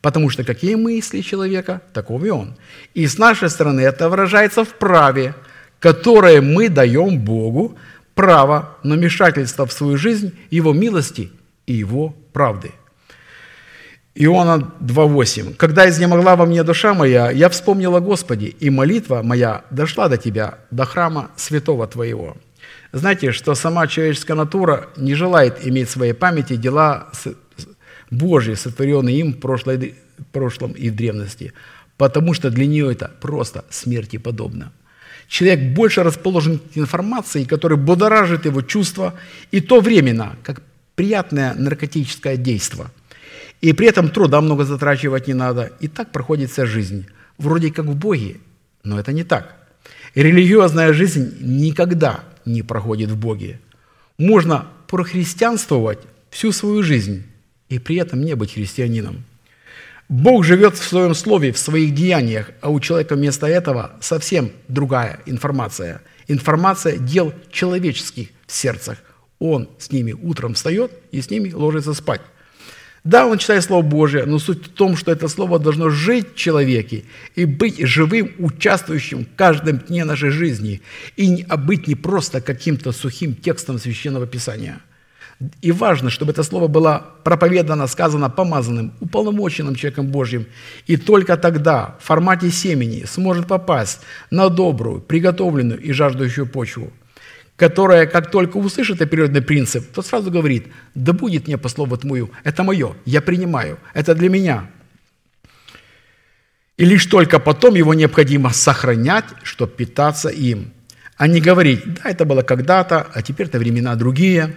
Потому 0.00 0.30
что 0.30 0.42
какие 0.42 0.74
мысли 0.74 1.20
человека, 1.20 1.80
таков 1.92 2.24
и 2.24 2.30
он. 2.30 2.56
И 2.94 3.06
с 3.06 3.18
нашей 3.18 3.48
стороны 3.48 3.82
это 3.82 4.08
выражается 4.08 4.64
в 4.64 4.74
праве, 4.74 5.36
которое 5.78 6.40
мы 6.40 6.68
даем 6.68 7.20
Богу, 7.20 7.78
право 8.16 8.76
на 8.82 8.96
вмешательство 8.96 9.64
в 9.64 9.72
свою 9.72 9.96
жизнь 9.96 10.32
Его 10.50 10.72
милости 10.72 11.30
и 11.66 11.72
Его 11.72 12.16
правды– 12.32 12.72
Иоанна 14.16 14.70
2.8. 14.80 15.54
«Когда 15.56 15.88
изнемогла 15.88 16.36
во 16.36 16.46
мне 16.46 16.62
душа 16.62 16.94
моя, 16.94 17.32
я 17.32 17.48
вспомнила 17.48 17.98
Господи, 17.98 18.54
и 18.60 18.70
молитва 18.70 19.22
моя 19.24 19.64
дошла 19.70 20.08
до 20.08 20.16
Тебя, 20.16 20.58
до 20.70 20.84
храма 20.84 21.30
святого 21.36 21.86
Твоего». 21.88 22.36
Знаете, 22.92 23.32
что 23.32 23.56
сама 23.56 23.88
человеческая 23.88 24.34
натура 24.34 24.88
не 24.96 25.14
желает 25.14 25.66
иметь 25.66 25.88
в 25.88 25.92
своей 25.92 26.12
памяти 26.12 26.54
дела 26.54 27.08
Божьи, 28.12 28.54
сотворенные 28.54 29.18
им 29.18 29.32
в, 29.32 29.40
прошлой, 29.40 29.96
в 30.16 30.24
прошлом 30.26 30.72
и 30.72 30.90
в 30.90 30.94
древности, 30.94 31.52
потому 31.96 32.34
что 32.34 32.50
для 32.50 32.66
нее 32.66 32.92
это 32.92 33.10
просто 33.20 33.64
смерти 33.68 34.18
подобно. 34.18 34.72
Человек 35.26 35.74
больше 35.74 36.04
расположен 36.04 36.60
к 36.60 36.78
информации, 36.78 37.42
которая 37.42 37.78
будоражит 37.80 38.46
его 38.46 38.62
чувства, 38.62 39.14
и 39.50 39.60
то 39.60 39.80
временно, 39.80 40.36
как 40.44 40.62
приятное 40.94 41.52
наркотическое 41.54 42.36
действие– 42.36 42.86
и 43.64 43.72
при 43.72 43.86
этом 43.86 44.10
труда 44.10 44.42
много 44.42 44.64
затрачивать 44.66 45.26
не 45.26 45.32
надо. 45.32 45.72
И 45.80 45.88
так 45.88 46.12
проходит 46.12 46.50
вся 46.50 46.66
жизнь. 46.66 47.06
Вроде 47.38 47.72
как 47.72 47.86
в 47.86 47.94
Боге, 47.96 48.36
но 48.82 49.00
это 49.00 49.10
не 49.10 49.24
так. 49.24 49.56
религиозная 50.14 50.92
жизнь 50.92 51.38
никогда 51.40 52.24
не 52.44 52.60
проходит 52.60 53.10
в 53.10 53.16
Боге. 53.16 53.58
Можно 54.18 54.66
прохристианствовать 54.86 56.00
всю 56.28 56.52
свою 56.52 56.82
жизнь 56.82 57.22
и 57.70 57.78
при 57.78 57.96
этом 57.96 58.20
не 58.20 58.36
быть 58.36 58.52
христианином. 58.52 59.24
Бог 60.10 60.44
живет 60.44 60.76
в 60.76 60.84
своем 60.84 61.14
слове, 61.14 61.50
в 61.50 61.58
своих 61.58 61.94
деяниях, 61.94 62.50
а 62.60 62.68
у 62.68 62.78
человека 62.80 63.16
вместо 63.16 63.46
этого 63.46 63.92
совсем 64.00 64.50
другая 64.68 65.20
информация. 65.24 66.02
Информация 66.28 66.98
дел 66.98 67.32
человеческих 67.50 68.28
в 68.46 68.52
сердцах. 68.52 68.98
Он 69.38 69.70
с 69.78 69.90
ними 69.90 70.12
утром 70.12 70.52
встает 70.52 70.92
и 71.12 71.22
с 71.22 71.30
ними 71.30 71.50
ложится 71.50 71.94
спать. 71.94 72.20
Да, 73.04 73.26
он 73.26 73.36
читает 73.36 73.62
Слово 73.62 73.82
Божие, 73.82 74.24
но 74.24 74.38
суть 74.38 74.66
в 74.66 74.68
том, 74.70 74.96
что 74.96 75.12
это 75.12 75.28
Слово 75.28 75.58
должно 75.58 75.90
жить 75.90 76.32
в 76.32 76.36
человеке 76.36 77.04
и 77.34 77.44
быть 77.44 77.78
живым, 77.86 78.32
участвующим 78.38 79.26
в 79.26 79.36
каждом 79.36 79.78
дне 79.78 80.04
нашей 80.04 80.30
жизни, 80.30 80.80
и 81.16 81.44
а 81.50 81.58
быть 81.58 81.86
не 81.86 81.96
просто 81.96 82.40
каким-то 82.40 82.92
сухим 82.92 83.34
текстом 83.34 83.78
Священного 83.78 84.26
Писания. 84.26 84.80
И 85.60 85.70
важно, 85.70 86.08
чтобы 86.08 86.32
это 86.32 86.42
Слово 86.42 86.66
было 86.66 87.04
проповедано, 87.24 87.88
сказано 87.88 88.30
помазанным, 88.30 88.94
уполномоченным 89.00 89.74
человеком 89.74 90.06
Божьим. 90.06 90.46
И 90.86 90.96
только 90.96 91.36
тогда 91.36 91.96
в 92.00 92.04
формате 92.04 92.50
семени 92.50 93.04
сможет 93.04 93.46
попасть 93.46 94.00
на 94.30 94.48
добрую, 94.48 95.02
приготовленную 95.02 95.78
и 95.78 95.92
жаждущую 95.92 96.46
почву– 96.46 96.90
которая, 97.56 98.06
как 98.06 98.30
только 98.30 98.56
услышит 98.56 98.96
этот 98.96 99.10
природный 99.10 99.42
принцип, 99.42 99.90
то 99.92 100.02
сразу 100.02 100.30
говорит, 100.30 100.66
да 100.94 101.12
будет 101.12 101.46
мне 101.46 101.56
по 101.56 101.68
слову 101.68 101.96
твою, 101.96 102.30
это 102.42 102.62
мое, 102.62 102.94
я 103.04 103.20
принимаю, 103.20 103.78
это 103.94 104.14
для 104.14 104.28
меня. 104.28 104.70
И 106.76 106.84
лишь 106.84 107.06
только 107.06 107.38
потом 107.38 107.76
его 107.76 107.94
необходимо 107.94 108.50
сохранять, 108.50 109.26
чтобы 109.44 109.72
питаться 109.72 110.28
им, 110.28 110.72
а 111.16 111.28
не 111.28 111.40
говорить, 111.40 111.82
да, 111.94 112.10
это 112.10 112.24
было 112.24 112.42
когда-то, 112.42 113.06
а 113.14 113.22
теперь-то 113.22 113.60
времена 113.60 113.94
другие. 113.94 114.56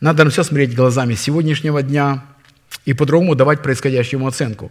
Надо 0.00 0.22
на 0.22 0.30
все 0.30 0.44
смотреть 0.44 0.76
глазами 0.76 1.14
сегодняшнего 1.14 1.82
дня 1.82 2.24
и 2.84 2.92
по-другому 2.92 3.34
давать 3.34 3.62
происходящему 3.62 4.28
оценку. 4.28 4.70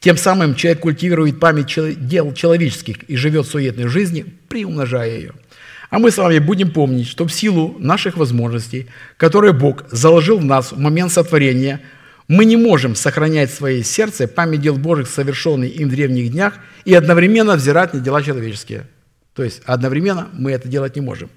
Тем 0.00 0.18
самым 0.18 0.54
человек 0.54 0.80
культивирует 0.80 1.40
память 1.40 1.74
дел 2.06 2.34
человеческих 2.34 3.04
и 3.04 3.16
живет 3.16 3.46
суетной 3.46 3.86
жизнью, 3.86 4.26
приумножая 4.48 5.08
ее– 5.08 5.32
а 5.90 5.98
мы 5.98 6.10
с 6.10 6.18
вами 6.18 6.38
будем 6.38 6.70
помнить, 6.70 7.06
что 7.06 7.26
в 7.26 7.32
силу 7.32 7.76
наших 7.78 8.16
возможностей, 8.16 8.86
которые 9.16 9.52
Бог 9.52 9.84
заложил 9.90 10.38
в 10.38 10.44
нас 10.44 10.72
в 10.72 10.78
момент 10.78 11.12
сотворения, 11.12 11.80
мы 12.28 12.44
не 12.44 12.56
можем 12.56 12.94
сохранять 12.94 13.50
в 13.50 13.54
своей 13.54 13.84
сердце 13.84 14.26
память 14.26 14.60
дел 14.60 14.76
Божьих, 14.76 15.08
совершенных 15.08 15.74
им 15.76 15.88
в 15.88 15.92
древних 15.92 16.32
днях, 16.32 16.54
и 16.84 16.94
одновременно 16.94 17.56
взирать 17.56 17.94
на 17.94 18.00
дела 18.00 18.22
человеческие. 18.22 18.86
То 19.34 19.44
есть 19.44 19.62
одновременно 19.64 20.28
мы 20.32 20.52
это 20.52 20.68
делать 20.68 20.96
не 20.96 21.02
можем. 21.02 21.30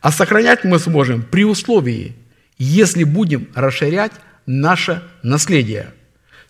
А 0.00 0.10
сохранять 0.10 0.64
мы 0.64 0.78
сможем 0.78 1.22
при 1.22 1.44
условии, 1.44 2.16
если 2.58 3.04
будем 3.04 3.48
расширять 3.54 4.12
наше 4.46 5.02
наследие. 5.22 5.92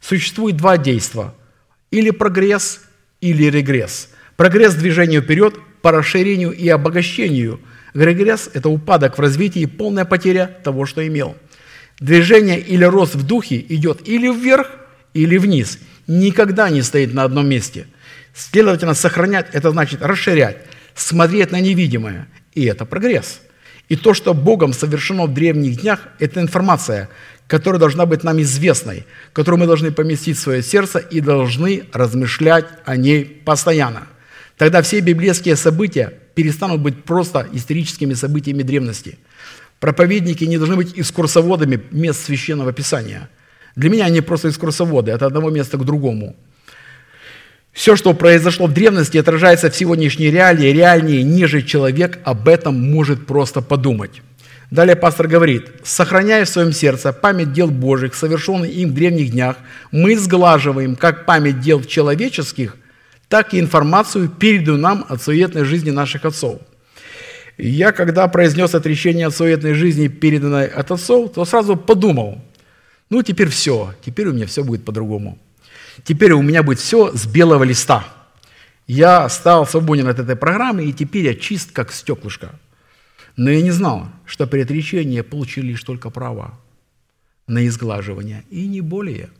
Существует 0.00 0.56
два 0.56 0.78
действия– 0.78 1.32
или 1.90 2.10
прогресс, 2.10 2.80
или 3.20 3.44
регресс. 3.44 4.10
Прогресс 4.36 4.74
движения 4.74 5.20
вперед 5.20 5.54
по 5.86 5.92
расширению 5.92 6.50
и 6.50 6.68
обогащению. 6.68 7.60
Регресс– 7.94 8.50
это 8.54 8.68
упадок 8.68 9.18
в 9.18 9.20
развитии 9.20 9.60
и 9.60 9.66
полная 9.66 10.04
потеря 10.04 10.50
того, 10.64 10.84
что 10.84 11.06
имел. 11.06 11.36
Движение 12.00 12.58
или 12.58 12.82
рост 12.82 13.14
в 13.14 13.24
духе 13.24 13.64
идет 13.68 14.00
или 14.08 14.26
вверх, 14.28 14.66
или 15.14 15.36
вниз. 15.38 15.78
Никогда 16.08 16.70
не 16.70 16.82
стоит 16.82 17.14
на 17.14 17.22
одном 17.22 17.48
месте. 17.48 17.86
Следовательно, 18.34 18.94
сохранять– 18.94 19.46
это 19.52 19.70
значит 19.70 20.02
расширять, 20.02 20.56
смотреть 20.96 21.52
на 21.52 21.60
невидимое. 21.60 22.26
И 22.52 22.64
это 22.64 22.84
прогресс. 22.84 23.40
И 23.88 23.94
то, 23.94 24.12
что 24.12 24.34
Богом 24.34 24.72
совершено 24.72 25.26
в 25.26 25.34
древних 25.34 25.82
днях, 25.82 26.00
это 26.18 26.40
информация, 26.40 27.08
которая 27.46 27.78
должна 27.78 28.06
быть 28.06 28.24
нам 28.24 28.42
известной, 28.42 29.06
которую 29.32 29.60
мы 29.60 29.66
должны 29.66 29.92
поместить 29.92 30.36
в 30.36 30.40
свое 30.40 30.64
сердце 30.64 30.98
и 30.98 31.20
должны 31.20 31.84
размышлять 31.92 32.66
о 32.84 32.96
ней 32.96 33.24
постоянно– 33.24 34.08
Тогда 34.56 34.80
все 34.80 35.00
библейские 35.00 35.56
события 35.56 36.12
перестанут 36.34 36.80
быть 36.80 37.04
просто 37.04 37.46
историческими 37.52 38.14
событиями 38.14 38.62
древности. 38.62 39.18
Проповедники 39.80 40.44
не 40.44 40.56
должны 40.56 40.76
быть 40.76 40.98
экскурсоводами 40.98 41.80
мест 41.90 42.24
Священного 42.24 42.72
Писания. 42.72 43.28
Для 43.74 43.90
меня 43.90 44.06
они 44.06 44.22
просто 44.22 44.48
экскурсоводы, 44.48 45.10
от 45.10 45.22
одного 45.22 45.50
места 45.50 45.76
к 45.76 45.84
другому. 45.84 46.34
Все, 47.72 47.94
что 47.94 48.14
произошло 48.14 48.66
в 48.66 48.72
древности, 48.72 49.18
отражается 49.18 49.70
в 49.70 49.76
сегодняшней 49.76 50.30
реалии, 50.30 50.68
реальнее, 50.68 51.22
ниже 51.22 51.60
человек 51.60 52.18
об 52.24 52.48
этом 52.48 52.74
может 52.90 53.26
просто 53.26 53.60
подумать. 53.60 54.22
Далее 54.70 54.96
пастор 54.96 55.28
говорит, 55.28 55.68
сохраняя 55.84 56.46
в 56.46 56.48
своем 56.48 56.72
сердце 56.72 57.12
память 57.12 57.52
дел 57.52 57.68
Божьих, 57.68 58.14
совершенных 58.14 58.70
им 58.70 58.90
в 58.90 58.94
древних 58.94 59.30
днях, 59.30 59.56
мы 59.92 60.18
сглаживаем 60.18 60.96
как 60.96 61.26
память 61.26 61.60
дел 61.60 61.84
человеческих– 61.84 62.76
так 63.28 63.54
и 63.54 63.60
информацию, 63.60 64.28
переданную 64.28 64.78
нам 64.78 65.06
от 65.08 65.22
суетной 65.22 65.64
жизни 65.64 65.90
наших 65.90 66.24
отцов. 66.24 66.60
я, 67.58 67.92
когда 67.92 68.28
произнес 68.28 68.74
отречение 68.74 69.26
от 69.26 69.34
суетной 69.34 69.74
жизни, 69.74 70.08
переданной 70.08 70.66
от 70.66 70.90
отцов, 70.90 71.32
то 71.32 71.44
сразу 71.44 71.76
подумал, 71.76 72.40
ну 73.10 73.22
теперь 73.22 73.48
все, 73.48 73.94
теперь 74.04 74.28
у 74.28 74.32
меня 74.32 74.46
все 74.46 74.62
будет 74.62 74.84
по-другому. 74.84 75.38
Теперь 76.04 76.32
у 76.32 76.42
меня 76.42 76.62
будет 76.62 76.78
все 76.78 77.12
с 77.16 77.26
белого 77.26 77.64
листа. 77.64 78.06
Я 78.86 79.28
стал 79.28 79.66
свободен 79.66 80.06
от 80.06 80.18
этой 80.18 80.36
программы, 80.36 80.84
и 80.84 80.92
теперь 80.92 81.24
я 81.24 81.34
чист, 81.34 81.72
как 81.72 81.92
стеклышко. 81.92 82.50
Но 83.36 83.50
я 83.50 83.62
не 83.62 83.70
знал, 83.70 84.08
что 84.24 84.46
при 84.46 84.60
отречении 84.60 85.16
я 85.16 85.24
получил 85.24 85.64
лишь 85.64 85.82
только 85.82 86.10
право 86.10 86.58
на 87.46 87.66
изглаживание, 87.66 88.44
и 88.50 88.66
не 88.66 88.80
более. 88.80 89.30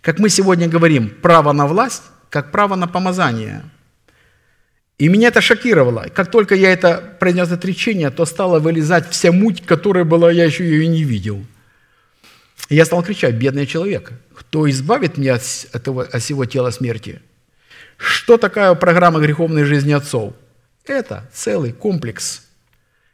Как 0.00 0.18
мы 0.18 0.28
сегодня 0.28 0.68
говорим, 0.68 1.10
право 1.10 1.52
на 1.52 1.66
власть 1.66 2.02
как 2.30 2.52
право 2.52 2.74
на 2.76 2.86
помазание. 2.86 3.62
И 4.98 5.08
меня 5.08 5.28
это 5.28 5.40
шокировало. 5.40 6.06
Как 6.14 6.30
только 6.30 6.54
я 6.54 6.72
это 6.72 7.16
произнес 7.20 7.52
отречение, 7.52 8.10
то 8.10 8.26
стала 8.26 8.58
вылезать 8.58 9.08
вся 9.10 9.30
муть, 9.30 9.64
которая 9.64 10.04
была, 10.04 10.32
я 10.32 10.44
еще 10.44 10.64
ее 10.64 10.84
и 10.84 10.88
не 10.88 11.04
видел. 11.04 11.44
И 12.68 12.74
я 12.74 12.84
стал 12.84 13.02
кричать, 13.02 13.36
бедный 13.36 13.66
человек, 13.66 14.12
кто 14.34 14.68
избавит 14.68 15.16
меня 15.16 15.34
от, 15.34 15.66
этого, 15.72 16.02
от 16.02 16.22
всего 16.22 16.44
тела 16.44 16.70
смерти? 16.70 17.20
Что 17.96 18.38
такая 18.38 18.74
программа 18.74 19.20
греховной 19.20 19.64
жизни 19.64 19.92
отцов? 19.92 20.34
Это 20.84 21.28
целый 21.32 21.72
комплекс. 21.72 22.42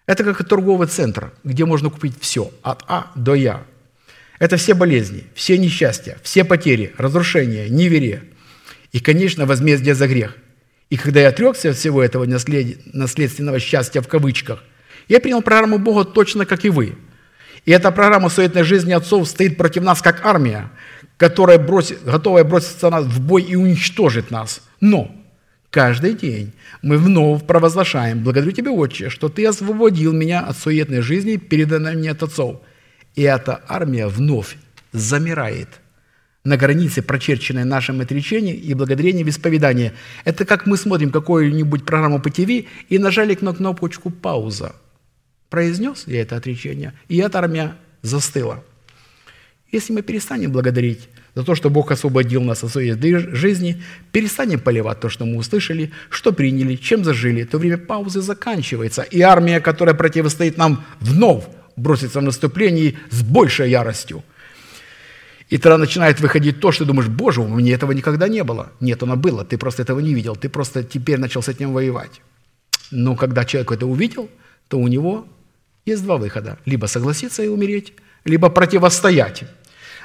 Это 0.06 0.24
как 0.24 0.46
торговый 0.46 0.86
центр, 0.86 1.32
где 1.44 1.64
можно 1.64 1.90
купить 1.90 2.14
все, 2.20 2.50
от 2.62 2.82
А 2.88 3.10
до 3.14 3.34
Я. 3.34 3.64
Это 4.38 4.56
все 4.56 4.74
болезни, 4.74 5.24
все 5.34 5.56
несчастья, 5.56 6.18
все 6.22 6.44
потери, 6.44 6.94
разрушения, 6.98 7.68
неверие, 7.68 8.24
и, 8.94 9.00
конечно, 9.00 9.44
возмездие 9.44 9.96
за 9.96 10.06
грех. 10.06 10.36
И 10.88 10.96
когда 10.96 11.20
я 11.20 11.30
отрекся 11.30 11.70
от 11.70 11.76
всего 11.76 12.00
этого 12.00 12.26
наследственного 12.26 13.58
счастья 13.58 14.00
в 14.00 14.06
кавычках, 14.06 14.62
я 15.08 15.18
принял 15.18 15.42
программу 15.42 15.78
Бога 15.78 16.04
точно 16.04 16.46
как 16.46 16.64
и 16.64 16.70
вы. 16.70 16.94
И 17.64 17.72
эта 17.72 17.90
программа 17.90 18.28
суетной 18.28 18.62
жизни 18.62 18.92
отцов 18.92 19.28
стоит 19.28 19.56
против 19.56 19.82
нас 19.82 20.00
как 20.00 20.24
армия, 20.24 20.70
которая 21.16 21.58
бросит, 21.58 22.04
готовая 22.04 22.44
броситься 22.44 22.88
нас 22.88 23.04
в 23.04 23.20
бой 23.20 23.42
и 23.42 23.56
уничтожить 23.56 24.30
нас. 24.30 24.62
Но 24.80 25.12
каждый 25.70 26.14
день 26.14 26.52
мы 26.80 26.96
вновь 26.96 27.44
провозглашаем, 27.44 28.22
благодарю 28.22 28.52
Тебя, 28.52 28.70
Отче, 28.70 29.10
что 29.10 29.28
Ты 29.28 29.44
освободил 29.44 30.12
меня 30.12 30.42
от 30.42 30.56
суетной 30.56 31.00
жизни, 31.00 31.36
переданной 31.36 31.96
мне 31.96 32.12
от 32.12 32.22
отцов. 32.22 32.60
И 33.16 33.22
эта 33.22 33.60
армия 33.66 34.06
вновь 34.06 34.56
замирает 34.92 35.80
на 36.44 36.58
границе, 36.58 37.00
прочерченной 37.02 37.64
нашим 37.64 38.00
отречением 38.00 38.56
и 38.56 38.74
благодарением 38.74 39.28
исповедания. 39.28 39.94
Это 40.24 40.44
как 40.44 40.66
мы 40.66 40.76
смотрим 40.76 41.10
какую-нибудь 41.10 41.86
программу 41.86 42.20
по 42.20 42.30
ТВ 42.30 42.66
и 42.88 42.98
нажали 42.98 43.36
на 43.40 43.54
кнопочку 43.54 44.10
«пауза». 44.10 44.74
Произнес 45.48 46.04
я 46.06 46.20
это 46.20 46.36
отречение, 46.36 46.92
и 47.08 47.16
эта 47.16 47.38
армия 47.38 47.76
застыла. 48.02 48.62
Если 49.72 49.92
мы 49.92 50.02
перестанем 50.02 50.52
благодарить 50.52 51.08
за 51.34 51.44
то, 51.44 51.54
что 51.54 51.70
Бог 51.70 51.90
освободил 51.90 52.42
нас 52.42 52.62
от 52.62 52.70
своей 52.70 52.92
жизни, 53.34 53.82
перестанем 54.12 54.60
поливать 54.60 55.00
то, 55.00 55.08
что 55.08 55.24
мы 55.24 55.38
услышали, 55.38 55.92
что 56.10 56.32
приняли, 56.32 56.76
чем 56.76 57.04
зажили, 57.04 57.44
то 57.44 57.58
время 57.58 57.78
паузы 57.78 58.20
заканчивается, 58.20 59.02
и 59.02 59.20
армия, 59.20 59.60
которая 59.60 59.94
противостоит 59.94 60.58
нам, 60.58 60.84
вновь 61.00 61.44
бросится 61.76 62.20
в 62.20 62.22
наступление 62.22 62.94
с 63.10 63.22
большей 63.22 63.70
яростью. 63.70 64.22
И 65.50 65.58
тогда 65.58 65.78
начинает 65.78 66.20
выходить 66.20 66.60
то, 66.60 66.72
что 66.72 66.84
ты 66.84 66.88
думаешь, 66.88 67.08
боже, 67.08 67.40
у 67.40 67.48
меня 67.48 67.74
этого 67.74 67.92
никогда 67.92 68.28
не 68.28 68.42
было. 68.42 68.72
Нет, 68.80 69.02
оно 69.02 69.16
было, 69.16 69.44
ты 69.44 69.58
просто 69.58 69.82
этого 69.82 70.00
не 70.00 70.14
видел, 70.14 70.36
ты 70.36 70.48
просто 70.48 70.82
теперь 70.82 71.18
начал 71.18 71.42
с 71.42 71.48
этим 71.48 71.72
воевать. 71.72 72.22
Но 72.90 73.14
когда 73.14 73.44
человек 73.44 73.72
это 73.72 73.86
увидел, 73.86 74.30
то 74.68 74.78
у 74.78 74.88
него 74.88 75.26
есть 75.84 76.02
два 76.02 76.16
выхода. 76.16 76.58
Либо 76.64 76.86
согласиться 76.86 77.42
и 77.42 77.48
умереть, 77.48 77.92
либо 78.24 78.48
противостоять. 78.48 79.44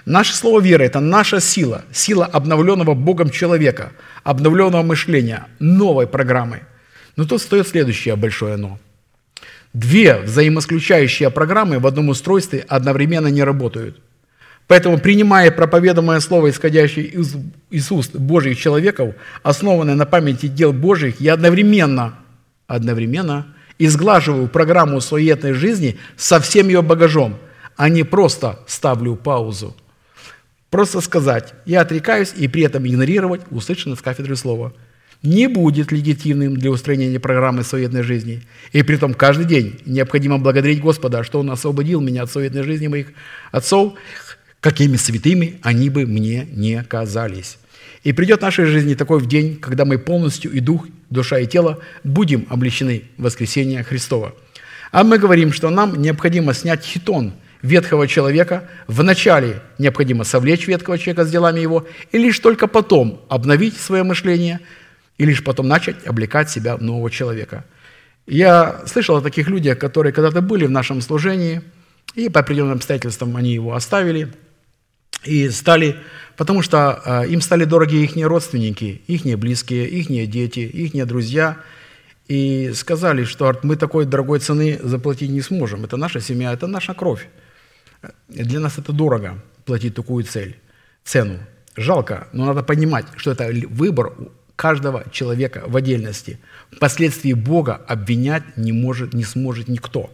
Наше 0.05 0.35
слово 0.35 0.61
вера– 0.61 0.83
это 0.83 0.99
наша 0.99 1.39
сила, 1.39 1.83
сила 1.91 2.25
обновленного 2.25 2.93
Богом 2.93 3.29
человека, 3.29 3.91
обновленного 4.23 4.83
мышления, 4.83 5.47
новой 5.59 6.07
программы. 6.07 6.61
Но 7.15 7.25
тут 7.25 7.41
стоит 7.41 7.67
следующее 7.67 8.15
большое 8.15 8.57
«но». 8.57 8.79
Две 9.73 10.17
взаимосключающие 10.17 11.29
программы 11.29 11.79
в 11.79 11.85
одном 11.85 12.09
устройстве 12.09 12.65
одновременно 12.67 13.27
не 13.27 13.43
работают. 13.43 13.99
Поэтому, 14.69 14.97
принимая 14.99 15.51
проповедуемое 15.51 16.21
слово, 16.21 16.49
исходящее 16.49 17.07
из, 17.07 17.35
из 17.69 17.91
уст 17.91 18.15
Божьих 18.15 18.57
человеков, 18.57 19.15
основанное 19.43 19.95
на 19.95 20.05
памяти 20.05 20.47
дел 20.47 20.71
Божьих, 20.71 21.19
я 21.19 21.33
одновременно, 21.33 22.19
одновременно 22.67 23.47
изглаживаю 23.77 24.47
программу 24.47 25.01
суетной 25.01 25.51
жизни 25.51 25.97
со 26.15 26.39
всем 26.39 26.67
ее 26.67 26.81
багажом, 26.81 27.37
а 27.75 27.89
не 27.89 28.03
просто 28.03 28.59
ставлю 28.67 29.17
паузу– 29.17 29.75
Просто 30.69 31.01
сказать 31.01 31.53
«я 31.65 31.81
отрекаюсь» 31.81 32.33
и 32.35 32.47
при 32.47 32.63
этом 32.63 32.85
игнорировать 32.85 33.41
услышанное 33.49 33.97
с 33.97 34.01
кафедры 34.01 34.35
слова 34.35 34.73
не 35.21 35.47
будет 35.47 35.91
легитимным 35.91 36.55
для 36.55 36.71
устранения 36.71 37.19
программы 37.19 37.63
советной 37.63 38.03
жизни. 38.03 38.41
И 38.71 38.83
при 38.83 38.95
этом 38.95 39.13
каждый 39.13 39.45
день 39.45 39.77
необходимо 39.85 40.37
благодарить 40.37 40.79
Господа, 40.79 41.23
что 41.23 41.39
Он 41.39 41.51
освободил 41.51 41.99
меня 41.99 42.23
от 42.23 42.31
советной 42.31 42.63
жизни 42.63 42.87
моих 42.87 43.07
отцов, 43.51 43.95
какими 44.61 44.95
святыми 44.95 45.59
они 45.61 45.89
бы 45.89 46.05
мне 46.05 46.47
не 46.51 46.83
казались. 46.83 47.57
И 48.03 48.13
придет 48.13 48.39
в 48.39 48.43
нашей 48.43 48.65
жизни 48.65 48.93
такой 48.93 49.19
в 49.19 49.27
день, 49.27 49.57
когда 49.57 49.85
мы 49.85 49.97
полностью 49.97 50.51
и 50.51 50.59
дух, 50.59 50.87
душа 51.09 51.39
и 51.39 51.47
тело 51.47 51.79
будем 52.03 52.45
обличены 52.49 53.03
в 53.17 53.23
воскресение 53.23 53.83
Христова. 53.83 54.35
А 54.91 55.03
мы 55.03 55.17
говорим, 55.17 55.53
что 55.53 55.69
нам 55.69 56.01
необходимо 56.01 56.53
снять 56.53 56.83
хитон– 56.83 57.33
ветхого 57.61 58.07
человека, 58.07 58.69
вначале 58.87 59.61
необходимо 59.77 60.23
совлечь 60.23 60.67
ветхого 60.67 60.97
человека 60.97 61.25
с 61.25 61.31
делами 61.31 61.59
его, 61.59 61.87
и 62.11 62.17
лишь 62.17 62.39
только 62.39 62.67
потом 62.67 63.21
обновить 63.29 63.77
свое 63.77 64.03
мышление, 64.03 64.59
и 65.17 65.25
лишь 65.25 65.43
потом 65.43 65.67
начать 65.67 66.07
облекать 66.07 66.49
себя 66.49 66.77
в 66.77 66.81
нового 66.81 67.11
человека. 67.11 67.65
Я 68.25 68.81
слышал 68.85 69.17
о 69.17 69.21
таких 69.21 69.49
людях, 69.49 69.77
которые 69.79 70.13
когда-то 70.13 70.41
были 70.41 70.65
в 70.65 70.71
нашем 70.71 71.01
служении, 71.01 71.61
и 72.15 72.29
по 72.29 72.39
определенным 72.39 72.77
обстоятельствам 72.77 73.35
они 73.35 73.53
его 73.53 73.73
оставили, 73.73 74.31
и 75.23 75.49
стали, 75.49 75.97
потому 76.37 76.61
что 76.61 77.01
э, 77.05 77.27
им 77.29 77.41
стали 77.41 77.65
дороги 77.65 77.95
их 77.95 78.15
родственники, 78.25 79.01
их 79.07 79.23
близкие, 79.37 79.87
их 79.87 80.07
дети, 80.29 80.59
их 80.59 81.07
друзья– 81.07 81.57
и 82.29 82.71
сказали, 82.75 83.23
что 83.23 83.59
мы 83.63 83.75
такой 83.75 84.05
дорогой 84.05 84.39
цены 84.39 84.79
заплатить 84.83 85.31
не 85.31 85.41
сможем. 85.41 85.83
Это 85.83 85.97
наша 85.97 86.21
семья, 86.21 86.53
это 86.53 86.67
наша 86.67 86.93
кровь. 86.93 87.27
Для 88.27 88.59
нас 88.59 88.77
это 88.77 88.93
дорого 88.93 89.43
платить 89.65 89.95
такую 89.95 90.23
цель, 90.23 90.55
цену. 91.03 91.39
Жалко, 91.75 92.27
но 92.31 92.45
надо 92.45 92.61
понимать, 92.61 93.07
что 93.15 93.31
это 93.31 93.49
выбор 93.69 94.13
каждого 94.55 95.05
человека 95.11 95.63
в 95.65 95.75
отдельности. 95.75 96.39
Впоследствии 96.71 97.33
Бога 97.33 97.81
обвинять 97.87 98.43
не, 98.57 98.73
может, 98.73 99.13
не 99.13 99.23
сможет 99.23 99.67
никто. 99.67 100.11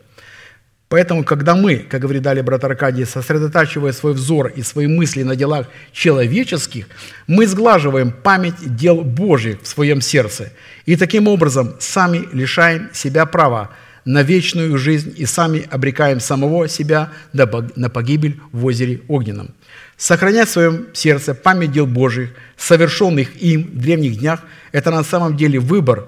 Поэтому, 0.88 1.24
когда 1.24 1.56
мы, 1.56 1.78
как 1.78 2.02
говорит 2.02 2.22
далее 2.22 2.44
брат 2.44 2.64
Аркадий, 2.64 3.06
сосредотачивая 3.06 3.92
свой 3.92 4.14
взор 4.14 4.48
и 4.48 4.62
свои 4.62 4.86
мысли 4.88 5.24
на 5.24 5.36
делах 5.36 5.68
человеческих, 5.92 6.88
мы 7.26 7.48
сглаживаем 7.48 8.12
память 8.12 8.76
дел 8.76 9.02
Божьих 9.02 9.62
в 9.64 9.68
своем 9.68 10.00
сердце. 10.00 10.52
И 10.86 10.96
таким 10.96 11.28
образом 11.28 11.76
сами 11.80 12.28
лишаем 12.32 12.90
себя 12.94 13.26
права 13.26 13.72
на 14.06 14.22
вечную 14.22 14.78
жизнь 14.78 15.16
и 15.18 15.26
сами 15.26 15.68
обрекаем 15.72 16.20
самого 16.20 16.68
себя 16.68 17.12
на 17.34 17.90
погибель 17.90 18.40
в 18.52 18.64
озере 18.66 19.02
огненном. 19.08 19.56
Сохранять 19.98 20.50
в 20.50 20.52
своем 20.52 20.88
сердце 20.94 21.34
память 21.34 21.72
дел 21.72 21.88
Божьих, 21.88 22.30
совершенных 22.58 23.36
им 23.42 23.64
в 23.64 23.80
древних 23.80 24.20
днях, 24.20 24.42
это 24.72 24.92
на 24.92 25.04
самом 25.04 25.36
деле 25.36 25.58
выбор, 25.60 26.08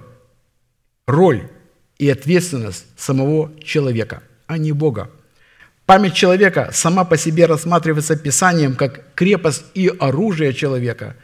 роль 1.08 1.50
и 1.98 2.08
ответственность 2.08 2.86
самого 2.96 3.52
человека, 3.64 4.22
а 4.48 4.58
не 4.58 4.72
Бога. 4.72 5.10
Память 5.86 6.16
человека 6.16 6.72
сама 6.74 7.06
по 7.06 7.18
себе 7.18 7.46
рассматривается 7.46 8.18
Писанием 8.18 8.76
как 8.76 9.14
крепость 9.16 9.64
и 9.74 9.88
оружие 10.00 10.54
человека. 10.54 11.16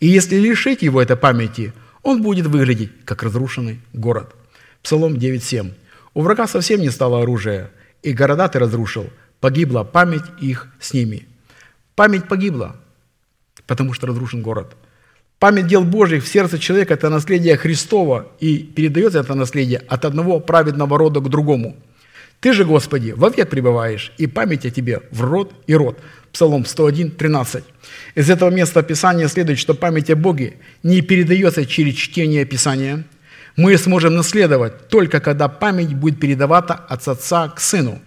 И 0.00 0.06
если 0.06 0.36
лишить 0.36 0.82
его 0.82 1.00
этой 1.00 1.16
памяти, 1.16 1.72
он 2.02 2.22
будет 2.22 2.46
выглядеть 2.46 2.90
как 3.04 3.22
разрушенный 3.22 3.80
город. 3.92 4.34
Псалом 4.82 5.14
9.7. 5.14 5.72
У 6.14 6.22
врага 6.22 6.46
совсем 6.46 6.80
не 6.80 6.90
стало 6.90 7.22
оружия, 7.22 7.70
и 8.02 8.12
города 8.12 8.48
ты 8.48 8.58
разрушил, 8.58 9.08
погибла 9.40 9.84
память 9.84 10.24
их 10.40 10.68
с 10.80 10.92
ними. 10.92 11.26
Память 11.94 12.28
погибла, 12.28 12.76
потому 13.66 13.92
что 13.92 14.06
разрушен 14.06 14.42
город. 14.42 14.76
Память 15.38 15.66
дел 15.66 15.84
Божьих 15.84 16.24
в 16.24 16.28
сердце 16.28 16.58
человека– 16.58 16.94
это 16.94 17.08
наследие 17.08 17.56
Христова, 17.56 18.26
и 18.40 18.58
передается 18.58 19.20
это 19.20 19.34
наследие 19.34 19.82
от 19.88 20.04
одного 20.04 20.40
праведного 20.40 20.98
рода 20.98 21.20
к 21.20 21.28
другому. 21.30 21.76
Ты 22.40 22.52
же, 22.52 22.64
Господи, 22.64 23.12
вовек 23.12 23.50
пребываешь, 23.50 24.12
и 24.18 24.26
память 24.26 24.66
о 24.66 24.70
Тебе 24.70 25.00
в 25.10 25.22
род 25.22 25.52
и 25.66 25.74
род. 25.74 25.98
Псалом 26.32 26.64
101, 26.64 27.10
13. 27.12 27.64
Из 28.14 28.30
этого 28.30 28.50
места 28.50 28.82
Писания 28.82 29.28
следует, 29.28 29.58
что 29.58 29.74
память 29.74 30.10
о 30.10 30.16
Боге 30.16 30.54
не 30.82 31.02
передается 31.02 31.66
через 31.66 31.94
чтение 31.94 32.44
Писания– 32.44 33.04
мы 33.56 33.76
сможем 33.76 34.14
наследовать 34.14 34.88
только 34.88 35.20
когда 35.20 35.48
память 35.48 35.94
будет 35.94 36.20
передаваться 36.20 36.74
от 36.74 37.06
отца 37.06 37.48
к 37.48 37.60
сыну, 37.60 37.98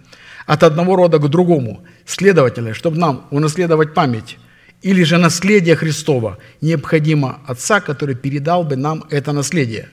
от 0.45 0.63
одного 0.63 0.95
рода 0.95 1.19
к 1.19 1.29
другому. 1.29 1.83
Следовательно, 2.05 2.73
чтобы 2.73 2.97
нам 2.97 3.27
унаследовать 3.31 3.93
память 3.93 4.37
или 4.81 5.03
же 5.03 5.17
наследие 5.17 5.75
Христова, 5.75 6.37
необходимо 6.61 7.39
отца, 7.45 7.81
который 7.81 8.15
передал 8.15 8.63
бы 8.63 8.75
нам 8.75 9.05
это 9.09 9.31
наследие. 9.31 9.89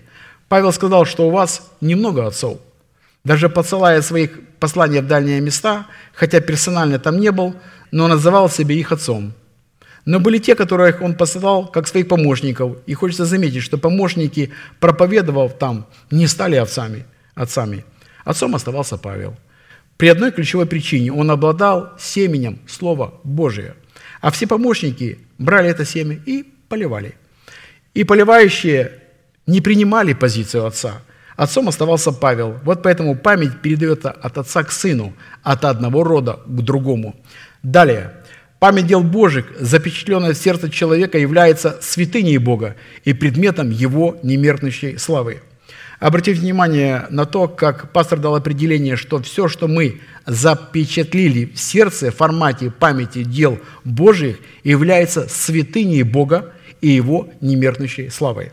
Павел 0.48 0.72
сказал, 0.72 1.04
что 1.04 1.28
у 1.28 1.30
вас 1.30 1.70
немного 1.80 2.26
отцов. 2.26 2.58
Даже 3.24 3.48
посылая 3.48 4.02
своих 4.02 4.40
послания 4.58 5.02
в 5.02 5.06
дальние 5.06 5.40
места, 5.40 5.86
хотя 6.14 6.40
персонально 6.40 6.98
там 6.98 7.20
не 7.20 7.30
был, 7.30 7.54
но 7.90 8.08
называл 8.08 8.48
себя 8.48 8.74
их 8.74 8.92
отцом– 8.92 9.32
но 10.04 10.18
были 10.18 10.38
те, 10.38 10.54
которых 10.54 11.02
он 11.02 11.14
посылал 11.14 11.66
как 11.66 11.86
своих 11.86 12.08
помощников. 12.08 12.78
И 12.86 12.94
хочется 12.94 13.24
заметить, 13.24 13.62
что 13.62 13.78
помощники, 13.78 14.50
проповедовав 14.78 15.58
там, 15.58 15.86
не 16.10 16.26
стали 16.26 16.56
отцами. 16.56 17.04
отцами. 17.34 17.84
Отцом 18.24 18.54
оставался 18.54 18.96
Павел. 18.96 19.36
При 19.96 20.08
одной 20.08 20.32
ключевой 20.32 20.66
причине 20.66 21.12
он 21.12 21.30
обладал 21.30 21.92
семенем 21.98 22.58
Слова 22.66 23.14
Божия. 23.24 23.74
А 24.20 24.30
все 24.30 24.46
помощники 24.46 25.18
брали 25.38 25.68
это 25.70 25.84
семя 25.84 26.18
и 26.26 26.44
поливали. 26.68 27.14
И 27.94 28.04
поливающие 28.04 28.92
не 29.46 29.60
принимали 29.60 30.14
позицию 30.14 30.66
отца. 30.66 31.02
Отцом 31.40 31.68
оставался 31.68 32.12
Павел. 32.12 32.56
Вот 32.64 32.82
поэтому 32.82 33.16
память 33.16 33.62
передается 33.62 34.10
от 34.10 34.36
отца 34.36 34.62
к 34.62 34.70
сыну, 34.70 35.14
от 35.42 35.64
одного 35.64 36.04
рода 36.04 36.40
к 36.44 36.60
другому. 36.60 37.16
Далее, 37.62 38.12
Память 38.58 38.86
дел 38.86 39.02
Божьих, 39.02 39.46
запечатленная 39.58 40.34
в 40.34 40.36
сердце 40.36 40.68
человека, 40.68 41.16
является 41.16 41.78
святыней 41.80 42.36
Бога 42.36 42.76
и 43.06 43.14
предметом 43.14 43.70
Его 43.70 44.18
немеркнущей 44.22 44.98
славы. 44.98 45.40
Обратите 45.98 46.38
внимание 46.38 47.06
на 47.08 47.24
то, 47.24 47.48
как 47.48 47.90
пастор 47.90 48.18
дал 48.18 48.34
определение, 48.34 48.96
что 48.96 49.18
все, 49.22 49.48
что 49.48 49.66
мы 49.66 50.02
запечатлили 50.26 51.46
в 51.46 51.58
сердце 51.58 52.10
в 52.10 52.16
формате 52.16 52.70
памяти 52.70 53.24
дел 53.24 53.58
Божьих, 53.84 54.40
является 54.62 55.26
святыней 55.26 56.02
Бога 56.02 56.52
и 56.82 56.88
Его 56.88 57.30
немеркнущей 57.40 58.10
славой. 58.10 58.52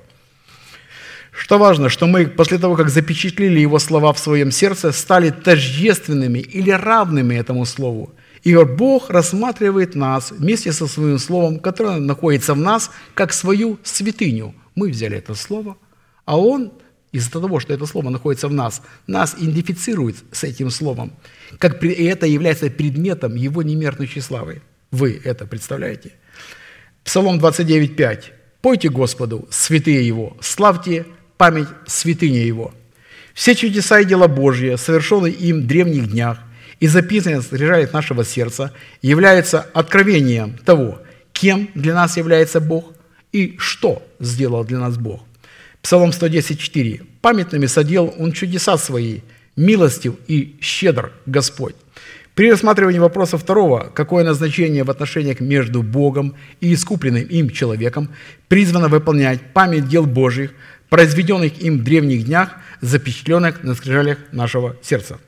Что 1.38 1.60
важно, 1.60 1.88
что 1.90 2.08
мы 2.08 2.26
после 2.26 2.58
того, 2.58 2.76
как 2.76 2.90
запечатлели 2.90 3.60
его 3.60 3.78
слова 3.78 4.12
в 4.12 4.18
своем 4.18 4.52
сердце, 4.52 4.92
стали 4.92 5.30
тождественными 5.30 6.40
или 6.40 6.72
равными 6.72 7.36
этому 7.36 7.64
слову. 7.66 8.12
И 8.44 8.56
Бог 8.56 9.12
рассматривает 9.12 9.94
нас 9.94 10.32
вместе 10.32 10.74
со 10.74 10.88
своим 10.88 11.20
словом, 11.20 11.60
которое 11.60 12.00
находится 12.00 12.56
в 12.56 12.58
нас, 12.58 12.90
как 13.14 13.34
свою 13.34 13.78
святыню. 13.84 14.56
Мы 14.74 14.90
взяли 14.90 15.18
это 15.18 15.36
слово, 15.36 15.78
а 16.26 16.40
Он 16.40 16.72
из-за 17.12 17.30
того, 17.30 17.60
что 17.60 17.72
это 17.72 17.86
слово 17.86 18.10
находится 18.10 18.48
в 18.48 18.54
нас, 18.54 18.82
нас 19.06 19.36
идентифицирует 19.38 20.16
с 20.32 20.44
этим 20.44 20.72
словом, 20.72 21.14
как 21.60 21.84
и 21.84 22.04
это 22.04 22.26
является 22.26 22.72
предметом 22.72 23.36
Его 23.36 23.62
немеркнущей 23.62 24.22
славы. 24.22 24.64
Вы 24.90 25.22
это 25.24 25.46
представляете? 25.46 26.14
Псалом 27.04 27.40
29.5. 27.40 28.24
«Пойте 28.62 28.90
Господу, 28.90 29.48
святые 29.52 30.06
Его, 30.06 30.36
славьте 30.42 31.06
память 31.38 31.68
святыни 31.86 32.38
Его. 32.38 32.74
Все 33.34 33.56
чудеса 33.56 34.00
и 34.00 34.06
дела 34.06 34.28
Божьи, 34.28 34.76
совершенные 34.76 35.34
им 35.34 35.62
в 35.62 35.68
древних 35.68 36.12
днях 36.12 36.40
и 36.80 36.88
записанные 36.88 37.42
в 37.42 37.94
нашего 37.94 38.26
сердца, 38.26 38.74
являются 39.02 39.62
откровением 39.74 40.58
того, 40.66 41.00
кем 41.34 41.70
для 41.76 41.94
нас 41.94 42.18
является 42.18 42.60
Бог 42.60 42.94
и 43.32 43.56
что 43.60 44.02
сделал 44.20 44.64
для 44.64 44.80
нас 44.80 44.98
Бог. 44.98 45.22
Псалом 45.82 46.10
110.4. 46.10 47.06
«Памятными 47.22 47.68
содел 47.68 48.14
Он 48.18 48.32
чудеса 48.32 48.78
Свои, 48.78 49.22
милостив 49.56 50.16
и 50.28 50.58
щедр 50.60 51.12
Господь». 51.26 51.76
При 52.38 52.52
рассматривании 52.52 53.00
вопроса 53.00 53.38
второго, 53.38 53.92
какое 53.96 54.24
назначение 54.24 54.84
в 54.84 54.92
отношениях 54.92 55.40
между 55.40 55.82
Богом 55.82 56.36
и 56.62 56.72
искупленным 56.72 57.24
им 57.24 57.50
человеком 57.50 58.10
призвано 58.48 58.90
выполнять 58.90 59.42
память 59.54 59.88
дел 59.88 60.06
Божьих, 60.06 60.54
произведенных 60.90 61.62
им 61.62 61.80
в 61.80 61.84
древних 61.84 62.26
днях, 62.26 62.52
запечатленных 62.82 63.64
на 63.64 63.76
скрижалях 63.76 64.18
нашего 64.32 64.76
сердца. 64.82 65.20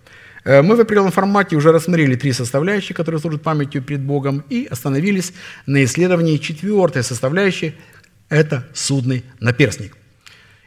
Э, 0.44 0.62
мы 0.62 0.76
в 0.76 0.80
определенном 0.80 1.12
формате 1.12 1.56
уже 1.56 1.72
рассмотрели 1.72 2.16
три 2.16 2.34
составляющие, 2.34 2.96
которые 2.96 3.20
служат 3.20 3.42
памятью 3.42 3.82
перед 3.82 4.02
Богом, 4.02 4.44
и 4.50 4.68
остановились 4.70 5.34
на 5.66 5.84
исследовании 5.84 6.38
четвертой 6.38 7.04
составляющей– 7.04 7.76
это 8.30 8.68
судный 8.74 9.24
наперстник. 9.40 9.98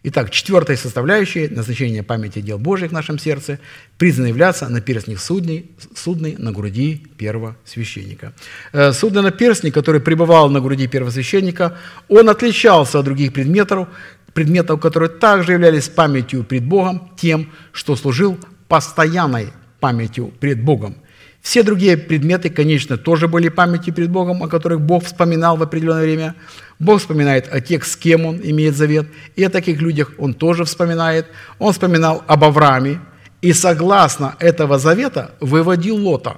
Итак, 0.05 0.31
четвертая 0.31 0.77
составляющая 0.77 1.49
назначение 1.49 2.03
памяти 2.03 2.41
дел 2.41 2.59
Божьих 2.59 2.91
в 2.91 2.93
нашем 2.93 3.21
сердце 3.21 3.61
признано 3.99 4.27
являться 4.27 4.69
наперстник 4.69 5.21
судный, 5.21 5.71
судный 5.95 6.35
на 6.37 6.51
груди 6.51 7.07
первого 7.17 7.57
священника. 7.65 8.33
Э, 8.73 8.93
судный 8.93 9.23
наперстник, 9.23 9.73
который 9.73 10.01
пребывал 10.01 10.51
на 10.51 10.61
груди 10.61 10.89
первого 10.89 11.13
священника, 11.13 11.79
он 12.09 12.29
отличался 12.29 12.99
от 12.99 13.05
других 13.05 13.33
предметов, 13.33 13.89
предметов, 14.35 14.81
которые 14.81 15.09
также 15.09 15.53
являлись 15.53 15.89
памятью 15.89 16.45
пред 16.45 16.65
Богом, 16.65 17.11
тем, 17.17 17.51
что 17.73 17.97
служил 17.97 18.39
постоянной 18.69 19.53
памятью 19.81 20.33
пред 20.41 20.63
Богом. 20.63 20.97
Все 21.41 21.65
другие 21.65 21.97
предметы, 21.97 22.51
конечно, 22.51 22.97
тоже 22.97 23.27
были 23.27 23.49
памятью 23.49 23.93
перед 23.93 24.11
Богом, 24.11 24.45
о 24.45 24.49
которых 24.49 24.81
Бог 24.81 25.05
вспоминал 25.05 25.57
в 25.57 25.63
определенное 25.63 26.05
время. 26.05 26.37
Бог 26.79 27.01
вспоминает 27.01 27.53
о 27.53 27.61
тех, 27.61 27.85
с 27.85 27.97
кем 27.97 28.27
Он 28.27 28.41
имеет 28.43 28.77
завет, 28.77 29.09
и 29.35 29.43
о 29.43 29.51
таких 29.51 29.81
людях 29.81 30.13
Он 30.19 30.35
тоже 30.35 30.65
вспоминает. 30.65 31.27
Он 31.59 31.73
вспоминал 31.73 32.23
об 32.29 32.45
Аврааме, 32.45 33.01
и 33.41 33.53
согласно 33.53 34.37
этого 34.39 34.79
завета 34.79 35.33
выводил 35.41 35.97
Лота 35.97 36.37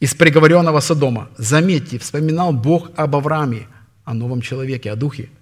из 0.00 0.14
приговоренного 0.14 0.80
Содома. 0.80 1.28
Заметьте, 1.36 1.98
вспоминал 1.98 2.54
Бог 2.54 2.90
об 2.96 3.16
Аврааме, 3.16 3.66
о 4.04 4.14
новом 4.14 4.40
человеке, 4.40 4.90
о 4.90 4.96
духе– 4.96 5.28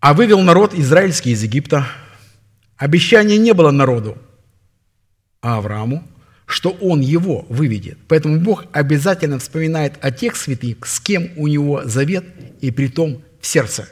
а 0.00 0.14
вывел 0.14 0.40
народ 0.40 0.74
израильский 0.74 1.32
из 1.32 1.42
Египта. 1.42 1.86
Обещания 2.76 3.36
не 3.36 3.52
было 3.52 3.70
народу, 3.70 4.16
а 5.42 5.58
Аврааму, 5.58 6.02
что 6.46 6.70
он 6.70 7.00
его 7.00 7.44
выведет. 7.48 7.98
Поэтому 8.08 8.40
Бог 8.40 8.64
обязательно 8.72 9.38
вспоминает 9.38 9.98
о 10.00 10.10
тех 10.10 10.36
святых, 10.36 10.86
с 10.86 10.98
кем 11.00 11.30
у 11.36 11.46
него 11.46 11.82
завет, 11.84 12.24
и 12.60 12.70
при 12.70 12.88
том 12.88 13.22
в 13.40 13.46
сердце. 13.46 13.88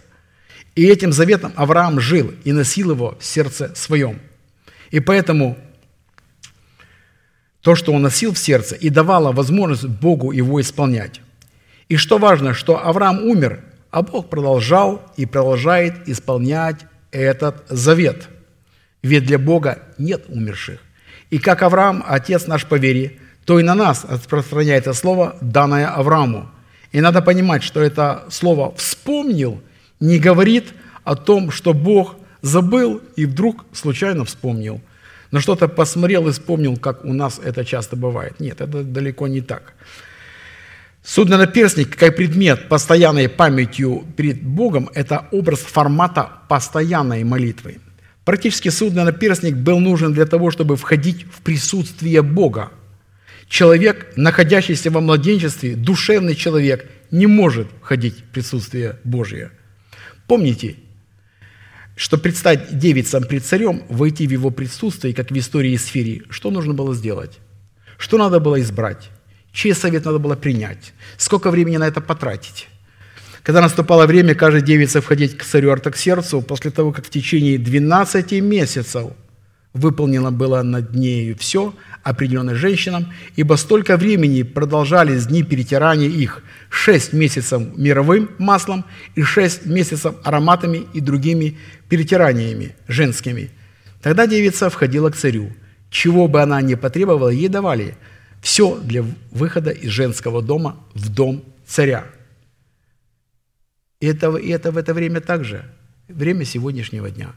И 0.74 0.86
этим 0.86 1.12
заветом 1.12 1.52
Авраам 1.56 2.00
жил 2.00 2.32
и 2.44 2.52
носил 2.52 2.92
его 2.92 3.16
в 3.20 3.24
сердце 3.24 3.72
своем. 3.74 4.20
И 4.90 5.00
поэтому 5.00 5.58
то, 7.60 7.74
что 7.74 7.92
он 7.92 8.02
носил 8.02 8.32
в 8.32 8.38
сердце, 8.38 8.76
и 8.76 8.88
давало 8.88 9.32
возможность 9.32 9.86
Богу 9.86 10.32
его 10.32 10.60
исполнять. 10.60 11.20
И 11.88 11.96
что 11.96 12.16
важно, 12.18 12.54
что 12.54 12.82
Авраам 12.82 13.22
умер, 13.24 13.62
а 13.90 14.02
Бог 14.02 14.28
продолжал 14.28 15.02
и 15.16 15.26
продолжает 15.26 16.08
исполнять 16.08 16.86
этот 17.10 17.64
завет. 17.68 18.28
Ведь 19.02 19.26
для 19.26 19.38
Бога 19.38 19.82
нет 19.98 20.24
умерших. 20.28 20.80
И 21.30 21.38
как 21.38 21.62
Авраам, 21.62 22.04
отец 22.06 22.46
наш 22.46 22.66
по 22.66 22.76
вере, 22.76 23.18
то 23.44 23.58
и 23.58 23.62
на 23.62 23.74
нас 23.74 24.04
распространяется 24.08 24.92
слово, 24.92 25.36
данное 25.40 25.88
Аврааму. 25.88 26.50
И 26.92 27.00
надо 27.00 27.22
понимать, 27.22 27.62
что 27.62 27.80
это 27.80 28.24
слово 28.30 28.74
«вспомнил» 28.76 29.60
не 30.00 30.18
говорит 30.18 30.72
о 31.04 31.16
том, 31.16 31.50
что 31.50 31.74
Бог 31.74 32.16
забыл 32.42 33.00
и 33.16 33.26
вдруг 33.26 33.64
случайно 33.72 34.24
вспомнил. 34.24 34.80
Но 35.30 35.40
что-то 35.40 35.68
посмотрел 35.68 36.28
и 36.28 36.32
вспомнил, 36.32 36.76
как 36.76 37.04
у 37.04 37.12
нас 37.12 37.40
это 37.42 37.64
часто 37.64 37.96
бывает. 37.96 38.40
Нет, 38.40 38.60
это 38.60 38.82
далеко 38.82 39.28
не 39.28 39.40
так. 39.40 39.74
Судный 41.08 41.38
наперстник, 41.38 41.96
как 41.96 42.16
предмет 42.16 42.68
постоянной 42.68 43.30
памятью 43.30 44.04
перед 44.14 44.42
Богом, 44.42 44.90
это 44.94 45.26
образ 45.32 45.60
формата 45.60 46.32
постоянной 46.50 47.24
молитвы. 47.24 47.78
Практически 48.26 48.68
судный 48.68 49.04
наперстник 49.04 49.56
был 49.56 49.80
нужен 49.80 50.12
для 50.12 50.26
того, 50.26 50.50
чтобы 50.50 50.76
входить 50.76 51.24
в 51.32 51.40
присутствие 51.40 52.20
Бога. 52.20 52.72
Человек, 53.48 54.12
находящийся 54.16 54.90
во 54.90 55.00
младенчестве, 55.00 55.76
душевный 55.76 56.34
человек, 56.34 56.90
не 57.10 57.26
может 57.26 57.68
входить 57.80 58.18
в 58.18 58.24
присутствие 58.24 58.98
Божие. 59.02 59.50
Помните, 60.26 60.76
что 61.96 62.18
предстать 62.18 62.78
девицам 62.78 63.24
пред 63.24 63.46
царем, 63.46 63.82
войти 63.88 64.26
в 64.26 64.30
его 64.30 64.50
присутствие, 64.50 65.14
как 65.14 65.30
в 65.30 65.38
истории 65.38 65.74
Сфири, 65.76 66.24
что 66.28 66.50
нужно 66.50 66.74
было 66.74 66.94
сделать? 66.94 67.38
Что 67.96 68.18
надо 68.18 68.40
было 68.40 68.60
избрать? 68.60 69.08
Чей 69.52 69.74
совет 69.74 70.04
надо 70.04 70.18
было 70.18 70.36
принять? 70.36 70.92
Сколько 71.16 71.50
времени 71.50 71.76
на 71.78 71.88
это 71.88 72.00
потратить? 72.00 72.68
Когда 73.42 73.60
наступало 73.60 74.06
время 74.06 74.34
каждой 74.34 74.62
девице 74.62 75.00
входить 75.00 75.36
к 75.38 75.44
царю 75.44 75.70
Артаксерцу, 75.70 76.42
после 76.42 76.70
того, 76.70 76.92
как 76.92 77.06
в 77.06 77.10
течение 77.10 77.58
12 77.58 78.32
месяцев 78.42 79.12
выполнено 79.72 80.30
было 80.30 80.62
над 80.62 80.94
нею 80.94 81.36
все, 81.38 81.74
определенное 82.02 82.54
женщинам, 82.54 83.12
ибо 83.36 83.54
столько 83.54 83.96
времени 83.96 84.42
продолжались 84.42 85.26
дни 85.26 85.42
перетирания 85.42 86.08
их, 86.08 86.42
шесть 86.68 87.12
месяцев 87.12 87.62
мировым 87.76 88.30
маслом 88.38 88.84
и 89.14 89.22
шесть 89.22 89.66
месяцев 89.66 90.14
ароматами 90.24 90.82
и 90.92 91.00
другими 91.00 91.56
перетираниями 91.88 92.76
женскими. 92.86 93.50
Тогда 94.02 94.26
девица 94.26 94.68
входила 94.68 95.10
к 95.10 95.16
царю. 95.16 95.52
Чего 95.90 96.28
бы 96.28 96.42
она 96.42 96.60
ни 96.60 96.74
потребовала, 96.74 97.30
ей 97.30 97.48
давали– 97.48 97.96
все 98.42 98.76
для 98.76 99.04
выхода 99.30 99.70
из 99.70 99.90
женского 99.90 100.42
дома 100.42 100.76
в 100.94 101.08
дом 101.08 101.44
царя. 101.66 102.06
И 104.00 104.06
это, 104.06 104.34
и 104.36 104.48
это 104.50 104.70
в 104.70 104.76
это 104.76 104.94
время 104.94 105.20
также, 105.20 105.64
время 106.08 106.44
сегодняшнего 106.44 107.10
дня, 107.10 107.32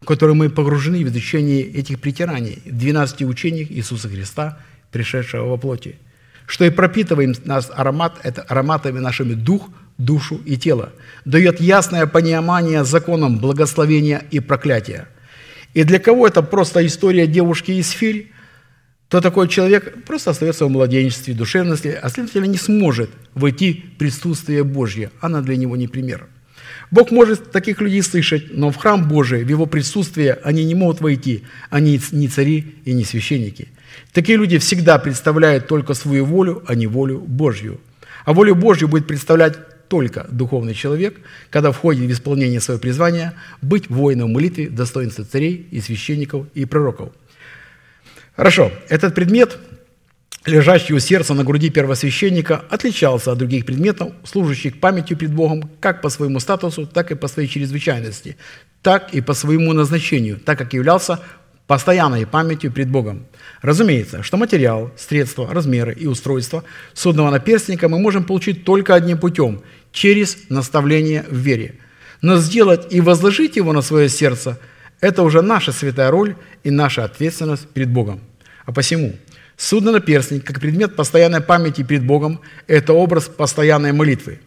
в 0.00 0.06
котором 0.06 0.38
мы 0.38 0.50
погружены 0.50 1.04
в 1.04 1.08
изучение 1.08 1.62
этих 1.62 2.00
притираний, 2.00 2.60
12 2.64 3.22
учений 3.22 3.66
Иисуса 3.68 4.08
Христа, 4.08 4.58
пришедшего 4.90 5.46
во 5.46 5.56
плоти, 5.56 5.96
что 6.46 6.64
и 6.64 6.70
пропитываем 6.70 7.34
нас 7.44 7.70
аромат, 7.72 8.18
это 8.24 8.42
ароматами 8.42 8.98
нашими 8.98 9.34
дух, 9.34 9.68
душу 9.98 10.40
и 10.44 10.56
тело, 10.56 10.92
дает 11.24 11.60
ясное 11.60 12.06
понимание 12.06 12.84
законам 12.84 13.38
благословения 13.38 14.24
и 14.30 14.40
проклятия. 14.40 15.06
И 15.74 15.84
для 15.84 16.00
кого 16.00 16.26
это 16.26 16.42
просто 16.42 16.84
история 16.84 17.28
девушки 17.28 17.70
из 17.70 17.90
Фирь, 17.90 18.32
то 19.10 19.20
такой 19.20 19.48
человек 19.48 20.04
просто 20.04 20.30
остается 20.30 20.66
в 20.66 20.70
младенчестве, 20.70 21.34
душевности, 21.34 21.98
а 22.00 22.08
следовательно 22.08 22.44
не 22.44 22.56
сможет 22.56 23.10
войти 23.34 23.84
в 23.94 23.98
присутствие 23.98 24.62
Божье. 24.62 25.10
Она 25.20 25.40
для 25.40 25.56
него 25.56 25.76
не 25.76 25.88
пример. 25.88 26.28
Бог 26.92 27.10
может 27.10 27.50
таких 27.50 27.80
людей 27.80 28.02
слышать, 28.02 28.56
но 28.56 28.70
в 28.70 28.76
храм 28.76 29.08
Божий, 29.08 29.42
в 29.42 29.48
его 29.48 29.66
присутствие 29.66 30.38
они 30.44 30.64
не 30.64 30.76
могут 30.76 31.00
войти. 31.00 31.42
Они 31.70 32.00
не 32.12 32.28
цари 32.28 32.76
и 32.84 32.92
не 32.92 33.02
священники. 33.02 33.68
Такие 34.12 34.38
люди 34.38 34.58
всегда 34.58 34.96
представляют 34.98 35.66
только 35.66 35.94
свою 35.94 36.24
волю, 36.24 36.62
а 36.68 36.76
не 36.76 36.86
волю 36.86 37.18
Божью. 37.18 37.80
А 38.24 38.32
волю 38.32 38.54
Божью 38.54 38.86
будет 38.86 39.08
представлять 39.08 39.88
только 39.88 40.28
духовный 40.30 40.74
человек, 40.74 41.18
когда 41.50 41.72
входит 41.72 42.08
в 42.08 42.12
исполнение 42.12 42.60
своего 42.60 42.80
призвания 42.80 43.34
быть 43.60 43.90
воином 43.90 44.30
в 44.30 44.34
молитве, 44.34 44.68
достоинства 44.68 45.24
царей 45.24 45.66
и 45.72 45.80
священников 45.80 46.46
и 46.54 46.64
пророков– 46.64 47.10
Хорошо, 48.40 48.72
этот 48.88 49.14
предмет 49.14 49.58
лежащий 50.46 50.94
у 50.94 50.98
сердца 50.98 51.34
на 51.34 51.44
груди 51.44 51.68
первосвященника, 51.68 52.64
отличался 52.70 53.32
от 53.32 53.36
других 53.36 53.66
предметов, 53.66 54.14
служащих 54.24 54.80
памятью 54.80 55.18
пред 55.18 55.34
Богом, 55.34 55.70
как 55.78 56.00
по 56.00 56.08
своему 56.08 56.40
статусу, 56.40 56.86
так 56.86 57.10
и 57.10 57.14
по 57.14 57.28
своей 57.28 57.50
чрезвычайности, 57.50 58.38
так 58.80 59.12
и 59.12 59.20
по 59.20 59.34
своему 59.34 59.74
назначению, 59.74 60.40
так 60.40 60.56
как 60.56 60.72
являлся 60.72 61.20
постоянной 61.66 62.26
памятью 62.26 62.72
пред 62.72 62.88
Богом. 62.88 63.26
Разумеется, 63.60 64.22
что 64.22 64.38
материал, 64.38 64.90
средства, 64.96 65.52
размеры 65.52 65.92
и 65.92 66.06
устройства 66.06 66.64
судного 66.94 67.30
наперстника 67.30 67.90
мы 67.90 67.98
можем 67.98 68.24
получить 68.24 68.64
только 68.64 68.94
одним 68.94 69.18
путем– 69.18 69.60
через 69.92 70.48
наставление 70.48 71.26
в 71.28 71.36
вере. 71.36 71.74
Но 72.22 72.38
сделать 72.38 72.86
и 72.90 73.02
возложить 73.02 73.56
его 73.56 73.74
на 73.74 73.82
свое 73.82 74.08
сердце– 74.08 74.58
это 75.02 75.22
уже 75.22 75.42
наша 75.42 75.72
святая 75.72 76.10
роль 76.10 76.36
и 76.62 76.70
наша 76.70 77.04
ответственность 77.04 77.68
перед 77.68 77.90
Богом. 77.90 78.20
А 78.70 78.72
посему– 78.72 79.16
Судно 79.56 79.90
наперстник, 79.92 80.44
как 80.44 80.60
предмет 80.60 80.96
постоянной 80.96 81.40
памяти 81.42 81.82
перед 81.82 82.02
Богом, 82.02 82.40
это 82.66 82.94
образ 82.94 83.28
постоянной 83.28 83.92
молитвы. 83.92 84.38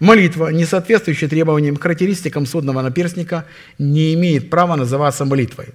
Молитва, 0.00 0.48
не 0.48 0.66
соответствующая 0.66 1.28
требованиям, 1.28 1.76
характеристикам 1.76 2.44
судного 2.44 2.82
наперстника, 2.82 3.46
не 3.78 4.12
имеет 4.12 4.50
права 4.50 4.76
называться 4.76 5.24
молитвой. 5.24 5.68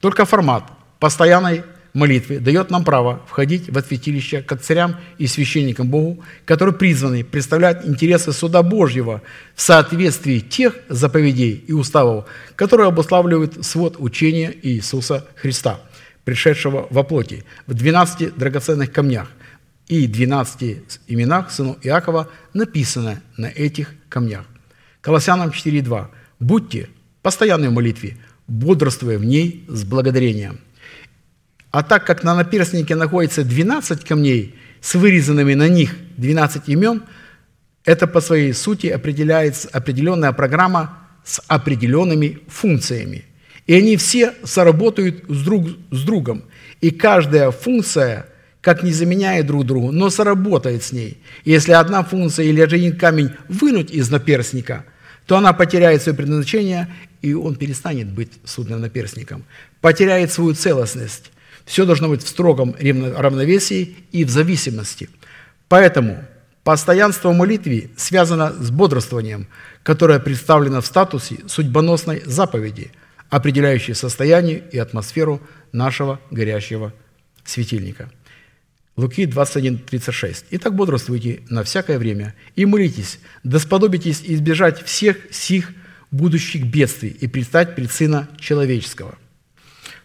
Только 0.00 0.24
формат 0.24 0.64
постоянной 0.98 1.62
молитвы 1.94 2.40
дает 2.40 2.70
нам 2.70 2.82
право 2.82 3.22
входить 3.28 3.68
в 3.68 3.80
святилище 3.82 4.42
как 4.42 4.62
царям 4.62 4.96
и 5.18 5.28
священникам 5.28 5.88
Богу, 5.88 6.24
которые 6.44 6.74
призваны 6.74 7.22
представлять 7.22 7.86
интересы 7.86 8.32
суда 8.32 8.64
Божьего 8.64 9.22
в 9.54 9.62
соответствии 9.62 10.40
тех 10.40 10.74
заповедей 10.88 11.62
и 11.68 11.72
уставов, 11.72 12.24
которые 12.56 12.88
обуславливают 12.88 13.64
свод 13.64 13.96
учения 13.98 14.52
Иисуса 14.62 15.28
Христа– 15.36 15.78
пришедшего 16.24 16.86
во 16.90 17.02
плоти, 17.02 17.44
в 17.66 17.74
12 17.74 18.36
драгоценных 18.36 18.92
камнях 18.92 19.28
и 19.88 20.06
12 20.06 21.00
именах 21.08 21.50
сынов 21.50 21.78
Иакова 21.82 22.28
написано 22.54 23.20
на 23.36 23.46
этих 23.46 23.94
камнях. 24.08 24.44
Колоссянам 25.00 25.50
4.2. 25.50 26.08
«Будьте 26.38 26.88
постоянной 27.22 27.68
в 27.68 27.72
молитве, 27.72 28.16
бодрствуя 28.46 29.18
в 29.18 29.24
ней 29.24 29.64
с 29.68 29.84
благодарением». 29.84 30.60
А 31.70 31.82
так 31.82 32.06
как 32.06 32.22
на 32.22 32.34
наперстнике 32.34 32.94
находится 32.94 33.44
12 33.44 34.04
камней 34.04 34.54
с 34.80 34.94
вырезанными 34.94 35.54
на 35.54 35.68
них 35.68 35.96
12 36.18 36.68
имен, 36.68 37.02
это 37.84 38.06
по 38.06 38.20
своей 38.20 38.52
сути 38.52 38.88
определяется 38.88 39.68
определенная 39.72 40.32
программа 40.32 40.98
с 41.24 41.42
определенными 41.48 42.40
функциями– 42.48 43.24
и 43.66 43.74
они 43.74 43.96
все 43.96 44.34
соработают 44.44 45.24
с, 45.28 45.42
друг, 45.42 45.68
с 45.90 46.02
другом. 46.02 46.44
И 46.80 46.90
каждая 46.90 47.50
функция, 47.50 48.26
как 48.60 48.82
не 48.82 48.92
заменяет 48.92 49.46
друг 49.46 49.64
другу, 49.64 49.92
но 49.92 50.10
соработает 50.10 50.82
с 50.82 50.92
ней. 50.92 51.18
И 51.44 51.50
если 51.50 51.72
одна 51.72 52.02
функция 52.02 52.46
или 52.46 52.60
один 52.60 52.96
камень 52.96 53.30
вынуть 53.48 53.90
из 53.90 54.10
наперстника, 54.10 54.84
то 55.26 55.36
она 55.36 55.52
потеряет 55.52 56.02
свое 56.02 56.16
предназначение, 56.16 56.92
и 57.22 57.34
он 57.34 57.54
перестанет 57.54 58.08
быть 58.08 58.32
судным 58.44 58.80
наперстником. 58.80 59.44
Потеряет 59.80 60.32
свою 60.32 60.54
целостность. 60.54 61.30
Все 61.64 61.86
должно 61.86 62.08
быть 62.08 62.24
в 62.24 62.28
строгом 62.28 62.74
равновесии 62.80 63.96
и 64.10 64.24
в 64.24 64.30
зависимости. 64.30 65.08
Поэтому 65.68 66.24
постоянство 66.64 67.30
в 67.30 67.36
молитве 67.36 67.90
связано 67.96 68.52
с 68.52 68.72
бодрствованием, 68.72 69.46
которое 69.84 70.18
представлено 70.18 70.80
в 70.80 70.86
статусе 70.86 71.36
судьбоносной 71.46 72.22
заповеди– 72.26 72.90
определяющие 73.32 73.94
состояние 73.94 74.62
и 74.72 74.76
атмосферу 74.76 75.40
нашего 75.72 76.20
горящего 76.30 76.92
светильника. 77.44 78.12
Луки 78.94 79.24
21:36. 79.24 80.44
«Итак, 80.50 80.76
бодрствуйте 80.76 81.40
на 81.48 81.64
всякое 81.64 81.98
время 81.98 82.34
и 82.56 82.66
молитесь, 82.66 83.20
да 83.42 83.58
сподобитесь 83.58 84.20
избежать 84.22 84.82
всех 84.82 85.16
сих 85.30 85.72
будущих 86.10 86.66
бедствий 86.66 87.08
и 87.08 87.26
предстать 87.26 87.74
пред 87.74 87.90
Сына 87.90 88.28
Человеческого». 88.38 89.16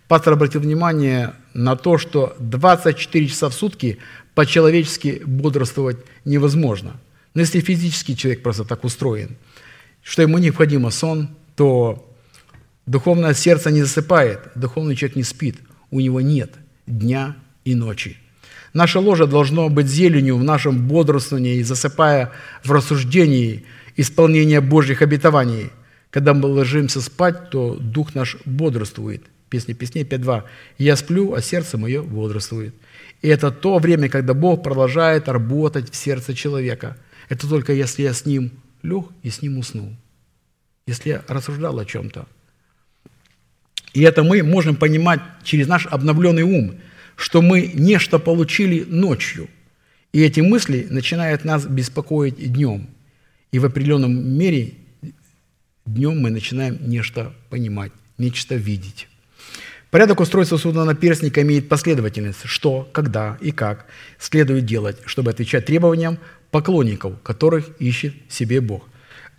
Пастор 0.08 0.32
обратил 0.32 0.62
внимание 0.62 1.34
на 1.54 1.76
то, 1.76 1.98
что 1.98 2.34
24 2.40 3.28
часа 3.28 3.50
в 3.50 3.54
сутки 3.54 3.98
по-человечески 4.36 5.22
бодрствовать 5.26 5.98
невозможно. 6.24 6.98
Но 7.34 7.42
если 7.42 7.60
физический 7.60 8.16
человек 8.16 8.42
просто 8.42 8.64
так 8.64 8.86
устроен, 8.86 9.36
что 10.02 10.22
ему 10.22 10.38
необходимо 10.38 10.92
сон, 10.92 11.36
то 11.58 12.07
Духовное 12.88 13.34
сердце 13.34 13.70
не 13.70 13.82
засыпает, 13.82 14.40
духовный 14.56 14.96
человек 14.96 15.18
не 15.18 15.24
спит, 15.24 15.58
у 15.92 16.00
него 16.00 16.22
нет 16.22 16.54
дня 16.88 17.36
и 17.66 17.76
ночи. 17.76 18.16
Наше 18.74 19.00
ложе 19.00 19.28
должно 19.28 19.68
быть 19.68 19.88
зеленью 19.88 20.38
в 20.38 20.44
нашем 20.44 20.88
бодрствовании, 20.88 21.62
засыпая 21.64 22.32
в 22.64 22.72
рассуждении 22.72 23.66
исполнения 23.98 24.62
Божьих 24.62 25.02
обетований. 25.02 25.72
Когда 26.12 26.34
мы 26.34 26.48
ложимся 26.48 27.02
спать, 27.02 27.50
то 27.50 27.76
дух 27.76 28.16
наш 28.16 28.38
бодрствует. 28.46 29.24
Песня 29.50 29.76
песней 29.76 30.04
5.2. 30.04 30.44
«Я 30.78 30.96
сплю, 30.96 31.34
а 31.34 31.42
сердце 31.42 31.78
мое 31.78 32.02
бодрствует». 32.02 32.74
И 33.22 33.28
это 33.28 33.52
то 33.52 33.80
время, 33.80 34.08
когда 34.08 34.34
Бог 34.34 34.64
продолжает 34.64 35.28
работать 35.28 35.92
в 35.92 35.96
сердце 35.96 36.34
человека. 36.34 36.96
Это 37.28 37.50
только 37.50 37.74
если 37.74 38.04
я 38.04 38.14
с 38.14 38.26
ним 38.26 38.52
лег 38.82 39.08
и 39.24 39.30
с 39.30 39.42
ним 39.42 39.58
уснул. 39.58 39.94
Если 40.86 41.10
я 41.10 41.24
рассуждал 41.28 41.78
о 41.80 41.86
чем-то– 41.86 42.28
и 43.94 44.02
это 44.02 44.24
мы 44.24 44.44
можем 44.44 44.76
понимать 44.76 45.20
через 45.44 45.68
наш 45.68 45.86
обновленный 45.88 46.44
ум, 46.44 46.76
что 47.16 47.42
мы 47.42 47.72
нечто 47.74 48.20
получили 48.20 48.84
ночью. 48.88 49.50
И 50.14 50.22
эти 50.22 50.40
мысли 50.40 50.88
начинают 50.90 51.46
нас 51.46 51.66
беспокоить 51.66 52.36
днем. 52.54 52.90
И 53.52 53.60
в 53.60 53.66
определенном 53.66 54.38
мере 54.38 54.74
днем 55.86 56.20
мы 56.20 56.30
начинаем 56.30 56.78
нечто 56.88 57.34
понимать, 57.50 57.92
нечто 58.18 58.56
видеть. 58.56 59.08
Порядок 59.90 60.20
устройства 60.20 60.58
судного 60.58 60.86
наперстника 60.86 61.42
имеет 61.42 61.70
последовательность, 61.70 62.42
что, 62.44 62.90
когда 62.92 63.38
и 63.40 63.52
как 63.52 63.86
следует 64.20 64.66
делать, 64.66 64.98
чтобы 65.06 65.32
отвечать 65.32 65.66
требованиям 65.66 66.20
поклонников, 66.52 67.22
которых 67.24 67.70
ищет 67.80 68.14
себе 68.30 68.60
Бог. 68.60 68.84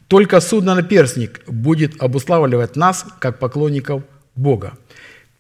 Только 0.09 0.41
судно-наперстник 0.41 1.43
будет 1.47 2.03
обуславливать 2.03 2.77
нас, 2.77 3.05
как 3.21 3.39
поклонников 3.39 4.03
Бога. 4.03 4.18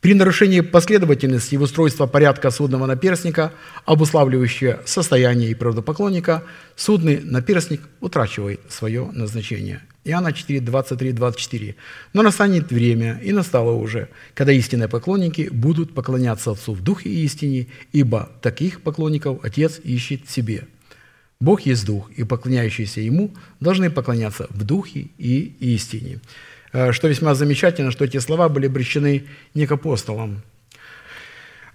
При 0.00 0.14
нарушении 0.14 0.60
последовательности 0.60 1.54
и 1.54 1.58
устройства 1.58 2.06
порядка 2.06 2.50
судного 2.50 2.86
наперстника, 2.86 3.52
обуславливающего 3.84 4.80
состояние 4.84 5.50
и 5.50 5.54
правдопоклонника, 5.54 6.44
судный 6.76 7.20
наперстник 7.20 7.80
утрачивает 8.00 8.60
свое 8.68 9.10
назначение. 9.12 9.82
Иоанна 10.04 10.32
4, 10.32 10.60
23, 10.60 11.12
24. 11.12 11.74
«Но 12.12 12.22
настанет 12.22 12.70
время, 12.70 13.20
и 13.22 13.32
настало 13.32 13.72
уже, 13.72 14.08
когда 14.34 14.52
истинные 14.52 14.88
поклонники 14.88 15.48
будут 15.50 15.94
поклоняться 15.94 16.52
Отцу 16.52 16.74
в 16.74 16.80
Духе 16.80 17.10
и 17.10 17.24
истине, 17.24 17.66
ибо 17.92 18.30
таких 18.40 18.82
поклонников 18.82 19.44
Отец 19.44 19.80
ищет 19.82 20.30
себе». 20.30 20.68
Бог 21.40 21.62
есть 21.62 21.86
Дух, 21.86 22.10
и 22.16 22.24
поклоняющиеся 22.24 23.00
Ему 23.00 23.32
должны 23.60 23.90
поклоняться 23.90 24.46
в 24.50 24.64
Духе 24.64 25.08
и 25.18 25.54
истине. 25.60 26.20
Э, 26.72 26.92
что 26.92 27.08
весьма 27.08 27.34
замечательно, 27.34 27.90
что 27.90 28.04
эти 28.04 28.18
слова 28.18 28.48
были 28.48 28.66
обращены 28.66 29.24
не 29.54 29.66
к 29.66 29.72
апостолам, 29.72 30.42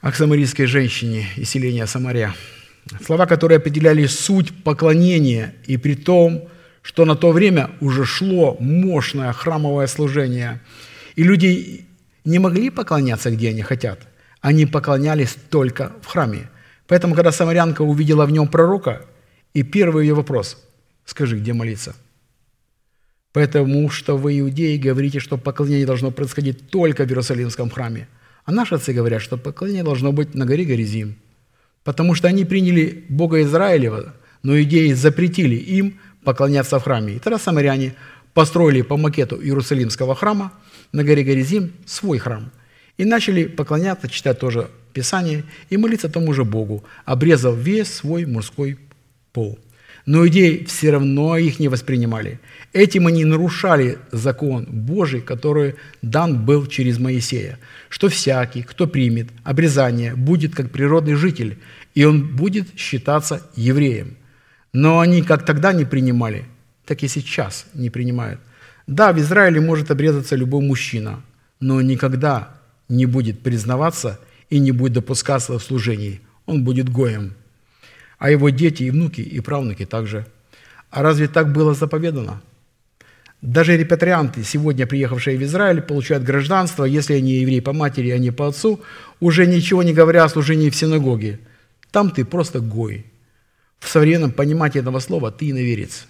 а 0.01 0.11
к 0.11 0.15
самарийской 0.15 0.65
женщине 0.65 1.27
из 1.35 1.49
селения 1.49 1.87
Самаря. 1.87 2.35
Слова, 3.05 3.25
которые 3.25 3.57
определяли 3.57 4.05
суть 4.05 4.63
поклонения, 4.63 5.55
и 5.65 5.77
при 5.77 5.95
том, 5.95 6.49
что 6.81 7.05
на 7.05 7.15
то 7.15 7.31
время 7.31 7.71
уже 7.79 8.05
шло 8.05 8.57
мощное 8.59 9.31
храмовое 9.31 9.87
служение, 9.87 10.61
и 11.15 11.23
люди 11.23 11.85
не 12.25 12.39
могли 12.39 12.69
поклоняться, 12.69 13.31
где 13.31 13.49
они 13.49 13.61
хотят. 13.61 13.99
Они 14.41 14.65
поклонялись 14.65 15.37
только 15.49 15.93
в 16.01 16.07
храме. 16.07 16.49
Поэтому, 16.87 17.15
когда 17.15 17.31
самарянка 17.31 17.81
увидела 17.83 18.25
в 18.25 18.31
нем 18.31 18.49
пророка, 18.49 19.05
и 19.53 19.63
первый 19.63 20.05
ее 20.05 20.13
вопрос– 20.13 20.57
скажи, 21.05 21.39
где 21.39 21.53
молиться– 21.53 21.95
Потому 23.33 23.89
что 23.89 24.15
вы, 24.15 24.39
иудеи, 24.39 24.77
говорите, 24.77 25.19
что 25.19 25.37
поклонение 25.37 25.87
должно 25.87 26.11
происходить 26.11 26.69
только 26.69 27.03
в 27.03 27.09
Иерусалимском 27.09 27.69
храме. 27.71 28.07
А 28.45 28.51
наши 28.51 28.75
отцы 28.75 28.93
говорят, 28.93 29.21
что 29.23 29.37
поклонение 29.37 29.83
должно 29.83 30.11
быть 30.11 30.35
на 30.35 30.45
горе 30.45 30.65
Горизим. 30.65 31.15
Потому 31.83 32.13
что 32.13 32.27
они 32.27 32.45
приняли 32.45 33.03
Бога 33.09 33.41
Израилева, 33.41 34.13
но 34.43 34.61
идеи 34.61 34.93
запретили 34.93 35.55
им 35.55 35.99
поклоняться 36.23 36.79
в 36.79 36.83
храме. 36.83 37.15
И 37.15 37.19
тогда 37.19 37.39
самаряне 37.39 37.95
построили 38.35 38.83
по 38.83 38.97
макету 38.97 39.41
Иерусалимского 39.41 40.13
храма 40.13 40.53
на 40.91 41.03
горе 41.03 41.23
Горизим 41.23 41.73
свой 41.85 42.19
храм. 42.19 42.51
И 42.97 43.05
начали 43.05 43.45
поклоняться, 43.45 44.07
читать 44.07 44.39
тоже 44.39 44.69
Писание 44.93 45.43
и 45.71 45.77
молиться 45.77 46.07
тому 46.07 46.33
же 46.33 46.43
Богу, 46.43 46.83
обрезав 47.03 47.57
весь 47.57 47.91
свой 47.91 48.27
мужской 48.27 48.77
пол. 49.31 49.57
Но 50.05 50.27
идеи 50.27 50.65
все 50.67 50.91
равно 50.91 51.37
их 51.37 51.59
не 51.59 51.67
воспринимали. 51.67 52.39
Этим 52.73 53.05
они 53.05 53.23
нарушали 53.23 53.99
закон 54.11 54.65
Божий, 54.67 55.21
который 55.21 55.75
дан 56.01 56.43
был 56.43 56.65
через 56.65 56.97
Моисея, 56.97 57.59
что 57.87 58.09
всякий, 58.09 58.63
кто 58.63 58.87
примет 58.87 59.29
обрезание, 59.43 60.15
будет 60.15 60.55
как 60.55 60.71
природный 60.71 61.13
житель 61.13 61.59
и 61.93 62.03
он 62.03 62.35
будет 62.35 62.67
считаться 62.77 63.47
евреем. 63.55 64.17
Но 64.73 64.99
они 64.99 65.21
как 65.21 65.45
тогда 65.45 65.71
не 65.71 65.85
принимали, 65.85 66.45
так 66.85 67.03
и 67.03 67.07
сейчас 67.07 67.65
не 67.73 67.89
принимают. 67.89 68.39
Да, 68.87 69.13
в 69.13 69.19
Израиле 69.19 69.61
может 69.61 69.91
обрезаться 69.91 70.35
любой 70.35 70.61
мужчина, 70.65 71.21
но 71.59 71.79
никогда 71.81 72.57
не 72.89 73.05
будет 73.05 73.41
признаваться 73.41 74.19
и 74.49 74.59
не 74.59 74.71
будет 74.71 74.93
допускаться 74.93 75.57
в 75.57 75.63
служении. 75.63 76.21
Он 76.45 76.63
будет 76.63 76.89
гоем. 76.89 77.35
А 78.17 78.31
его 78.31 78.49
дети 78.49 78.83
и 78.83 78.91
внуки 78.91 79.21
и 79.21 79.39
правнуки 79.39 79.85
также. 79.85 80.25
А 80.89 81.03
разве 81.03 81.27
так 81.27 81.53
было 81.53 81.73
заповедано? 81.73 82.41
Даже 83.43 83.75
репатрианты, 83.75 84.41
сегодня 84.45 84.87
приехавшие 84.87 85.37
в 85.37 85.43
Израиль, 85.43 85.81
получают 85.81 86.23
гражданство, 86.23 86.85
если 86.85 87.15
они 87.15 87.33
евреи 87.33 87.59
по 87.59 87.73
матери, 87.73 88.09
а 88.11 88.17
не 88.17 88.31
по 88.31 88.47
отцу, 88.47 88.79
уже 89.19 89.45
ничего 89.45 89.83
не 89.83 89.93
говоря 89.93 90.23
о 90.23 90.29
служении 90.29 90.69
в 90.69 90.75
синагоге. 90.77 91.41
Там 91.91 92.09
ты 92.09 92.23
просто 92.23 92.61
гой. 92.61 93.05
В 93.79 93.89
современном 93.89 94.31
понимании 94.31 94.79
этого 94.79 94.99
слова 94.99 95.29
ты 95.29 95.49
иноверец. 95.49 96.07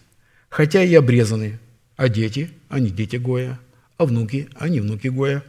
Хотя 0.48 0.84
и 0.84 0.94
обрезаны. 0.94 1.58
А 1.96 2.08
дети, 2.08 2.52
они 2.70 2.92
дети 2.92 3.16
Гоя. 3.16 3.60
А 3.98 4.06
внуки, 4.06 4.48
они 4.60 4.80
внуки 4.80 5.08
Гоя. 5.08 5.44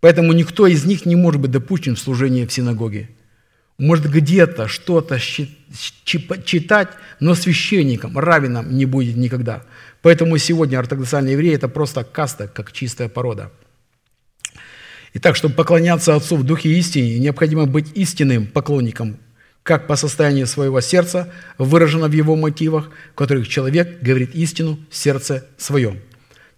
Поэтому 0.00 0.34
никто 0.34 0.66
из 0.66 0.84
них 0.84 1.06
не 1.06 1.16
может 1.16 1.40
быть 1.40 1.50
допущен 1.50 1.96
в 1.96 2.00
служение 2.00 2.46
в 2.46 2.52
синагоге. 2.52 3.08
Может 3.78 4.08
где-то 4.08 4.68
что-то 4.68 5.18
читать, 5.18 6.88
но 7.18 7.34
священником, 7.34 8.16
раввином 8.16 8.76
не 8.76 8.86
будет 8.86 9.16
никогда. 9.16 9.64
Поэтому 10.00 10.38
сегодня 10.38 10.78
ортодоксальные 10.78 11.32
евреи– 11.32 11.54
это 11.56 11.68
просто 11.68 12.04
каста, 12.04 12.46
как 12.46 12.72
чистая 12.72 13.08
порода. 13.08 13.50
Итак, 15.14 15.34
чтобы 15.36 15.54
поклоняться 15.54 16.14
Отцу 16.14 16.36
в 16.36 16.44
Духе 16.44 16.70
истине, 16.70 17.18
необходимо 17.18 17.66
быть 17.66 17.96
истинным 17.96 18.46
поклонником, 18.46 19.18
как 19.62 19.86
по 19.86 19.96
состоянию 19.96 20.46
своего 20.46 20.80
сердца, 20.80 21.32
выражено 21.56 22.08
в 22.08 22.12
его 22.12 22.36
мотивах, 22.36 22.90
в 23.12 23.14
которых 23.14 23.48
человек 23.48 24.02
говорит 24.02 24.34
истину 24.34 24.78
в 24.90 24.96
сердце 24.96 25.46
своем, 25.56 26.00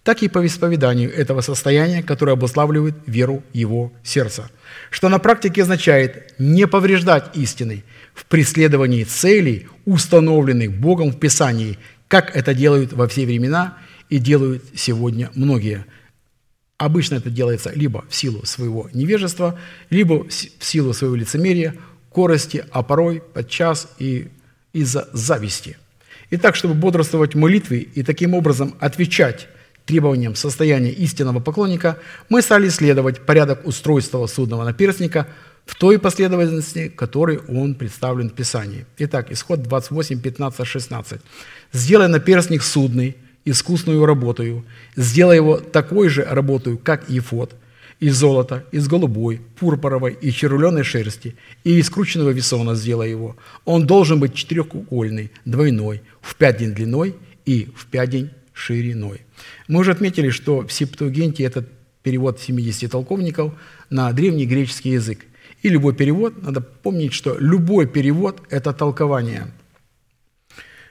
так 0.07 0.23
и 0.23 0.29
по 0.29 0.45
исповеданию 0.45 1.13
этого 1.13 1.41
состояния, 1.41 2.01
которое 2.01 2.31
обуславливает 2.31 2.95
веру 3.07 3.43
его 3.51 3.91
сердца, 4.03 4.49
что 4.89 5.09
на 5.09 5.19
практике 5.19 5.63
означает 5.63 6.33
не 6.39 6.65
повреждать 6.65 7.35
истины 7.35 7.83
в 8.13 8.25
преследовании 8.25 9.03
целей, 9.03 9.67
установленных 9.83 10.71
Богом 10.71 11.11
в 11.11 11.19
Писании, 11.19 11.77
как 12.07 12.33
это 12.37 12.53
делают 12.53 12.93
во 12.93 13.09
все 13.09 13.25
времена 13.25 13.79
и 14.07 14.17
делают 14.17 14.63
сегодня 14.75 15.29
многие. 15.35 15.85
Обычно 16.77 17.15
это 17.15 17.29
делается 17.29 17.73
либо 17.75 18.05
в 18.09 18.15
силу 18.15 18.45
своего 18.45 18.89
невежества, 18.93 19.59
либо 19.89 20.23
в 20.23 20.31
силу 20.31 20.93
своего 20.93 21.17
лицемерия, 21.17 21.75
корости, 22.11 22.63
а 22.71 22.81
порой 22.81 23.21
подчас 23.33 23.89
и 23.99 24.29
из-за 24.71 25.09
зависти. 25.11 25.75
Итак, 26.31 26.55
чтобы 26.55 26.75
бодрствовать 26.75 27.35
в 27.35 27.37
молитве 27.37 27.79
и 27.79 28.03
таким 28.03 28.35
образом 28.35 28.73
отвечать 28.79 29.49
требованиям 29.87 30.35
состояния 30.35 30.91
истинного 30.91 31.39
поклонника, 31.39 31.97
мы 32.29 32.41
стали 32.41 32.67
исследовать 32.67 33.25
порядок 33.25 33.65
устройства 33.65 34.27
судного 34.27 34.63
наперстника 34.63 35.27
в 35.65 35.75
той 35.75 35.97
последовательности, 35.97 36.89
которой 36.89 37.39
он 37.47 37.73
представлен 37.73 38.29
в 38.29 38.33
Писании. 38.33 38.85
Итак, 38.99 39.31
исход 39.31 39.63
28, 39.63 40.21
15, 40.21 40.67
16. 40.67 41.21
«Сделай 41.73 42.07
наперстник 42.07 42.63
судный, 42.63 43.15
искусную 43.45 44.05
работою, 44.05 44.65
сделай 44.95 45.37
его 45.37 45.57
такой 45.57 46.09
же 46.09 46.23
работою, 46.23 46.77
как 46.77 47.09
ефод, 47.09 47.55
из 47.99 48.15
золота, 48.15 48.65
из 48.71 48.87
голубой, 48.87 49.41
пурпуровой 49.59 50.17
и 50.21 50.31
червленой 50.31 50.83
шерсти, 50.83 51.35
и 51.63 51.79
из 51.79 51.89
крученного 51.89 52.29
весона 52.29 52.75
сделай 52.75 53.09
его. 53.09 53.35
Он 53.65 53.87
должен 53.87 54.19
быть 54.19 54.35
четырехугольный, 54.35 55.31
двойной, 55.45 56.01
в 56.21 56.35
пять 56.35 56.57
день 56.57 56.73
длиной 56.73 57.15
и 57.45 57.69
в 57.75 57.87
пять 57.87 58.09
день 58.09 58.29
шириной. 58.53 59.21
Мы 59.67 59.79
уже 59.79 59.91
отметили, 59.91 60.29
что 60.29 60.61
в 60.65 60.71
Септуагенте 60.71 61.43
этот 61.43 61.67
перевод 62.03 62.39
70 62.39 62.91
толковников 62.91 63.53
на 63.89 64.11
древний 64.13 64.45
греческий 64.45 64.91
язык. 64.91 65.25
И 65.61 65.69
любой 65.69 65.93
перевод, 65.93 66.41
надо 66.41 66.61
помнить, 66.61 67.13
что 67.13 67.37
любой 67.39 67.87
перевод– 67.87 68.41
это 68.49 68.73
толкование– 68.73 69.47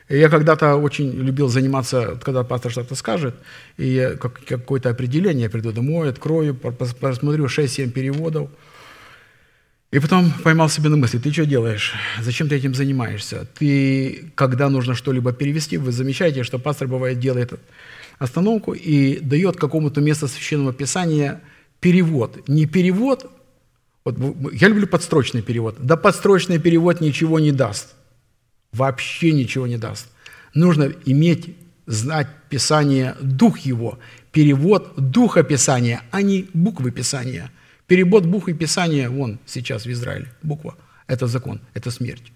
я 0.08 0.28
когда-то 0.28 0.76
очень 0.76 1.10
любил 1.10 1.48
заниматься, 1.48 2.18
когда 2.22 2.44
пастор 2.44 2.70
что-то 2.70 2.94
скажет, 2.94 3.34
и 3.76 3.88
я 3.88 4.10
как, 4.14 4.40
какое-то 4.44 4.88
определение, 4.90 5.44
я 5.44 5.50
приду 5.50 5.72
домой, 5.72 6.10
открою, 6.10 6.54
посмотрю 6.54 7.46
6-7 7.46 7.90
переводов, 7.90 8.48
и 9.90 9.98
потом 9.98 10.32
поймал 10.44 10.68
себя 10.68 10.90
на 10.90 10.96
мысли, 10.96 11.18
ты 11.18 11.32
что 11.32 11.44
делаешь? 11.44 11.92
Зачем 12.20 12.48
ты 12.48 12.54
этим 12.56 12.74
занимаешься? 12.74 13.48
Ты, 13.58 14.30
когда 14.36 14.68
нужно 14.68 14.94
что-либо 14.94 15.32
перевести, 15.32 15.76
вы 15.76 15.90
замечаете, 15.90 16.44
что 16.44 16.58
пастор 16.58 16.86
бывает 16.86 17.18
делает 17.18 17.58
остановку 18.18 18.72
и 18.72 19.18
дает 19.20 19.56
какому-то 19.56 20.00
месту 20.00 20.28
священного 20.28 20.72
писания 20.72 21.40
перевод. 21.80 22.48
Не 22.48 22.66
перевод, 22.66 23.30
вот 24.04 24.16
я 24.52 24.68
люблю 24.68 24.86
подстрочный 24.86 25.42
перевод, 25.42 25.76
да 25.80 25.96
подстрочный 25.96 26.58
перевод 26.58 27.00
ничего 27.00 27.38
не 27.40 27.52
даст 27.52 27.96
вообще 28.76 29.32
ничего 29.32 29.66
не 29.66 29.78
даст. 29.78 30.08
Нужно 30.54 30.92
иметь, 31.06 31.56
знать 31.86 32.28
Писание, 32.48 33.16
дух 33.20 33.58
его, 33.58 33.98
перевод 34.32 34.94
духа 34.96 35.42
Писания, 35.42 36.02
а 36.10 36.22
не 36.22 36.48
буквы 36.54 36.90
Писания. 36.90 37.50
Перевод 37.86 38.26
буквы 38.26 38.54
Писания, 38.54 39.10
вон 39.10 39.38
сейчас 39.46 39.86
в 39.86 39.90
Израиле, 39.90 40.26
буква, 40.42 40.76
это 41.06 41.26
закон, 41.26 41.60
это 41.74 41.90
смерть. 41.90 42.32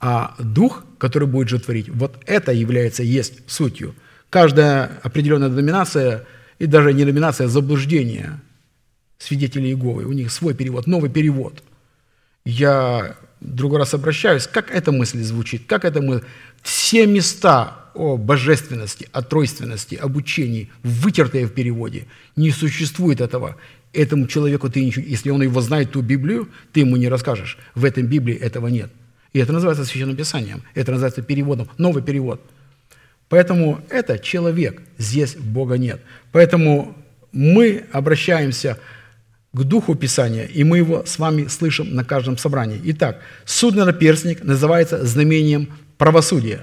А 0.00 0.34
дух, 0.38 0.84
который 0.98 1.28
будет 1.28 1.48
же 1.48 1.58
творить, 1.58 1.88
вот 1.88 2.22
это 2.26 2.52
является, 2.52 3.02
есть 3.02 3.40
сутью. 3.46 3.94
Каждая 4.32 4.98
определенная 5.02 5.50
доминация, 5.50 6.24
и 6.58 6.64
даже 6.64 6.94
не 6.94 7.04
доминация, 7.04 7.48
а 7.48 7.50
заблуждение 7.50 8.40
свидетелей 9.18 9.68
Иеговы, 9.68 10.06
у 10.06 10.12
них 10.12 10.32
свой 10.32 10.54
перевод, 10.54 10.86
новый 10.86 11.10
перевод. 11.10 11.62
Я 12.46 13.16
другой 13.42 13.80
раз 13.80 13.92
обращаюсь, 13.92 14.46
как 14.46 14.70
эта 14.70 14.90
мысль 14.90 15.22
звучит, 15.22 15.66
как 15.66 15.84
эта 15.84 16.00
мысль. 16.00 16.24
Все 16.62 17.06
места 17.06 17.90
о 17.92 18.16
божественности, 18.16 19.06
о 19.12 19.20
тройственности, 19.20 19.96
об 19.96 20.16
учении, 20.16 20.70
вытертые 20.82 21.44
в 21.44 21.52
переводе. 21.52 22.06
Не 22.34 22.52
существует 22.52 23.20
этого. 23.20 23.56
Этому 23.92 24.26
человеку 24.28 24.70
ты 24.70 24.82
ничего, 24.82 25.04
если 25.06 25.28
он 25.28 25.42
его 25.42 25.60
знает, 25.60 25.90
ту 25.90 26.00
Библию, 26.00 26.48
ты 26.72 26.80
ему 26.80 26.96
не 26.96 27.08
расскажешь. 27.08 27.58
В 27.74 27.84
этом 27.84 28.06
Библии 28.06 28.34
этого 28.34 28.68
нет. 28.68 28.90
И 29.34 29.40
это 29.40 29.52
называется 29.52 29.84
Священным 29.84 30.16
Писанием. 30.16 30.62
Это 30.72 30.92
называется 30.92 31.20
переводом, 31.20 31.68
новый 31.76 32.02
перевод. 32.02 32.40
Поэтому 33.28 33.80
это 33.88 34.18
человек, 34.18 34.82
здесь 34.98 35.34
Бога 35.36 35.78
нет. 35.78 36.00
Поэтому 36.32 36.96
мы 37.32 37.84
обращаемся 37.92 38.78
к 39.52 39.64
духу 39.64 39.94
Писания, 39.94 40.44
и 40.44 40.64
мы 40.64 40.78
его 40.78 41.04
с 41.04 41.18
вами 41.18 41.46
слышим 41.46 41.94
на 41.94 42.04
каждом 42.04 42.38
собрании. 42.38 42.80
Итак, 42.84 43.20
судный 43.44 43.84
наперстник 43.84 44.42
называется 44.42 45.04
знамением 45.04 45.68
правосудия. 45.98 46.60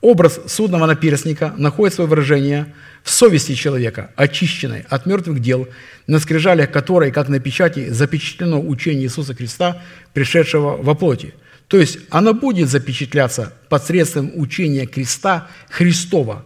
Образ 0.00 0.40
судного 0.46 0.86
наперстника 0.86 1.52
находит 1.56 1.94
свое 1.94 2.08
выражение 2.08 2.72
в 3.02 3.10
совести 3.10 3.54
человека, 3.54 4.12
очищенной 4.14 4.84
от 4.88 5.06
мертвых 5.06 5.40
дел, 5.40 5.66
на 6.06 6.20
скрижалях 6.20 6.70
которой, 6.70 7.10
как 7.10 7.28
на 7.28 7.40
печати, 7.40 7.90
запечатлено 7.90 8.60
учение 8.60 9.04
Иисуса 9.04 9.34
Христа, 9.34 9.82
пришедшего 10.12 10.76
во 10.76 10.94
плоти. 10.94 11.34
То 11.68 11.76
есть 11.76 11.98
оно 12.10 12.34
будет 12.34 12.68
запечатляться 12.68 13.52
посредством 13.68 14.32
учения 14.34 14.86
креста 14.86 15.48
Христова. 15.68 16.44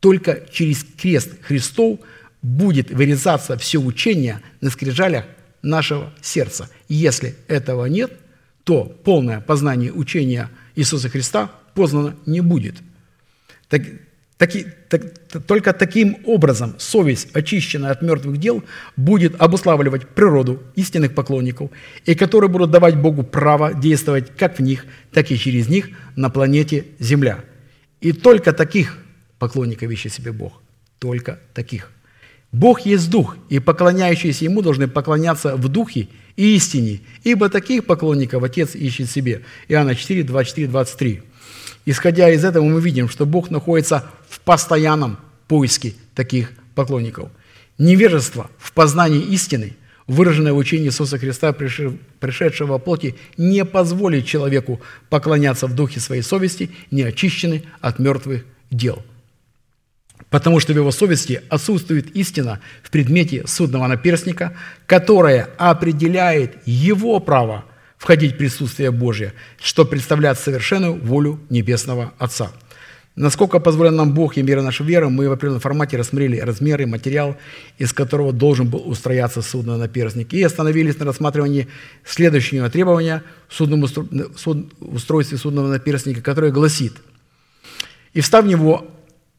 Только 0.00 0.46
через 0.52 0.84
крест 0.84 1.30
Христов– 1.42 2.00
будет 2.42 2.90
вырезаться 2.90 3.56
все 3.58 3.78
учение 3.78 4.40
на 4.60 4.70
скрижалях 4.70 5.24
нашего 5.62 6.12
сердца. 6.22 6.68
Если 6.88 7.36
этого 7.48 7.86
нет, 7.86 8.12
то 8.64 8.84
полное 8.84 9.40
познание 9.40 9.92
учения 9.92 10.50
Иисуса 10.76 11.08
Христа 11.08 11.50
познано 11.74 12.16
не 12.26 12.40
будет. 12.40 12.76
Так, 13.68 13.82
таки, 14.38 14.66
так, 14.88 15.02
только 15.46 15.72
таким 15.72 16.16
образом 16.24 16.74
совесть, 16.78 17.28
очищенная 17.34 17.90
от 17.90 18.02
мертвых 18.02 18.38
дел, 18.38 18.64
будет 18.96 19.40
обуславливать 19.40 20.08
природу 20.08 20.62
истинных 20.76 21.14
поклонников, 21.14 21.70
и 22.06 22.14
которые 22.14 22.48
будут 22.48 22.70
давать 22.70 22.96
Богу 22.96 23.24
право 23.24 23.74
действовать 23.74 24.34
как 24.36 24.58
в 24.58 24.62
них, 24.62 24.86
так 25.12 25.30
и 25.30 25.36
через 25.38 25.68
них 25.68 25.90
на 26.16 26.30
планете 26.30 26.86
Земля. 26.98 27.44
И 28.00 28.12
только 28.12 28.52
таких 28.52 28.98
поклонников 29.38 29.90
ищет 29.90 30.12
себе 30.12 30.32
Бог. 30.32 30.62
Только 30.98 31.38
таких. 31.52 31.90
Бог 32.52 32.80
есть 32.80 33.10
Дух, 33.10 33.36
и 33.50 33.58
поклоняющиеся 33.58 34.44
Ему 34.44 34.62
должны 34.62 34.88
поклоняться 34.88 35.56
в 35.56 35.68
Духе 35.68 36.08
и 36.36 36.56
истине, 36.56 37.00
ибо 37.24 37.48
таких 37.48 37.84
поклонников 37.84 38.42
Отец 38.42 38.74
ищет 38.74 39.10
себе. 39.10 39.42
Иоанна 39.68 39.94
4, 39.94 40.22
24, 40.22 40.68
23. 40.68 41.22
Исходя 41.90 42.28
из 42.28 42.44
этого, 42.44 42.64
мы 42.64 42.82
видим, 42.82 43.08
что 43.08 43.24
Бог 43.24 43.48
находится 43.48 44.04
в 44.28 44.40
постоянном 44.40 45.18
поиске 45.46 45.94
таких 46.14 46.52
поклонников. 46.74 47.30
Невежество 47.78 48.50
в 48.58 48.72
познании 48.72 49.22
истины 49.22 49.74
выраженное 50.06 50.52
в 50.52 50.58
учении 50.58 50.88
Иисуса 50.88 51.16
Христа, 51.16 51.54
пришедшего 51.54 52.72
во 52.72 52.78
плоти, 52.78 53.14
не 53.38 53.64
позволит 53.64 54.26
человеку 54.26 54.82
поклоняться 55.08 55.66
в 55.66 55.74
духе 55.74 55.98
своей 55.98 56.20
совести, 56.20 56.70
не 56.90 57.04
очищены 57.04 57.62
от 57.80 57.98
мертвых 57.98 58.44
дел. 58.70 59.02
Потому 60.28 60.60
что 60.60 60.74
в 60.74 60.76
его 60.76 60.90
совести 60.90 61.40
отсутствует 61.48 62.14
истина 62.14 62.60
в 62.82 62.90
предмете 62.90 63.46
судного 63.46 63.86
наперстника, 63.86 64.54
которая 64.84 65.48
определяет 65.56 66.58
его 66.66 67.18
право 67.18 67.64
входить 67.98 68.34
в 68.34 68.38
присутствие 68.38 68.90
Божье, 68.90 69.34
что 69.60 69.84
представляет 69.84 70.38
совершенную 70.38 70.94
волю 70.94 71.38
Небесного 71.50 72.14
Отца– 72.18 72.52
Насколько 73.18 73.58
позволен 73.58 73.96
нам 73.96 74.14
Бог 74.14 74.36
и 74.36 74.42
мера 74.42 74.62
нашей 74.62 74.86
веры, 74.86 75.08
мы 75.08 75.28
в 75.28 75.32
определенном 75.32 75.60
формате 75.60 75.96
рассмотрели 75.96 76.38
размеры, 76.38 76.86
материал, 76.86 77.36
из 77.76 77.92
которого 77.92 78.32
должен 78.32 78.68
был 78.68 78.88
устрояться 78.88 79.42
судно 79.42 79.76
на 79.76 79.88
перстник, 79.88 80.32
и 80.32 80.40
остановились 80.40 81.00
на 81.00 81.06
рассматривании 81.06 81.66
следующего 82.04 82.70
требования 82.70 83.24
в 83.50 84.94
устройстве 84.94 85.36
судного 85.36 85.66
наперстника, 85.66 86.22
которое 86.22 86.52
гласит 86.52 86.92
«И 88.12 88.20
встав 88.20 88.44
в 88.44 88.48
него 88.48 88.86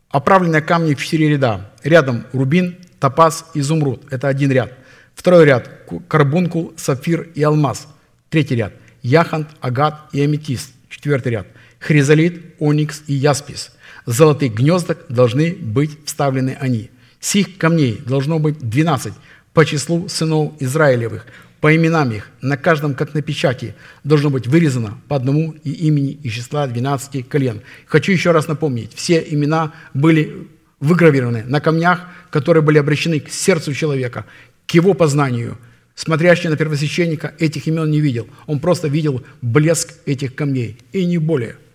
оправленные 0.10 0.61
камни 0.61 0.94
в 0.94 1.02
четыре 1.02 1.30
ряда. 1.30 1.72
Рядом 1.81 2.26
рубин, 2.34 2.76
топаз, 2.99 3.45
изумруд. 3.53 4.03
Это 4.11 4.27
один 4.27 4.52
ряд. 4.52 4.73
Второй 5.15 5.45
ряд– 5.45 5.69
карбункул, 6.10 6.73
сапфир 6.76 7.30
и 7.34 7.41
алмаз. 7.44 7.88
Третий 8.30 8.56
ряд– 8.56 8.73
яхонт, 9.01 9.47
агат 9.60 10.10
и 10.11 10.22
аметист. 10.22 10.72
Четвертый 10.89 11.31
ряд– 11.34 11.47
хризолит, 11.80 12.56
оникс 12.60 13.03
и 13.07 13.14
яспис. 13.14 13.72
В 14.06 14.11
золотых 14.11 14.53
гнездах 14.53 14.97
должны 15.10 15.53
быть 15.53 15.97
вставлены 16.06 16.57
они. 16.60 16.89
Сих 17.19 17.57
камней 17.57 18.01
должно 18.06 18.39
быть 18.39 18.60
двенадцать 18.60 19.14
по 19.53 19.65
числу 19.65 20.07
сынов 20.07 20.53
Израилевых, 20.60 21.26
по 21.60 21.76
именам 21.76 22.11
их, 22.11 22.30
на 22.41 22.56
каждом, 22.56 22.93
как 22.93 23.14
на 23.14 23.22
печати, 23.22 23.76
должно 24.03 24.30
быть 24.30 24.47
вырезано 24.47 24.97
по 25.07 25.15
одному 25.15 25.53
и 25.64 25.72
имени 25.72 26.11
из 26.11 26.34
числа 26.34 26.68
12 26.68 27.27
колен. 27.27 27.61
Хочу 27.85 28.11
еще 28.11 28.31
раз 28.31 28.47
напомнить, 28.47 28.93
все 28.93 29.19
имена 29.19 29.73
были 29.93 30.47
выгравированы 30.80 31.43
на 31.45 31.60
камнях, 31.60 32.06
которые 32.30 32.64
были 32.64 32.77
обращены 32.77 33.19
к 33.19 33.30
сердцу 33.30 33.73
человека, 33.73 34.26
к 34.68 34.72
его 34.72 34.93
познанию. 34.93 35.57
Смотрящий 35.99 36.47
на 36.47 36.55
первосвященника 36.55 37.34
этих 37.39 37.67
имен 37.67 37.91
не 37.91 37.99
видел. 37.99 38.30
Он 38.47 38.61
просто 38.61 38.88
видел 38.88 39.21
блеск 39.41 39.95
этих 40.05 40.34
камней, 40.34 40.77
и 40.93 41.03
не 41.03 41.17
более– 41.17 41.57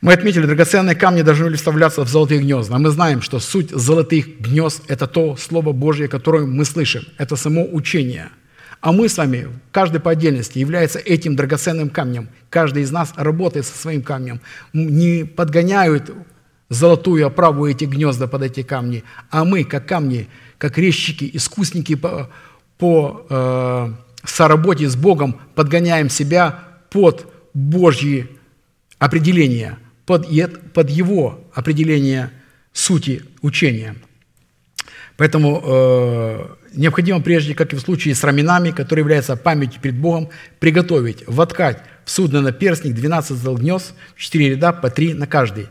мы 0.00 0.14
отметили, 0.14 0.46
драгоценные 0.46 0.96
камни 0.96 1.20
должны 1.20 1.44
были 1.44 1.56
вставляться 1.56 2.02
в 2.06 2.08
золотые 2.08 2.40
гнезда. 2.40 2.78
Мы 2.78 2.88
знаем, 2.88 3.20
что 3.20 3.38
суть 3.38 3.68
золотых 3.68 4.40
гнезд– 4.40 4.84
это 4.88 5.06
то 5.06 5.36
Слово 5.36 5.72
Божье, 5.72 6.08
которое 6.08 6.46
мы 6.46 6.64
слышим. 6.64 7.02
Это 7.18 7.36
само 7.36 7.68
учение. 7.70 8.30
А 8.80 8.92
мы 8.92 9.10
с 9.10 9.18
вами, 9.18 9.48
каждый 9.72 10.00
по 10.00 10.12
отдельности, 10.12 10.58
является 10.58 10.98
этим 10.98 11.36
драгоценным 11.36 11.90
камнем. 11.90 12.30
Каждый 12.48 12.84
из 12.84 12.90
нас 12.90 13.12
работает 13.14 13.66
со 13.66 13.76
своим 13.76 14.02
камнем. 14.02 14.40
Не 14.72 15.24
подгоняют 15.24 16.10
золотую 16.70 17.26
оправу 17.26 17.66
эти 17.66 17.84
гнезда 17.84 18.26
под 18.26 18.42
эти 18.42 18.62
камни, 18.62 19.04
а 19.30 19.44
мы, 19.44 19.64
как 19.64 19.86
камни, 19.86 20.28
как 20.56 20.78
резчики, 20.78 21.28
искусники 21.34 21.94
по, 21.94 22.30
по 22.80 23.26
э, 23.28 23.92
соработе 24.24 24.88
с 24.88 24.96
Богом, 24.96 25.40
подгоняем 25.54 26.10
себя 26.10 26.58
под 26.90 27.32
Божьи 27.54 28.28
определения– 28.98 29.78
под, 30.10 30.26
под 30.72 30.90
его 30.90 31.44
определение 31.54 32.32
сути 32.72 33.22
учения. 33.42 33.94
Поэтому 35.16 35.62
э, 35.64 36.46
необходимо 36.74 37.20
прежде, 37.20 37.54
как 37.54 37.72
и 37.72 37.76
в 37.76 37.80
случае 37.80 38.16
с 38.16 38.24
раменами, 38.24 38.72
которые 38.72 39.04
являются 39.04 39.36
памятью 39.36 39.80
перед 39.80 39.96
Богом, 39.96 40.30
приготовить, 40.58 41.22
воткать 41.28 41.80
в 42.04 42.10
судно 42.10 42.40
на 42.40 42.50
перстник 42.50 42.96
12 42.96 43.36
зол 43.36 43.56
гнезд, 43.56 43.94
4 44.16 44.50
ряда 44.50 44.72
по 44.72 44.90
3 44.90 45.14
на 45.14 45.28
каждый. 45.28 45.68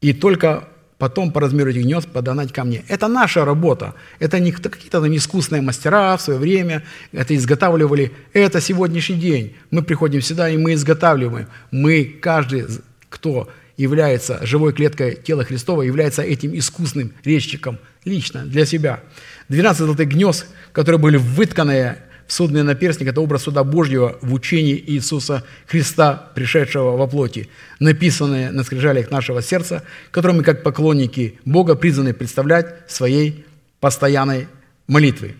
И 0.00 0.12
только 0.12 0.68
потом 0.98 1.30
по 1.32 1.40
размеру 1.40 1.70
этих 1.70 1.84
гнезд 1.84 2.08
подогнать 2.08 2.52
ко 2.52 2.64
мне. 2.64 2.84
Это 2.88 3.08
наша 3.08 3.44
работа. 3.44 3.94
Это 4.18 4.40
не 4.40 4.52
какие-то 4.52 5.00
там 5.00 5.16
искусные 5.16 5.62
мастера 5.62 6.16
в 6.16 6.22
свое 6.22 6.38
время 6.38 6.82
это 7.12 7.34
изготавливали. 7.34 8.12
Это 8.32 8.60
сегодняшний 8.60 9.16
день. 9.16 9.56
Мы 9.70 9.82
приходим 9.82 10.20
сюда, 10.20 10.50
и 10.50 10.56
мы 10.56 10.74
изготавливаем. 10.74 11.46
Мы, 11.70 12.04
каждый, 12.04 12.66
кто 13.08 13.48
является 13.76 14.44
живой 14.44 14.72
клеткой 14.72 15.14
тела 15.14 15.44
Христова, 15.44 15.82
является 15.82 16.22
этим 16.22 16.56
искусным 16.58 17.12
резчиком 17.24 17.78
лично 18.04 18.44
для 18.44 18.66
себя. 18.66 19.00
12 19.48 19.78
золотых 19.78 20.08
гнезд, 20.08 20.46
которые 20.72 20.98
были 20.98 21.16
вытканы 21.16 21.98
судный 22.28 22.62
наперстник, 22.62 23.08
это 23.08 23.20
образ 23.20 23.42
суда 23.42 23.64
Божьего 23.64 24.16
в 24.20 24.32
учении 24.32 24.80
Иисуса 24.86 25.44
Христа, 25.66 26.30
пришедшего 26.34 26.96
во 26.96 27.08
плоти, 27.08 27.48
написанные 27.80 28.52
на 28.52 28.62
скрижалях 28.62 29.10
нашего 29.10 29.42
сердца, 29.42 29.82
которые 30.12 30.36
мы, 30.38 30.44
как 30.44 30.62
поклонники 30.62 31.40
Бога, 31.44 31.74
призваны 31.74 32.14
представлять 32.14 32.76
своей 32.86 33.44
постоянной 33.80 34.46
молитвой. 34.86 35.34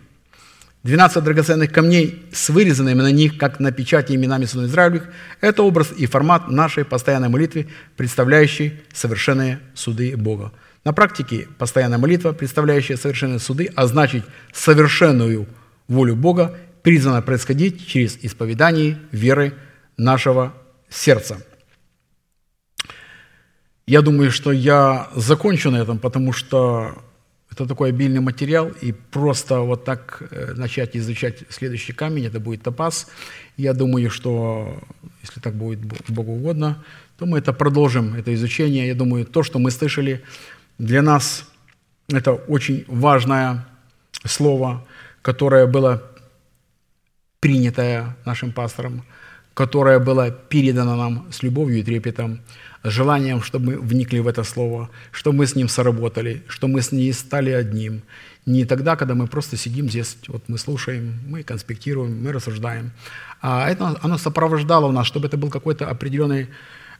12 0.83 1.23
драгоценных 1.23 1.71
камней 1.71 2.25
с 2.31 2.49
вырезанными 2.49 3.01
на 3.01 3.11
них, 3.11 3.37
как 3.37 3.59
на 3.59 3.71
печати 3.71 4.13
именами 4.13 4.45
сынов 4.45 4.67
Израилевых, 4.67 5.09
это 5.41 5.61
образ 5.61 5.91
и 5.95 6.05
формат 6.05 6.49
нашей 6.49 6.85
постоянной 6.85 7.27
молитвы, 7.27 7.67
представляющей 7.97 8.79
совершенные 8.93 9.59
суды 9.73 10.15
Бога. 10.15 10.53
На 10.85 10.93
практике 10.93 11.47
постоянная 11.57 11.97
молитва, 11.97 12.31
представляющая 12.31 12.95
совершенные 12.95 13.39
суды, 13.39 13.69
а 13.75 13.87
значит 13.87 14.23
совершенную 14.53 15.47
волю 15.89 16.15
Бога, 16.15 16.55
призвана 16.89 17.21
происходить 17.21 17.85
через 17.85 18.17
исповедание 18.23 18.97
веры 19.11 19.53
нашего 19.95 20.53
сердца. 20.89 21.37
Я 23.85 24.01
думаю, 24.01 24.31
что 24.31 24.51
я 24.51 25.07
закончу 25.15 25.69
на 25.69 25.77
этом, 25.77 25.99
потому 25.99 26.33
что 26.33 26.95
это 27.51 27.67
такой 27.67 27.89
обильный 27.89 28.21
материал, 28.21 28.71
и 28.81 28.91
просто 28.91 29.59
вот 29.59 29.85
так 29.85 30.23
э, 30.31 30.53
начать 30.55 30.97
изучать 30.97 31.43
следующий 31.49 31.93
камень, 31.93 32.25
это 32.25 32.39
будет 32.39 32.63
топаз. 32.63 33.07
Я 33.55 33.73
думаю, 33.73 34.09
что 34.09 34.81
если 35.21 35.41
так 35.41 35.53
будет 35.53 35.81
Богу 36.07 36.31
угодно, 36.31 36.83
то 37.19 37.27
мы 37.27 37.37
это 37.37 37.53
продолжим, 37.53 38.15
это 38.15 38.33
изучение. 38.33 38.87
Я 38.87 38.95
думаю, 38.95 39.25
то, 39.25 39.43
что 39.43 39.59
мы 39.59 39.69
слышали, 39.69 40.23
для 40.79 41.03
нас 41.03 41.45
это 42.07 42.33
очень 42.33 42.83
важное 42.87 43.67
слово, 44.25 44.83
которое 45.21 45.67
было 45.67 46.01
принятое 47.39 48.15
нашим 48.25 48.51
пастором, 48.51 49.03
которое 49.53 49.99
было 49.99 50.31
передано 50.31 50.95
нам 50.95 51.27
с 51.31 51.43
любовью 51.43 51.79
и 51.79 51.83
трепетом 51.83 52.39
желанием, 52.83 53.41
чтобы 53.41 53.73
мы 53.73 53.79
вникли 53.79 54.19
в 54.19 54.27
это 54.27 54.43
слово, 54.43 54.89
что 55.11 55.31
мы 55.31 55.45
с 55.45 55.55
ним 55.55 55.67
сработали, 55.67 56.43
что 56.47 56.67
мы 56.67 56.81
с 56.81 56.91
ней 56.91 57.13
стали 57.13 57.51
одним. 57.51 58.01
Не 58.45 58.65
тогда, 58.65 58.95
когда 58.95 59.15
мы 59.15 59.27
просто 59.27 59.57
сидим 59.57 59.89
здесь, 59.89 60.17
вот 60.27 60.43
мы 60.47 60.57
слушаем, 60.57 61.19
мы 61.27 61.43
конспектируем, 61.43 62.23
мы 62.23 62.31
рассуждаем. 62.31 62.91
А 63.41 63.69
это, 63.69 63.97
оно 64.01 64.17
сопровождало 64.17 64.91
нас, 64.91 65.07
чтобы 65.07 65.27
это 65.27 65.37
был 65.37 65.49
какой-то 65.49 65.87
определенный 65.87 66.47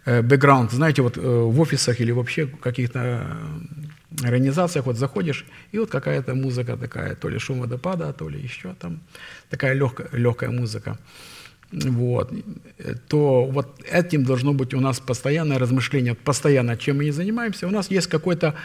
э, 0.06 0.22
бэкграунд. 0.22 0.72
Знаете, 0.72 1.02
вот 1.02 1.18
э, 1.18 1.22
в 1.22 1.60
офисах 1.60 2.02
или 2.02 2.11
вообще 2.11 2.45
в 2.45 2.57
каких-то 2.57 2.99
э, 2.99 4.26
организациях 4.28 4.86
вот 4.86 4.98
заходишь, 4.98 5.45
и 5.72 5.80
вот 5.80 5.90
какая-то 5.90 6.36
музыка 6.36 6.78
такая, 6.78 7.16
то 7.16 7.30
ли 7.30 7.40
шум 7.40 7.61
водопада, 7.61 8.14
то 8.14 8.30
ли 8.30 8.40
еще 8.40 8.76
там, 8.80 8.99
такая 9.49 9.73
легкая, 9.73 10.09
легкая 10.11 10.51
музыка. 10.51 10.97
Вот, 11.71 12.34
то 13.07 13.45
вот 13.45 13.80
этим 13.91 14.23
должно 14.23 14.53
быть 14.53 14.73
у 14.73 14.80
нас 14.80 14.99
постоянное 14.99 15.59
размышление, 15.59 16.15
постоянно, 16.15 16.76
чем 16.77 16.97
мы 16.97 17.05
не 17.05 17.11
занимаемся, 17.11 17.67
у 17.67 17.69
нас 17.69 17.91
есть 17.91 18.07
какое-то 18.07 18.55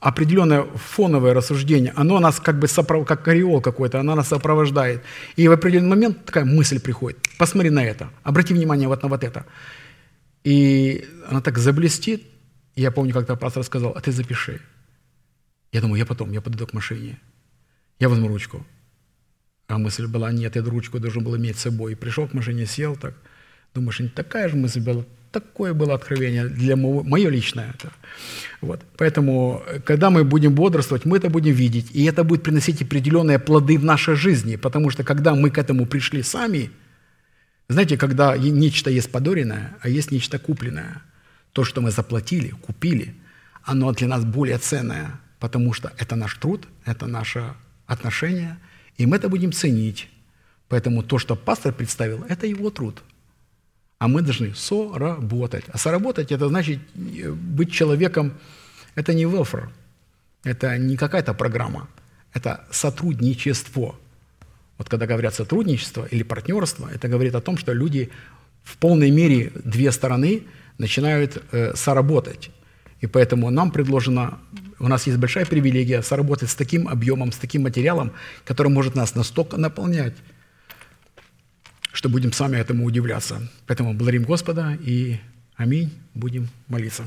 определенное 0.00 0.62
фоновое 0.74 1.32
рассуждение, 1.34 1.92
оно 1.94 2.18
нас 2.18 2.40
как 2.40 2.58
бы, 2.58 2.66
соправ... 2.66 3.06
как 3.06 3.28
ореол 3.28 3.60
какой-то, 3.60 4.00
оно 4.00 4.16
нас 4.16 4.28
сопровождает. 4.28 5.02
И 5.36 5.46
в 5.46 5.52
определенный 5.52 5.90
момент 5.90 6.24
такая 6.24 6.44
мысль 6.44 6.80
приходит, 6.80 7.18
посмотри 7.38 7.70
на 7.70 7.84
это, 7.84 8.10
обрати 8.24 8.54
внимание 8.54 8.88
вот 8.88 9.02
на 9.02 9.08
вот 9.08 9.22
это. 9.22 9.46
И 10.42 11.06
она 11.28 11.40
так 11.40 11.58
заблестит, 11.58 12.24
я 12.74 12.90
помню, 12.90 13.12
как-то 13.12 13.36
пастор 13.36 13.62
сказал, 13.62 13.92
а 13.94 14.00
ты 14.00 14.10
запиши. 14.10 14.60
Я 15.70 15.82
думаю, 15.82 15.98
я 15.98 16.06
потом, 16.06 16.32
я 16.32 16.40
подойду 16.40 16.66
к 16.66 16.72
машине, 16.72 17.20
я 18.00 18.08
возьму 18.08 18.26
ручку, 18.26 18.66
а 19.70 19.78
мысль 19.78 20.06
была, 20.06 20.32
нет, 20.32 20.56
я 20.56 20.62
ручку 20.62 20.98
должен 20.98 21.24
был 21.24 21.36
иметь 21.36 21.56
с 21.56 21.62
собой. 21.62 21.92
И 21.92 21.94
пришел 21.94 22.26
к 22.26 22.34
машине, 22.34 22.66
сел 22.66 22.96
так. 22.96 23.14
Думаешь, 23.74 24.00
такая 24.14 24.48
же 24.48 24.56
мысль 24.56 24.80
была. 24.80 25.04
Такое 25.30 25.74
было 25.74 25.94
откровение 25.94 26.48
для 26.48 26.74
моего, 26.74 27.04
мое 27.04 27.30
личное. 27.30 27.70
Это. 27.74 27.92
Вот. 28.60 28.80
Поэтому, 28.96 29.62
когда 29.84 30.10
мы 30.10 30.24
будем 30.24 30.54
бодрствовать, 30.54 31.04
мы 31.04 31.18
это 31.18 31.30
будем 31.30 31.52
видеть, 31.52 31.90
и 31.92 32.04
это 32.04 32.24
будет 32.24 32.42
приносить 32.42 32.82
определенные 32.82 33.38
плоды 33.38 33.78
в 33.78 33.84
нашей 33.84 34.16
жизни, 34.16 34.56
потому 34.56 34.90
что 34.90 35.04
когда 35.04 35.34
мы 35.34 35.50
к 35.50 35.58
этому 35.58 35.86
пришли 35.86 36.22
сами, 36.22 36.70
знаете, 37.68 37.96
когда 37.96 38.36
нечто 38.36 38.90
есть 38.90 39.12
подаренное, 39.12 39.76
а 39.82 39.88
есть 39.88 40.10
нечто 40.10 40.40
купленное, 40.40 41.02
то, 41.52 41.62
что 41.62 41.80
мы 41.80 41.92
заплатили, 41.92 42.48
купили, 42.48 43.14
оно 43.62 43.92
для 43.92 44.08
нас 44.08 44.24
более 44.24 44.58
ценное, 44.58 45.20
потому 45.38 45.72
что 45.74 45.92
это 45.96 46.16
наш 46.16 46.34
труд, 46.38 46.66
это 46.84 47.06
наше 47.06 47.54
отношение– 47.86 48.58
И 49.00 49.06
мы 49.06 49.16
это 49.16 49.30
будем 49.30 49.50
ценить. 49.50 50.08
Поэтому 50.68 51.02
то, 51.02 51.18
что 51.18 51.34
пастор 51.34 51.72
представил, 51.72 52.22
это 52.28 52.46
его 52.46 52.70
труд. 52.70 53.02
А 53.98 54.08
мы 54.08 54.20
должны 54.20 54.54
соработать. 54.54 55.64
А 55.72 55.78
соработать– 55.78 56.32
это 56.32 56.48
значит 56.48 56.80
э, 56.94 57.30
быть 57.32 57.72
человеком, 57.72 58.32
это 58.96 59.14
не 59.14 59.24
welfare, 59.24 59.68
это 60.44 60.76
не 60.76 60.96
какая-то 60.98 61.32
программа, 61.32 61.88
это 62.34 62.66
сотрудничество. 62.70 63.94
Вот 64.76 64.88
когда 64.90 65.06
говорят 65.06 65.34
сотрудничество 65.34 66.04
или 66.04 66.22
партнерство, 66.22 66.90
это 66.92 67.08
говорит 67.08 67.34
о 67.34 67.40
том, 67.40 67.56
что 67.56 67.72
люди 67.72 68.10
в 68.62 68.76
полной 68.76 69.10
мере, 69.10 69.50
две 69.64 69.92
стороны 69.92 70.42
начинают 70.76 71.42
э, 71.52 71.74
соработать. 71.74 72.50
И 73.00 73.06
поэтому 73.06 73.50
нам 73.50 73.70
предложено, 73.70 74.38
у 74.78 74.88
нас 74.88 75.06
есть 75.06 75.18
большая 75.18 75.46
привилегия 75.46 76.02
соработать 76.02 76.50
с 76.50 76.54
таким 76.54 76.86
объемом, 76.86 77.32
с 77.32 77.36
таким 77.36 77.62
материалом, 77.62 78.12
который 78.44 78.68
может 78.68 78.94
нас 78.94 79.14
настолько 79.14 79.56
наполнять, 79.56 80.14
что 81.92 82.08
будем 82.08 82.32
сами 82.32 82.56
этому 82.56 82.84
удивляться. 82.84 83.40
Поэтому 83.66 83.94
благодарим 83.94 84.24
Господа 84.24 84.78
и 84.84 85.18
аминь, 85.56 85.90
будем 86.14 86.48
молиться. 86.68 87.04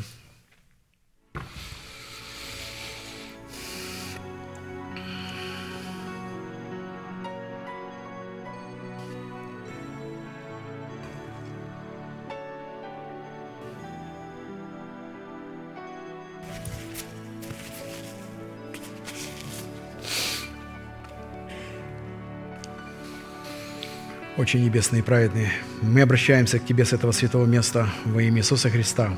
Очень 24.44 24.66
небесные 24.66 25.00
и 25.00 25.04
праведные, 25.06 25.54
мы 25.82 26.02
обращаемся 26.02 26.60
к 26.60 26.66
Тебе 26.66 26.84
с 26.84 26.92
этого 26.92 27.14
святого 27.14 27.46
места 27.46 27.88
во 28.04 28.22
имя 28.22 28.40
Иисуса 28.40 28.70
Христа, 28.70 29.16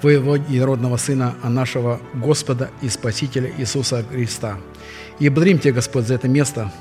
Твоего 0.00 0.36
единородного 0.36 0.96
Сына, 0.96 1.34
а 1.42 1.50
нашего 1.50 2.00
Господа 2.14 2.70
и 2.80 2.88
Спасителя 2.88 3.52
Иисуса 3.58 4.02
Христа. 4.10 4.56
И 5.18 5.28
благодарим 5.28 5.58
Тебя, 5.58 5.74
Господь, 5.74 6.06
за 6.06 6.14
это 6.14 6.26
место, 6.26 6.72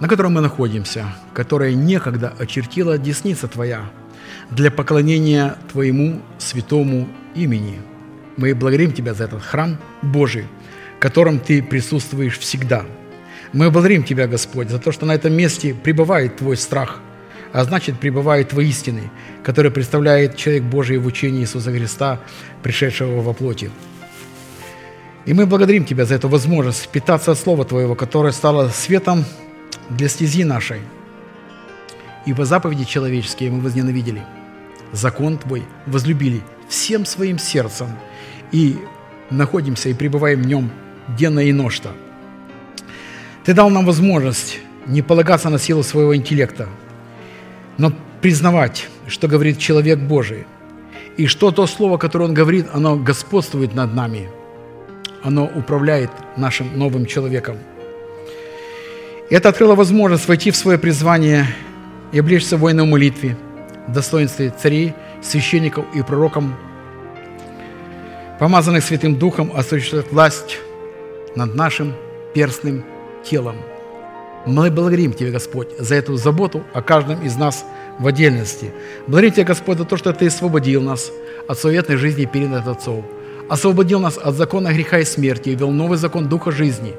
на 0.00 0.08
котором 0.08 0.32
мы 0.32 0.40
находимся, 0.40 1.14
которое 1.34 1.72
некогда 1.72 2.34
очертила 2.36 2.98
десница 2.98 3.46
Твоя 3.46 3.88
для 4.50 4.72
поклонения 4.72 5.56
Твоему 5.70 6.20
святому 6.38 7.08
имени. 7.36 7.80
Мы 8.36 8.56
благодарим 8.56 8.90
Тебя 8.90 9.14
за 9.14 9.22
этот 9.22 9.40
храм 9.40 9.78
Божий, 10.02 10.46
в 10.96 10.98
котором 10.98 11.38
Ты 11.38 11.62
присутствуешь 11.62 12.40
всегда– 12.40 12.86
мы 13.52 13.70
благодарим 13.70 14.04
Тебя, 14.04 14.28
Господь, 14.28 14.70
за 14.70 14.78
то, 14.78 14.92
что 14.92 15.06
на 15.06 15.12
этом 15.12 15.32
месте 15.32 15.74
пребывает 15.74 16.36
Твой 16.36 16.56
страх, 16.56 17.00
а 17.52 17.64
значит, 17.64 17.98
пребывает 17.98 18.50
Твои 18.50 18.68
истины, 18.68 19.10
которые 19.42 19.72
представляет 19.72 20.36
человек 20.36 20.62
Божий 20.62 20.98
в 20.98 21.06
учении 21.06 21.40
Иисуса 21.40 21.72
Христа, 21.72 22.20
пришедшего 22.62 23.20
во 23.22 23.32
плоти. 23.32 23.70
И 25.26 25.34
мы 25.34 25.46
благодарим 25.46 25.84
Тебя 25.84 26.04
за 26.04 26.14
эту 26.14 26.28
возможность 26.28 26.88
питаться 26.88 27.32
от 27.32 27.38
Слова 27.38 27.64
Твоего, 27.64 27.96
которое 27.96 28.32
стало 28.32 28.68
светом 28.68 29.24
для 29.88 30.08
стези 30.08 30.44
нашей. 30.44 30.80
Ибо 32.26 32.44
заповеди 32.44 32.84
человеческие 32.84 33.50
мы 33.50 33.60
возненавидели, 33.60 34.22
закон 34.92 35.38
Твой 35.38 35.64
возлюбили 35.86 36.42
всем 36.68 37.04
своим 37.04 37.38
сердцем 37.38 37.88
и 38.52 38.76
находимся 39.28 39.88
и 39.88 39.94
пребываем 39.94 40.42
в 40.42 40.46
нем 40.46 40.70
денно 41.18 41.40
и 41.40 41.52
ношто– 41.52 41.90
ты 43.44 43.54
дал 43.54 43.70
нам 43.70 43.84
возможность 43.86 44.58
не 44.86 45.02
полагаться 45.02 45.48
на 45.50 45.58
силу 45.58 45.82
своего 45.82 46.14
интеллекта, 46.14 46.68
но 47.78 47.92
признавать, 48.20 48.88
что 49.06 49.28
говорит 49.28 49.58
человек 49.58 49.98
Божий, 49.98 50.46
и 51.16 51.26
что 51.26 51.50
то 51.50 51.66
слово, 51.66 51.98
которое 51.98 52.24
он 52.24 52.34
говорит, 52.34 52.66
оно 52.72 52.96
господствует 52.96 53.74
над 53.74 53.94
нами, 53.94 54.30
оно 55.22 55.44
управляет 55.54 56.10
нашим 56.36 56.78
новым 56.78 57.06
человеком. 57.06 57.58
Это 59.30 59.48
открыло 59.48 59.74
возможность 59.74 60.26
войти 60.28 60.50
в 60.50 60.56
свое 60.56 60.78
призвание 60.78 61.46
и 62.12 62.18
облечься 62.18 62.56
в 62.56 62.60
воинной 62.60 62.84
молитве, 62.84 63.36
достоинстве 63.88 64.50
царей, 64.50 64.94
священников 65.22 65.84
и 65.94 66.02
пророков, 66.02 66.44
помазанных 68.38 68.82
Святым 68.82 69.16
Духом, 69.16 69.52
осуществлять 69.54 70.10
власть 70.10 70.58
над 71.36 71.54
нашим 71.54 71.94
перстным 72.34 72.84
телом. 73.24 73.56
Мы 74.46 74.70
благодарим 74.70 75.12
Тебя, 75.12 75.30
Господь, 75.30 75.68
за 75.78 75.94
эту 75.96 76.16
заботу 76.16 76.62
о 76.72 76.82
каждом 76.82 77.22
из 77.22 77.36
нас 77.36 77.64
в 77.98 78.06
отдельности. 78.06 78.72
Благодарим 79.06 79.32
Тебя, 79.34 79.44
Господь, 79.44 79.78
за 79.78 79.84
то, 79.84 79.96
что 79.96 80.12
Ты 80.12 80.26
освободил 80.26 80.82
нас 80.82 81.12
от 81.46 81.58
советной 81.58 81.96
жизни 81.96 82.24
перед 82.24 82.52
Отцов, 82.52 83.04
освободил 83.48 84.00
нас 84.00 84.16
от 84.16 84.34
закона 84.34 84.72
греха 84.72 84.98
и 85.00 85.04
смерти 85.04 85.50
и 85.50 85.54
ввел 85.54 85.70
новый 85.70 85.98
закон 85.98 86.28
Духа 86.28 86.50
жизни. 86.50 86.94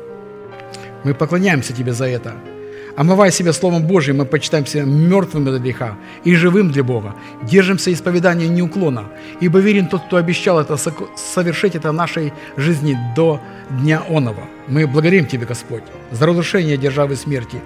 Мы 1.04 1.14
поклоняемся 1.14 1.74
Тебе 1.74 1.94
за 1.94 2.06
это– 2.06 2.36
Омывая 2.96 3.32
себя 3.32 3.54
Словом 3.54 3.84
Божьим, 3.84 4.18
мы 4.18 4.26
почитаем 4.26 4.66
себя 4.66 4.84
мертвым 4.84 5.46
для 5.46 5.60
греха 5.60 5.96
и 6.26 6.36
живым 6.36 6.72
для 6.72 6.84
Бога. 6.84 7.16
Держимся 7.44 7.92
исповедания 7.94 8.48
неуклонно, 8.48 9.06
ибо 9.40 9.60
верен 9.60 9.88
тот, 9.88 10.04
кто 10.06 10.18
обещал 10.18 10.60
это 10.60 10.78
совершить 10.78 11.76
это 11.76 11.92
в 11.92 11.94
нашей 11.94 12.34
жизни 12.58 12.98
до 13.16 13.40
дня 13.70 14.04
онова. 14.10 14.44
Мы 14.68 14.88
благодарим 14.88 15.26
Тебя, 15.26 15.46
Господь, 15.46 15.84
за 16.12 16.26
разрушение 16.26 16.78
державы 16.78 17.16
смерти 17.16 17.62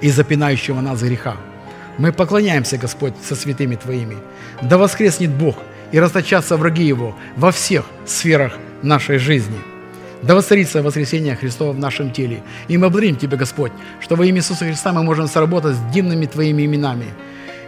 и 0.00 0.10
запинающего 0.10 0.80
нас 0.80 1.02
греха. 1.02 1.36
Мы 1.98 2.12
поклоняемся, 2.12 2.78
Господь, 2.78 3.14
со 3.22 3.34
святыми 3.34 3.74
Твоими. 3.74 4.16
Да 4.62 4.78
воскреснет 4.78 5.30
Бог 5.30 5.56
и 5.90 5.98
расточатся 5.98 6.56
враги 6.56 6.84
Его 6.84 7.16
во 7.36 7.50
всех 7.50 7.84
сферах 8.06 8.56
нашей 8.82 9.18
жизни– 9.18 9.58
да 10.22 10.34
воцарится 10.34 10.82
воскресение 10.82 11.36
Христова 11.36 11.72
в 11.72 11.78
нашем 11.78 12.12
теле. 12.12 12.42
И 12.68 12.78
мы 12.78 12.88
благодарим 12.88 13.16
Тебя, 13.16 13.36
Господь, 13.36 13.72
что 14.00 14.16
во 14.16 14.24
имя 14.24 14.38
Иисуса 14.38 14.64
Христа 14.64 14.92
мы 14.92 15.02
можем 15.02 15.26
сработать 15.26 15.76
с 15.76 15.92
дивными 15.92 16.26
Твоими 16.26 16.64
именами. 16.64 17.06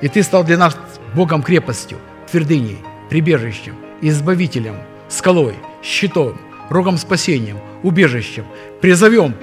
И 0.01 0.09
Ты 0.09 0.22
стал 0.22 0.44
для 0.44 0.56
нас 0.56 0.76
Богом 1.14 1.43
крепостью, 1.43 1.98
твердыней, 2.31 2.78
прибежищем, 3.10 3.74
избавителем, 4.01 4.76
скалой, 5.09 5.55
щитом, 5.82 6.39
рогом 6.70 6.97
спасением, 6.97 7.59
убежищем. 7.82 8.44
Призовем 8.81 9.35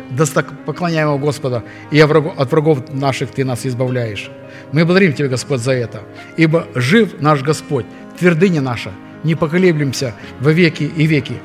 поклоняемого 0.66 1.18
Господа, 1.18 1.64
и 1.92 2.00
от 2.00 2.52
врагов 2.52 2.94
наших 2.94 3.32
Ты 3.32 3.44
нас 3.44 3.66
избавляешь. 3.66 4.30
Мы 4.72 4.86
благодарим 4.86 5.14
Тебя, 5.14 5.28
Господь, 5.28 5.60
за 5.60 5.74
это, 5.74 6.02
ибо 6.38 6.68
жив 6.76 7.22
наш 7.22 7.42
Господь, 7.42 7.86
твердыня 8.20 8.62
наша, 8.62 8.92
не 9.24 9.36
поколеблемся 9.36 10.16
во 10.40 10.52
веки 10.52 10.84
и 10.84 11.06
веки. 11.06 11.36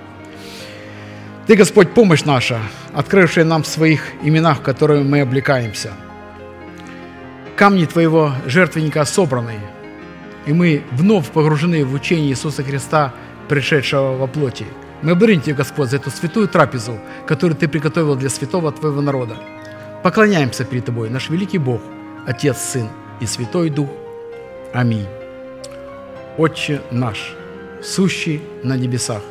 Ты, 1.46 1.54
Господь, 1.54 1.94
помощь 1.94 2.24
наша, 2.24 2.58
открывшая 2.92 3.44
нам 3.44 3.62
в 3.62 3.68
своих 3.68 4.02
именах, 4.24 4.58
в 4.58 4.62
которые 4.62 5.04
мы 5.04 5.20
облекаемся. 5.20 5.92
Камни 7.54 7.84
Твоего 7.84 8.32
жертвенника 8.46 9.04
собраны, 9.04 9.60
и 10.44 10.52
мы 10.52 10.82
вновь 10.90 11.30
погружены 11.30 11.84
в 11.84 11.94
учение 11.94 12.30
Иисуса 12.30 12.64
Христа, 12.64 13.14
пришедшего 13.48 14.16
во 14.16 14.26
плоти. 14.26 14.66
Мы 15.02 15.14
благодарим 15.14 15.40
Тебя, 15.40 15.54
Господь, 15.54 15.90
за 15.90 15.96
эту 15.96 16.10
святую 16.10 16.48
трапезу, 16.48 16.98
которую 17.28 17.56
Ты 17.56 17.68
приготовил 17.68 18.16
для 18.16 18.28
святого 18.28 18.72
Твоего 18.72 19.00
народа. 19.00 19.36
Поклоняемся 20.02 20.64
перед 20.64 20.86
Тобой, 20.86 21.10
наш 21.10 21.30
великий 21.30 21.58
Бог, 21.58 21.80
Отец, 22.26 22.58
Сын 22.58 22.88
и 23.20 23.26
Святой 23.26 23.70
Дух. 23.70 23.90
Аминь. 24.74 25.06
Отче 26.38 26.82
наш, 26.90 27.36
сущий 27.84 28.42
на 28.64 28.76
небесах, 28.76 29.22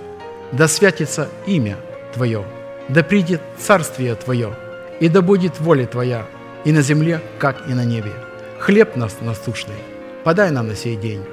да 0.54 0.70
святится 0.70 1.28
имя– 1.46 1.76
Твое, 2.16 2.46
да 2.88 3.04
придет 3.04 3.42
Царствие 3.58 4.16
Твое, 4.16 4.56
и 5.02 5.10
да 5.10 5.22
будет 5.22 5.60
воля 5.60 5.86
Твоя 5.86 6.26
и 6.64 6.72
на 6.72 6.82
земле, 6.82 7.22
как 7.40 7.70
и 7.70 7.74
на 7.74 7.84
небе. 7.84 8.14
Хлеб 8.58 8.96
нас 8.96 9.18
насущный, 9.20 9.76
подай 10.24 10.50
нам 10.50 10.68
на 10.68 10.76
сей 10.76 10.96
день, 10.96 11.24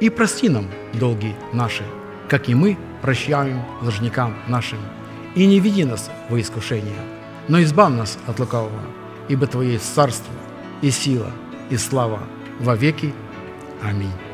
и 0.00 0.10
прости 0.10 0.48
нам 0.48 0.70
долги 0.94 1.34
наши, 1.52 1.82
как 2.28 2.48
и 2.48 2.54
мы 2.54 2.78
прощаем 3.02 3.64
должникам 3.82 4.36
нашим. 4.46 4.78
И 5.34 5.44
не 5.44 5.58
веди 5.58 5.84
нас 5.84 6.08
во 6.28 6.40
искушение, 6.40 7.02
но 7.48 7.60
избавь 7.60 7.92
нас 7.92 8.16
от 8.28 8.38
лукавого, 8.38 8.80
ибо 9.28 9.48
Твое 9.48 9.72
есть 9.72 9.92
царство, 9.92 10.32
и 10.82 10.90
сила, 10.92 11.32
и 11.68 11.76
слава 11.76 12.20
во 12.60 12.76
веки. 12.76 13.12
Аминь. 13.82 14.27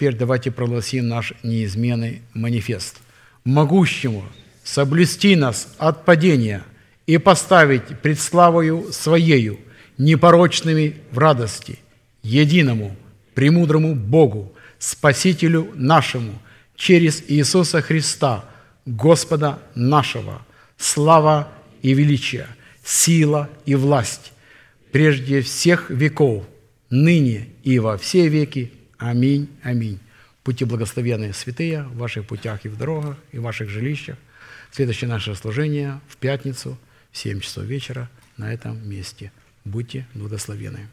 Теперь 0.00 0.16
давайте 0.16 0.50
прогласим 0.50 1.08
наш 1.08 1.34
неизменный 1.42 2.22
манифест. 2.32 3.02
Могущему 3.44 4.24
соблюсти 4.64 5.36
нас 5.36 5.74
от 5.76 6.06
падения 6.06 6.62
и 7.06 7.18
поставить 7.18 8.00
пред 8.00 8.18
славою 8.18 8.92
Своею, 8.92 9.60
непорочными 9.98 10.96
в 11.10 11.18
радости, 11.18 11.80
единому, 12.22 12.96
премудрому 13.34 13.94
Богу, 13.94 14.54
Спасителю 14.78 15.70
нашему, 15.74 16.32
через 16.76 17.22
Иисуса 17.28 17.82
Христа, 17.82 18.46
Господа 18.86 19.58
нашего, 19.74 20.40
слава 20.78 21.52
и 21.82 21.92
величие, 21.92 22.46
сила 22.82 23.50
и 23.66 23.74
власть, 23.74 24.32
прежде 24.92 25.42
всех 25.42 25.90
веков, 25.90 26.44
ныне 26.88 27.48
и 27.64 27.78
во 27.78 27.98
все 27.98 28.28
веки. 28.28 28.72
Аминь, 29.00 29.48
аминь. 29.62 29.98
Будьте 30.44 30.66
благословенны, 30.66 31.32
святые, 31.32 31.84
в 31.84 31.96
ваших 31.96 32.26
путях 32.26 32.66
и 32.66 32.68
в 32.68 32.76
дорогах, 32.76 33.16
и 33.32 33.38
в 33.38 33.42
ваших 33.42 33.70
жилищах. 33.70 34.18
Следующее 34.72 35.08
наше 35.08 35.34
служение 35.34 36.00
в 36.06 36.18
пятницу 36.18 36.78
в 37.10 37.16
7 37.16 37.40
часов 37.40 37.64
вечера 37.64 38.10
на 38.36 38.52
этом 38.52 38.86
месте. 38.86 39.32
Будьте 39.64 40.06
благословенны. 40.12 40.88